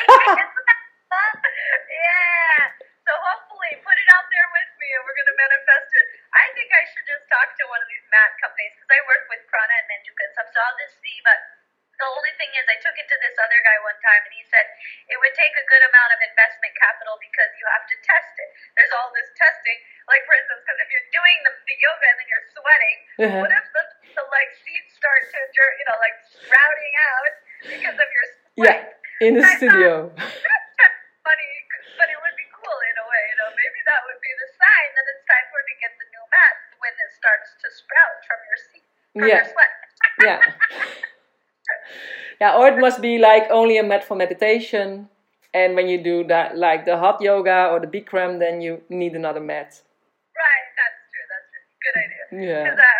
So 3.05 3.11
hopefully, 3.13 3.77
put 3.85 3.93
it 3.93 4.09
out 4.17 4.25
there 4.33 4.49
with 4.49 4.71
me, 4.81 4.87
and 4.89 5.01
we're 5.05 5.17
gonna 5.21 5.37
manifest 5.37 5.89
it. 5.93 6.05
I 6.33 6.45
think 6.57 6.69
I 6.73 6.83
should 6.89 7.05
just 7.05 7.29
talk 7.29 7.53
to 7.61 7.63
one 7.69 7.79
of 7.79 7.89
these 7.89 8.05
mat 8.09 8.33
companies 8.41 8.73
because 8.73 8.89
I 8.89 8.99
work 9.05 9.29
with 9.29 9.45
Prana 9.45 9.75
and 9.85 9.87
Manduka 9.87 10.21
and 10.25 10.33
stuff. 10.33 10.49
So 10.49 10.57
I'll 10.59 10.79
just 10.81 10.97
see. 10.97 11.17
But 11.21 11.39
the 11.95 12.07
only 12.11 12.33
thing 12.35 12.51
is, 12.59 12.65
I 12.67 12.77
took 12.83 12.95
it 12.99 13.07
to 13.07 13.17
this 13.23 13.35
other 13.39 13.59
guy 13.63 13.77
one 13.83 13.95
time, 14.03 14.21
and 14.27 14.33
he 14.35 14.43
said 14.51 14.65
it 15.07 15.17
would 15.19 15.35
take 15.35 15.53
a 15.55 15.65
good 15.67 15.83
amount 15.87 16.11
of 16.15 16.19
investment 16.27 16.73
capital 16.75 17.15
because 17.23 17.51
you 17.55 17.65
have 17.71 17.85
to 17.87 17.95
test 18.03 18.33
it. 18.39 18.49
There's 18.75 18.91
all 18.99 19.09
this 19.15 19.29
testing. 19.39 19.77
Like 20.11 20.23
for 20.27 20.35
instance, 20.37 20.61
because 20.67 20.79
if 20.83 20.89
you're 20.91 21.09
doing 21.15 21.37
the, 21.47 21.51
the 21.55 21.75
yoga 21.79 22.05
and 22.11 22.17
then 22.19 22.27
you're 22.29 22.47
sweating, 22.51 22.97
Uh-huh. 23.25 23.39
what 23.47 23.51
if 23.55 23.65
the, 23.71 23.83
the 24.19 24.23
like 24.29 24.51
seeds 24.61 24.91
start 24.99 25.21
to, 25.31 25.39
you 25.39 25.85
know, 25.89 25.97
like 26.03 26.15
sprouting 26.29 26.93
out 27.15 27.31
because 27.73 27.97
of 27.97 28.09
your 28.11 28.25
sweat? 28.35 28.55
Yeah, 28.59 29.25
in 29.25 29.31
the 29.39 29.45
studio. 29.57 30.11
funny, 31.25 31.49
but 31.97 32.07
it 32.11 32.19
would 32.21 32.37
be 32.37 32.47
cool 32.53 32.79
in 32.91 32.95
a 33.01 33.05
way. 33.09 33.23
You 33.33 33.37
know, 33.41 33.49
maybe 33.57 33.79
that 33.89 34.01
would 34.05 34.21
be 34.21 34.31
the 34.37 34.49
sign 34.53 34.89
that 34.93 35.05
it's 35.09 35.25
time 35.25 35.45
for 35.49 35.59
to 35.63 35.73
get 35.81 35.91
the 35.97 36.05
new 36.13 36.25
mat 36.29 36.55
when 36.77 36.93
it 36.93 37.09
starts 37.17 37.49
to 37.65 37.67
sprout 37.73 38.17
from 38.29 38.39
your 38.45 38.59
seat, 38.69 38.85
from 39.17 39.25
Yeah. 39.25 39.41
your 39.41 39.49
sweat. 39.49 39.73
Yeah. 40.21 40.39
Yeah, 42.41 42.55
or 42.57 42.67
it 42.67 42.77
must 42.79 43.01
be 43.01 43.17
like 43.17 43.47
only 43.49 43.77
a 43.77 43.83
mat 43.83 44.03
for 44.03 44.15
meditation. 44.15 45.09
And 45.53 45.75
when 45.75 45.87
you 45.87 46.03
do 46.03 46.27
that, 46.27 46.57
like 46.57 46.83
the 46.83 46.97
hot 46.99 47.21
yoga 47.21 47.71
or 47.71 47.79
the 47.79 47.87
Bikram, 47.87 48.39
then 48.39 48.59
you 48.59 48.81
need 48.89 49.15
another 49.15 49.39
mat. 49.39 49.71
Right, 50.35 50.67
that's 50.75 50.99
true. 51.07 51.25
That's 51.31 51.47
true. 51.47 51.65
Good 51.79 51.95
idea. 51.95 52.23
Yeah. 52.43 52.63
Because 52.67 52.79
I, 52.83 52.91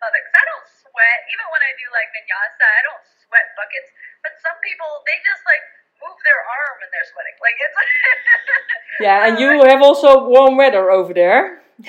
well, 0.00 0.12
I 0.16 0.42
don't 0.48 0.66
sweat. 0.80 1.18
Even 1.28 1.46
when 1.52 1.60
I 1.60 1.72
do 1.76 1.86
like 1.92 2.08
vinyasa, 2.16 2.64
I 2.64 2.82
don't 2.88 3.04
sweat 3.28 3.46
buckets. 3.52 3.90
But 4.24 4.32
some 4.40 4.56
people, 4.64 4.88
they 5.04 5.20
just 5.20 5.44
like 5.44 5.60
move 6.00 6.16
their 6.24 6.40
arm 6.40 6.76
and 6.80 6.88
they're 6.88 7.08
sweating. 7.12 7.36
Like 7.44 7.56
it's. 7.60 7.76
Yeah, 9.00 9.28
and 9.28 9.40
you 9.40 9.48
have 9.68 9.80
also 9.80 10.28
warm 10.28 10.56
weather 10.60 10.90
over 10.92 11.12
there. 11.16 11.60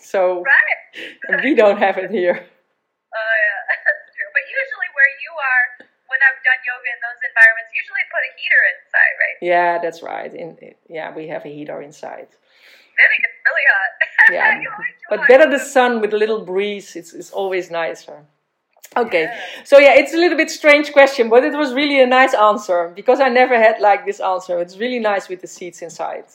so 0.00 0.40
Right. 0.44 1.44
we 1.44 1.52
don't 1.56 1.76
have 1.76 1.96
it 2.00 2.08
here. 2.12 2.36
Oh 2.36 3.34
yeah, 3.44 3.58
that's 3.68 4.04
true. 4.12 4.28
But 4.32 4.44
usually 4.48 4.88
where 4.96 5.12
you 5.24 5.32
are, 5.36 5.64
yoga 6.64 6.88
in 6.90 7.00
those 7.02 7.20
environments, 7.22 7.70
usually 7.74 8.04
put 8.10 8.22
a 8.22 8.30
heater 8.38 8.62
inside, 8.72 9.14
right? 9.22 9.38
Yeah, 9.42 9.72
that's 9.82 10.00
right. 10.02 10.32
In, 10.34 10.56
yeah, 10.88 11.14
we 11.14 11.28
have 11.28 11.44
a 11.44 11.52
heater 11.52 11.80
inside. 11.82 12.28
Then 12.98 13.08
it 13.14 13.20
gets 13.22 13.38
really 13.46 13.66
hot. 13.72 13.92
Yeah, 14.28 14.60
You 14.60 14.68
always 14.68 14.92
do 15.00 15.06
but 15.08 15.20
hot 15.20 15.28
better 15.28 15.48
the 15.48 15.58
sun 15.58 16.00
with 16.02 16.12
a 16.12 16.18
little 16.18 16.44
breeze. 16.44 16.96
It's, 16.96 17.14
it's 17.14 17.30
always 17.30 17.70
nicer. 17.70 18.26
Okay, 18.96 19.28
so 19.64 19.78
yeah, 19.78 19.94
it's 20.00 20.14
a 20.14 20.16
little 20.16 20.36
bit 20.36 20.50
strange 20.50 20.92
question, 20.92 21.28
but 21.28 21.44
it 21.44 21.52
was 21.52 21.74
really 21.74 22.00
a 22.00 22.06
nice 22.06 22.32
answer 22.34 22.90
because 22.96 23.20
I 23.20 23.28
never 23.28 23.56
had 23.56 23.80
like 23.80 24.06
this 24.06 24.18
answer. 24.18 24.58
It's 24.60 24.78
really 24.78 24.98
nice 24.98 25.28
with 25.28 25.40
the 25.42 25.46
seeds 25.46 25.82
inside. 25.82 26.24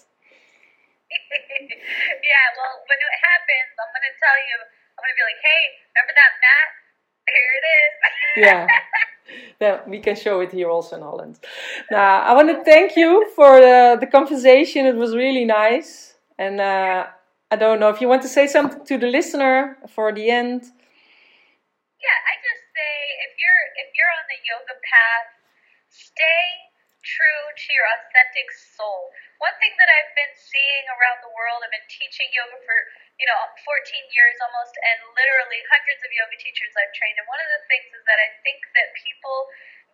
yeah, 1.09 2.45
well, 2.57 2.75
when 2.85 2.97
it 2.97 3.15
happens, 3.25 3.69
I'm 3.77 3.89
gonna 3.89 4.13
tell 4.21 4.37
you. 4.49 4.57
I'm 4.93 5.01
gonna 5.01 5.17
be 5.17 5.25
like, 5.25 5.41
hey, 5.41 5.63
remember 5.97 6.13
that 6.13 6.33
mat? 6.45 6.69
Here 7.25 7.51
it 7.57 7.65
is. 7.65 7.93
Yeah. 8.37 8.67
Yeah, 9.61 9.81
we 9.87 9.99
can 9.99 10.15
show 10.15 10.41
it 10.41 10.51
here 10.51 10.69
also 10.69 10.97
in 10.97 11.01
Holland. 11.01 11.39
Now, 11.89 12.21
I 12.21 12.33
want 12.33 12.49
to 12.49 12.63
thank 12.63 12.95
you 12.95 13.31
for 13.35 13.61
the, 13.61 13.97
the 13.99 14.07
conversation. 14.07 14.85
It 14.85 14.95
was 14.95 15.15
really 15.15 15.45
nice. 15.45 16.15
And 16.37 16.59
uh, 16.59 17.07
I 17.51 17.55
don't 17.55 17.79
know 17.79 17.89
if 17.89 18.01
you 18.01 18.07
want 18.09 18.21
to 18.23 18.27
say 18.27 18.47
something 18.47 18.83
to 18.85 18.97
the 18.97 19.07
listener 19.07 19.77
for 19.87 20.11
the 20.11 20.29
end. 20.29 20.61
Yeah, 22.01 22.19
I 22.27 22.33
just 22.43 22.63
say 22.75 22.93
if 23.29 23.31
you're 23.39 23.63
if 23.79 23.89
you're 23.95 24.13
on 24.19 24.25
the 24.27 24.39
yoga 24.43 24.75
path, 24.83 25.29
stay 25.87 26.43
true 27.05 27.43
to 27.55 27.67
your 27.71 27.87
authentic 27.95 28.47
soul. 28.51 29.11
One 29.39 29.55
thing 29.59 29.75
that 29.75 29.87
I've 29.87 30.13
been 30.15 30.35
seeing 30.35 30.85
around 30.97 31.23
the 31.23 31.31
world, 31.31 31.63
I've 31.63 31.71
been 31.71 31.91
teaching 31.91 32.27
yoga 32.31 32.57
for 32.63 32.79
you 33.19 33.27
know 33.29 33.39
14 33.61 34.15
years 34.15 34.37
almost, 34.41 34.73
and 34.79 34.97
literally 35.13 35.61
hundreds 35.69 36.01
of 36.01 36.09
yoga 36.11 36.37
teachers 36.41 36.73
I've 36.73 36.93
trained. 36.97 37.17
And 37.21 37.27
one 37.29 37.41
of 37.41 37.49
the 37.49 37.61
things 37.69 37.89
is 37.93 38.03
that 38.09 38.19
I 38.19 38.29
think 38.41 38.61
that 38.73 38.89
people 38.97 39.37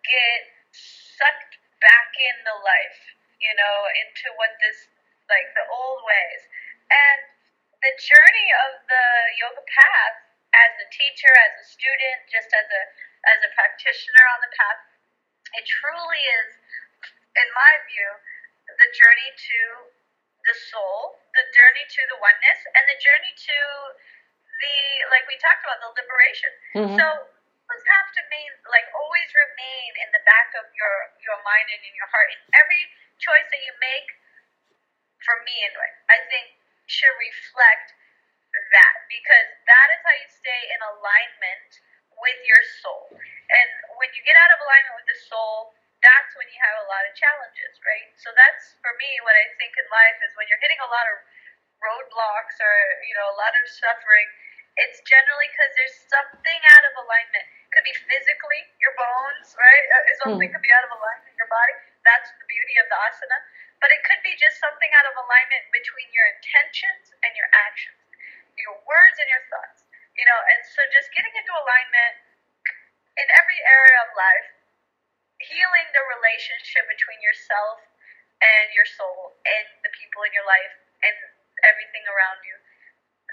get 0.06 0.42
sucked 0.72 1.60
back 1.84 2.12
in 2.16 2.36
the 2.48 2.58
life, 2.64 3.02
you 3.40 3.54
know, 3.56 3.76
into 4.06 4.32
what 4.40 4.56
this 4.64 4.88
like 5.28 5.52
the 5.54 5.66
old 5.70 6.02
ways, 6.04 6.42
and 6.90 7.20
the 7.80 7.94
journey 7.96 8.50
of 8.68 8.72
the 8.88 9.06
yoga 9.40 9.64
path 9.64 10.18
as 10.56 10.74
a 10.82 10.88
teacher, 10.90 11.30
as 11.30 11.54
a 11.62 11.66
student, 11.70 12.20
just 12.28 12.50
as 12.52 12.68
a 12.68 12.84
as 13.36 13.40
a 13.44 13.52
practitioner 13.52 14.26
on 14.32 14.40
the 14.42 14.52
path, 14.56 14.80
it 15.60 15.66
truly 15.68 16.24
is, 16.44 16.50
in 17.36 17.48
my 17.52 17.74
view, 17.92 18.10
the 18.80 18.90
journey 18.96 19.30
to 19.36 19.60
the 20.50 20.58
soul, 20.58 21.22
the 21.38 21.46
journey 21.54 21.86
to 21.86 22.02
the 22.10 22.18
oneness, 22.18 22.60
and 22.74 22.84
the 22.90 22.98
journey 22.98 23.34
to 23.38 23.60
the 24.60 24.76
like 25.14 25.30
we 25.30 25.38
talked 25.38 25.62
about 25.62 25.80
the 25.86 25.92
liberation. 25.94 26.52
Mhm. 26.74 26.98
So 26.98 27.06
those 27.70 27.86
have 27.86 28.10
to 28.18 28.22
mean 28.34 28.50
like 28.66 28.90
always 28.98 29.30
remain 29.30 29.90
in 30.02 30.10
the 30.10 30.24
back 30.26 30.50
of 30.58 30.66
your 30.74 30.96
your 31.22 31.38
mind 31.46 31.70
and 31.70 31.82
in 31.86 31.94
your 31.94 32.10
heart. 32.10 32.34
In 32.34 32.42
every 32.58 32.84
choice 33.22 33.46
that 33.54 33.62
you 33.62 33.74
make, 33.78 34.10
for 35.22 35.38
me 35.46 35.54
anyway, 35.64 35.92
I 36.10 36.18
think 36.34 36.58
should 36.90 37.14
reflect 37.14 37.94
that 38.74 38.96
because 39.06 39.48
that 39.70 39.88
is 39.94 40.02
how 40.02 40.16
you 40.18 40.30
stay 40.34 40.62
in 40.74 40.80
alignment 40.82 41.70
with 42.18 42.40
your 42.44 42.62
soul. 42.82 43.14
And 43.14 43.70
when 44.02 44.10
you 44.18 44.22
get 44.26 44.36
out 44.36 44.52
of 44.58 44.60
alignment 44.66 44.96
with 44.98 45.10
the 45.14 45.20
soul, 45.30 45.78
that's 46.00 46.32
when 46.40 46.48
you 46.48 46.60
have 46.64 46.78
a 46.84 46.88
lot 46.88 47.04
of 47.08 47.14
challenges, 47.16 47.74
right? 47.84 48.08
So 48.16 48.32
that's 48.36 48.76
for 48.80 48.96
me 49.00 49.10
what 49.24 49.36
I 49.36 49.46
think 49.60 49.76
in 49.76 49.88
life 49.92 50.18
is 50.24 50.32
when 50.40 50.48
you're 50.48 50.62
hitting 50.64 50.80
a 50.80 50.90
lot 50.92 51.06
of 51.12 51.18
roadblocks 51.84 52.60
or 52.60 52.76
you 53.08 53.16
know 53.16 53.28
a 53.32 53.38
lot 53.40 53.52
of 53.56 53.64
suffering, 53.68 54.28
it's 54.80 55.00
generally 55.04 55.48
because 55.52 55.72
there's 55.76 55.98
something 56.08 56.60
out 56.76 56.84
of 56.88 56.94
alignment. 57.04 57.46
Could 57.76 57.86
be 57.86 57.96
physically 58.10 58.62
your 58.82 58.96
bones, 58.98 59.54
right? 59.60 59.86
Uh, 59.94 60.02
Something 60.26 60.50
could 60.50 60.64
be 60.66 60.74
out 60.74 60.86
of 60.88 60.92
alignment 60.96 61.30
in 61.30 61.38
your 61.38 61.52
body. 61.52 61.76
That's 62.08 62.32
the 62.42 62.48
beauty 62.50 62.76
of 62.82 62.88
the 62.90 62.98
asana. 62.98 63.38
But 63.80 63.94
it 63.94 64.02
could 64.04 64.20
be 64.26 64.36
just 64.36 64.60
something 64.60 64.92
out 65.00 65.08
of 65.08 65.16
alignment 65.16 65.64
between 65.72 66.10
your 66.12 66.28
intentions 66.36 67.14
and 67.24 67.32
your 67.38 67.48
actions, 67.70 68.02
your 68.60 68.76
words 68.84 69.18
and 69.22 69.30
your 69.32 69.44
thoughts. 69.54 69.86
You 70.18 70.26
know, 70.28 70.40
and 70.52 70.60
so 70.66 70.84
just 70.92 71.14
getting 71.16 71.32
into 71.32 71.54
alignment 71.56 72.14
in 73.16 73.28
every 73.40 73.60
area 73.64 73.98
of 74.04 74.10
life, 74.18 74.48
healing 75.44 75.88
the 75.96 76.04
relationship 76.20 76.84
between 76.92 77.20
yourself 77.24 77.80
and 78.44 78.66
your 78.76 78.88
soul 78.88 79.36
and 79.44 79.66
the 79.84 79.92
people 79.96 80.24
in 80.28 80.32
your 80.36 80.48
life 80.48 80.74
and 81.04 81.16
everything 81.68 82.04
around 82.08 82.40
you. 82.44 82.56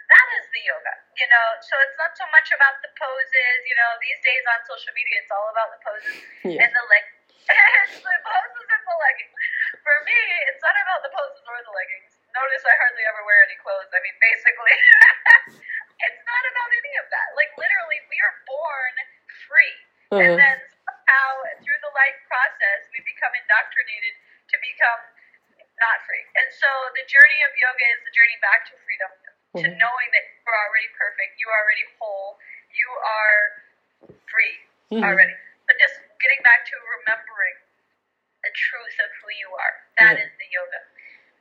That 0.07 0.29
is 0.39 0.47
the 0.55 0.63
yoga, 0.63 0.95
you 1.19 1.27
know. 1.27 1.47
So 1.67 1.75
it's 1.83 1.99
not 1.99 2.15
so 2.15 2.27
much 2.31 2.55
about 2.55 2.79
the 2.79 2.91
poses, 2.95 3.59
you 3.67 3.75
know. 3.75 3.91
These 3.99 4.23
days 4.23 4.45
on 4.55 4.63
social 4.63 4.95
media, 4.95 5.19
it's 5.19 5.33
all 5.35 5.51
about 5.51 5.75
the 5.75 5.81
poses 5.83 6.15
Yeah. 6.47 6.63
and 6.63 6.71
the 6.71 6.85
leg, 6.87 7.05
it's 7.43 7.99
the 8.07 8.15
poses 8.23 8.67
and 8.71 8.83
the 8.87 8.97
leggings. 9.03 9.35
For 9.83 9.97
me, 10.07 10.19
it's 10.47 10.63
not 10.63 10.79
about 10.79 11.03
the 11.03 11.11
poses 11.11 11.43
or 11.51 11.59
the 11.59 11.75
leggings. 11.75 12.15
Notice 12.31 12.63
I 12.63 12.75
hardly 12.79 13.03
ever 13.03 13.23
wear 13.27 13.43
any 13.51 13.59
clothes. 13.59 13.91
I 13.91 13.99
mean, 13.99 14.15
basically, 14.23 14.77
it's 16.07 16.23
not 16.23 16.43
about 16.55 16.71
any 16.71 16.95
of 17.03 17.07
that. 17.11 17.29
Like 17.35 17.51
literally, 17.59 17.99
we 18.07 18.19
are 18.23 18.35
born 18.47 18.95
free, 19.51 19.75
and 20.23 20.23
Uh-huh. 20.23 20.39
then 20.39 20.57
somehow 21.07 21.63
through 21.63 21.81
the 21.87 21.93
life 21.95 22.19
process, 22.27 22.81
we 22.91 22.99
become 23.07 23.31
indoctrinated 23.39 24.15
to 24.51 24.57
become 24.59 25.03
not 25.79 26.03
free. 26.09 26.25
And 26.35 26.49
so 26.51 26.69
the 26.99 27.05
journey 27.07 27.41
of 27.47 27.53
yoga 27.55 27.87
is 27.95 28.01
the 28.03 28.15
journey 28.17 28.39
back 28.43 28.67
to 28.73 28.75
freedom, 28.83 29.11
to 29.63 29.67
Mhm. 29.71 29.79
knowing 29.79 30.11
that 30.13 30.25
you're 30.27 30.57
already 30.67 30.89
perfect, 30.99 31.39
you 31.39 31.49
are 31.49 31.63
already 31.63 31.87
whole, 31.99 32.41
you 32.71 32.91
are 32.91 33.63
free 34.27 34.67
Mhm. 34.91 35.05
already. 35.05 35.37
But 35.67 35.79
just 35.79 36.01
getting 36.19 36.43
back 36.43 36.65
to 36.67 36.77
remembering 36.99 37.57
the 38.43 38.51
truth 38.51 38.99
of 39.01 39.11
who 39.23 39.31
you 39.31 39.55
are. 39.55 39.83
That 39.99 40.17
Yeah. 40.19 40.25
is 40.25 40.33
the 40.39 40.47
yoga. 40.47 40.81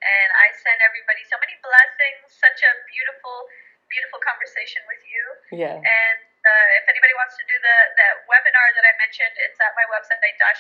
And 0.02 0.32
I 0.34 0.52
send 0.52 0.82
everybody 0.82 1.24
so 1.24 1.38
many 1.40 1.56
blessings, 1.56 2.34
such 2.34 2.62
a 2.64 2.84
beautiful, 2.86 3.50
beautiful 3.90 4.20
conversation 4.20 4.86
with 4.88 5.04
you. 5.06 5.24
Yeah. 5.52 5.76
And 5.76 6.20
uh, 6.46 6.78
if 6.78 6.86
anybody 6.90 7.14
wants 7.18 7.38
to 7.38 7.44
do 7.46 7.58
the 7.58 7.78
that 7.98 8.14
webinar 8.30 8.68
that 8.78 8.86
I 8.86 8.94
mentioned, 9.02 9.34
it's 9.38 9.60
at 9.60 9.74
my 9.76 9.86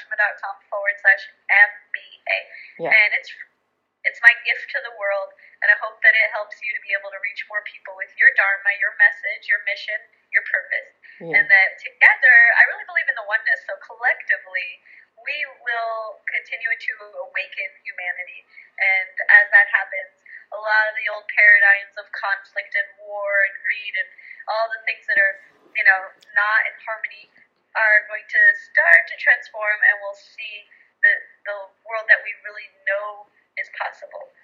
website, 0.03 0.59
forward 0.67 0.95
slash 0.99 1.23
MBA. 1.47 2.39
Yeah. 2.83 2.91
And 2.91 3.09
it's 3.15 4.21
my 4.21 4.33
gift 4.45 4.69
to 4.75 4.79
the 4.85 4.93
world, 5.01 5.33
and 5.65 5.71
I 5.73 5.77
hope 5.81 5.97
that 6.05 6.13
it 6.13 6.29
helps 6.29 6.61
you 6.61 6.69
to 6.77 6.81
be 6.85 6.93
able 6.93 7.09
to 7.09 7.17
reach 7.25 7.41
more 7.49 7.63
people 7.65 7.97
with 7.97 8.13
your 8.21 8.29
dharma, 8.37 8.69
your 8.77 8.93
message, 9.01 9.49
your 9.49 9.65
mission, 9.65 9.97
your 10.29 10.45
purpose, 10.45 10.93
Yeah. 11.17 11.41
and 11.41 11.45
that 11.49 11.69
together, 11.81 12.35
I 12.59 12.69
really 12.69 12.85
believe 12.85 13.09
in 13.09 13.17
the 13.17 13.25
oneness. 13.25 13.65
So 13.65 13.73
collectively, 13.81 14.83
we 15.25 15.37
will 15.65 16.21
continue 16.29 16.69
to 16.69 16.93
awaken 17.25 17.69
humanity, 17.81 18.45
and 18.77 19.09
as 19.41 19.49
that 19.49 19.73
happens, 19.73 20.21
a 20.53 20.59
lot 20.61 20.85
of 20.85 20.93
the 21.01 21.09
old 21.09 21.25
paradigms 21.33 21.97
of 21.97 22.05
conflict 22.13 22.77
and 22.77 22.85
war 23.01 23.41
and 23.49 23.57
greed 23.65 23.95
and 23.97 24.09
all 24.53 24.69
the 24.69 24.85
things 24.85 25.01
that 25.09 25.17
are, 25.17 25.41
you 25.73 25.81
know, 25.81 26.13
not 26.37 26.59
in 26.69 26.75
harmony 26.85 27.25
are 27.73 28.05
going 28.05 28.27
to 28.29 28.41
start 28.69 29.09
to 29.09 29.15
transform, 29.17 29.81
and 29.89 29.97
we'll 30.05 30.13
see 30.13 30.69
the 31.01 31.11
the 31.49 31.57
world 31.89 32.05
that 32.07 32.21
we 32.21 32.31
really 32.45 32.69
know 32.85 33.27
is 33.57 33.71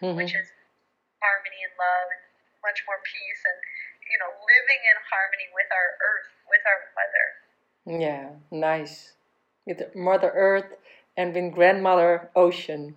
Mhm. 0.02 0.16
which 0.18 0.36
is 0.36 0.52
harmony 1.22 1.62
and 1.64 1.74
love 1.78 2.08
and 2.12 2.22
much 2.64 2.84
more 2.86 3.00
peace 3.06 3.42
and 3.46 3.60
you 4.10 4.18
know 4.20 4.32
living 4.46 4.82
in 4.86 4.98
harmony 5.10 5.48
with 5.54 5.70
our 5.72 5.98
earth, 6.02 6.30
with 6.50 6.64
our 6.66 6.82
mother. 6.98 7.26
Yeah. 7.86 8.36
Nice. 8.52 9.14
With 9.66 9.82
Mother 9.96 10.32
Earth 10.34 10.74
and 11.18 11.34
with 11.34 11.54
Grandmother 11.54 12.30
Ocean. 12.36 12.96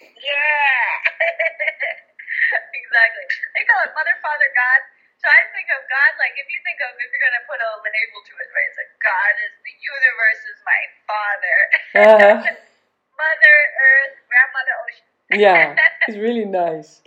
Yeah, 0.00 0.88
exactly. 2.80 3.24
They 3.56 3.64
call 3.64 3.80
it 3.88 3.92
Mother, 3.96 4.16
Father, 4.20 4.48
God. 4.52 4.80
So 5.20 5.26
I 5.28 5.48
think 5.56 5.68
of 5.72 5.80
God 5.88 6.12
like 6.20 6.36
if 6.36 6.46
you 6.52 6.60
think 6.64 6.78
of 6.84 6.92
if 7.00 7.08
you're 7.08 7.24
gonna 7.24 7.44
put 7.48 7.56
a 7.60 7.70
label 7.80 8.20
to 8.20 8.32
it, 8.36 8.48
right? 8.52 8.68
It's 8.68 8.78
like 8.80 8.92
God 9.00 9.32
is 9.48 9.52
the 9.64 9.74
universe 9.80 10.42
is 10.44 10.58
my 10.64 10.80
father. 11.08 11.58
Uh-huh. 11.96 12.36
Mother 13.16 13.56
Earth, 13.80 14.14
Grandmother 14.28 14.74
Ocean. 14.84 15.08
yeah. 15.40 15.72
It's 16.08 16.18
really 16.18 16.44
nice. 16.44 17.00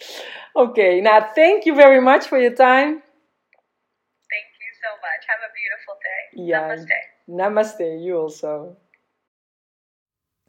Okay. 0.55 1.01
Now, 1.01 1.29
thank 1.33 1.65
you 1.65 1.75
very 1.75 2.01
much 2.01 2.27
for 2.27 2.37
your 2.37 2.53
time. 2.55 3.01
Thank 4.31 4.49
you 4.63 4.71
so 4.83 4.89
much. 5.05 5.21
Have 5.31 5.41
a 5.43 5.51
beautiful 5.59 5.95
day. 6.03 6.21
Yeah. 6.51 6.75
Namaste. 7.29 7.79
Namaste. 7.79 8.03
You 8.05 8.17
also. 8.17 8.77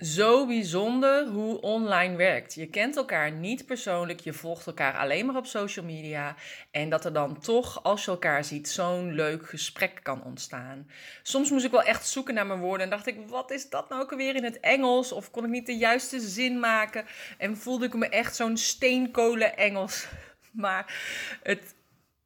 Zo 0.01 0.47
bijzonder 0.47 1.27
hoe 1.27 1.61
online 1.61 2.17
werkt. 2.17 2.55
Je 2.55 2.67
kent 2.67 2.97
elkaar 2.97 3.33
niet 3.33 3.67
persoonlijk, 3.67 4.21
je 4.21 4.33
volgt 4.33 4.67
elkaar 4.67 4.97
alleen 4.97 5.27
maar 5.27 5.37
op 5.37 5.47
social 5.47 5.85
media. 5.85 6.37
En 6.71 6.91
dat 6.91 7.05
er 7.05 7.13
dan 7.13 7.41
toch, 7.41 7.83
als 7.83 8.05
je 8.05 8.11
elkaar 8.11 8.45
ziet, 8.45 8.69
zo'n 8.69 9.13
leuk 9.13 9.49
gesprek 9.49 10.01
kan 10.03 10.25
ontstaan. 10.25 10.91
Soms 11.23 11.51
moest 11.51 11.65
ik 11.65 11.71
wel 11.71 11.83
echt 11.83 12.07
zoeken 12.07 12.35
naar 12.35 12.47
mijn 12.47 12.61
woorden 12.61 12.85
en 12.85 12.91
dacht 12.91 13.07
ik, 13.07 13.17
wat 13.29 13.51
is 13.51 13.69
dat 13.69 13.89
nou 13.89 14.03
ook 14.03 14.11
alweer 14.11 14.37
in 14.37 14.45
het 14.45 14.61
Engels? 14.61 15.13
Of 15.13 15.31
kon 15.31 15.45
ik 15.45 15.51
niet 15.51 15.67
de 15.67 15.77
juiste 15.77 16.21
zin 16.21 16.61
maken? 16.61 17.05
En 17.39 17.57
voelde 17.57 17.87
ik 17.87 17.95
me 17.95 18.09
echt 18.09 18.37
zo'n 18.37 18.57
steenkolen 18.57 19.57
Engels. 19.57 20.07
Maar 20.53 20.95
het, 21.43 21.75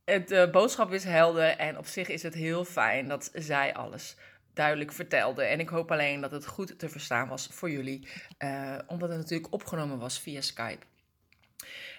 het 0.04 0.28
de 0.28 0.48
boodschap 0.52 0.92
is 0.92 1.04
helder 1.04 1.56
en 1.56 1.78
op 1.78 1.86
zich 1.86 2.08
is 2.08 2.22
het 2.22 2.34
heel 2.34 2.64
fijn 2.64 3.08
dat 3.08 3.30
zij 3.32 3.74
alles 3.74 4.16
duidelijk 4.54 4.92
vertelde. 4.92 5.42
En 5.42 5.60
ik 5.60 5.68
hoop 5.68 5.92
alleen 5.92 6.20
dat 6.20 6.30
het 6.30 6.46
goed 6.46 6.78
te 6.78 6.88
verstaan 6.88 7.28
was 7.28 7.48
voor 7.50 7.70
jullie, 7.70 8.08
eh, 8.38 8.78
omdat 8.86 9.08
het 9.08 9.18
natuurlijk 9.18 9.52
opgenomen 9.52 9.98
was 9.98 10.18
via 10.18 10.40
Skype. 10.40 10.86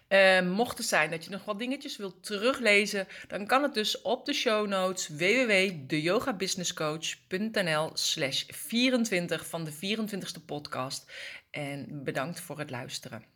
Eh, 0.08 0.42
mocht 0.42 0.78
het 0.78 0.88
zijn 0.88 1.10
dat 1.10 1.24
je 1.24 1.32
nog 1.32 1.46
wat 1.46 1.60
dingetjes 1.60 1.98
wilt 1.98 2.24
teruglezen, 2.24 3.08
dan 3.28 3.48
kan 3.48 3.64
het 3.64 3.74
dus 3.74 4.02
op 4.02 4.26
de 4.26 4.34
show 4.34 4.68
notes 4.68 5.08
www.deyogabusinesscoach.nl 5.08 7.90
slash 7.94 8.44
24 8.48 9.48
van 9.48 9.64
de 9.64 9.72
24ste 9.72 10.46
podcast. 10.46 11.12
En 11.52 12.04
bedankt 12.04 12.40
voor 12.40 12.60
het 12.60 12.70
luisteren. 12.70 13.35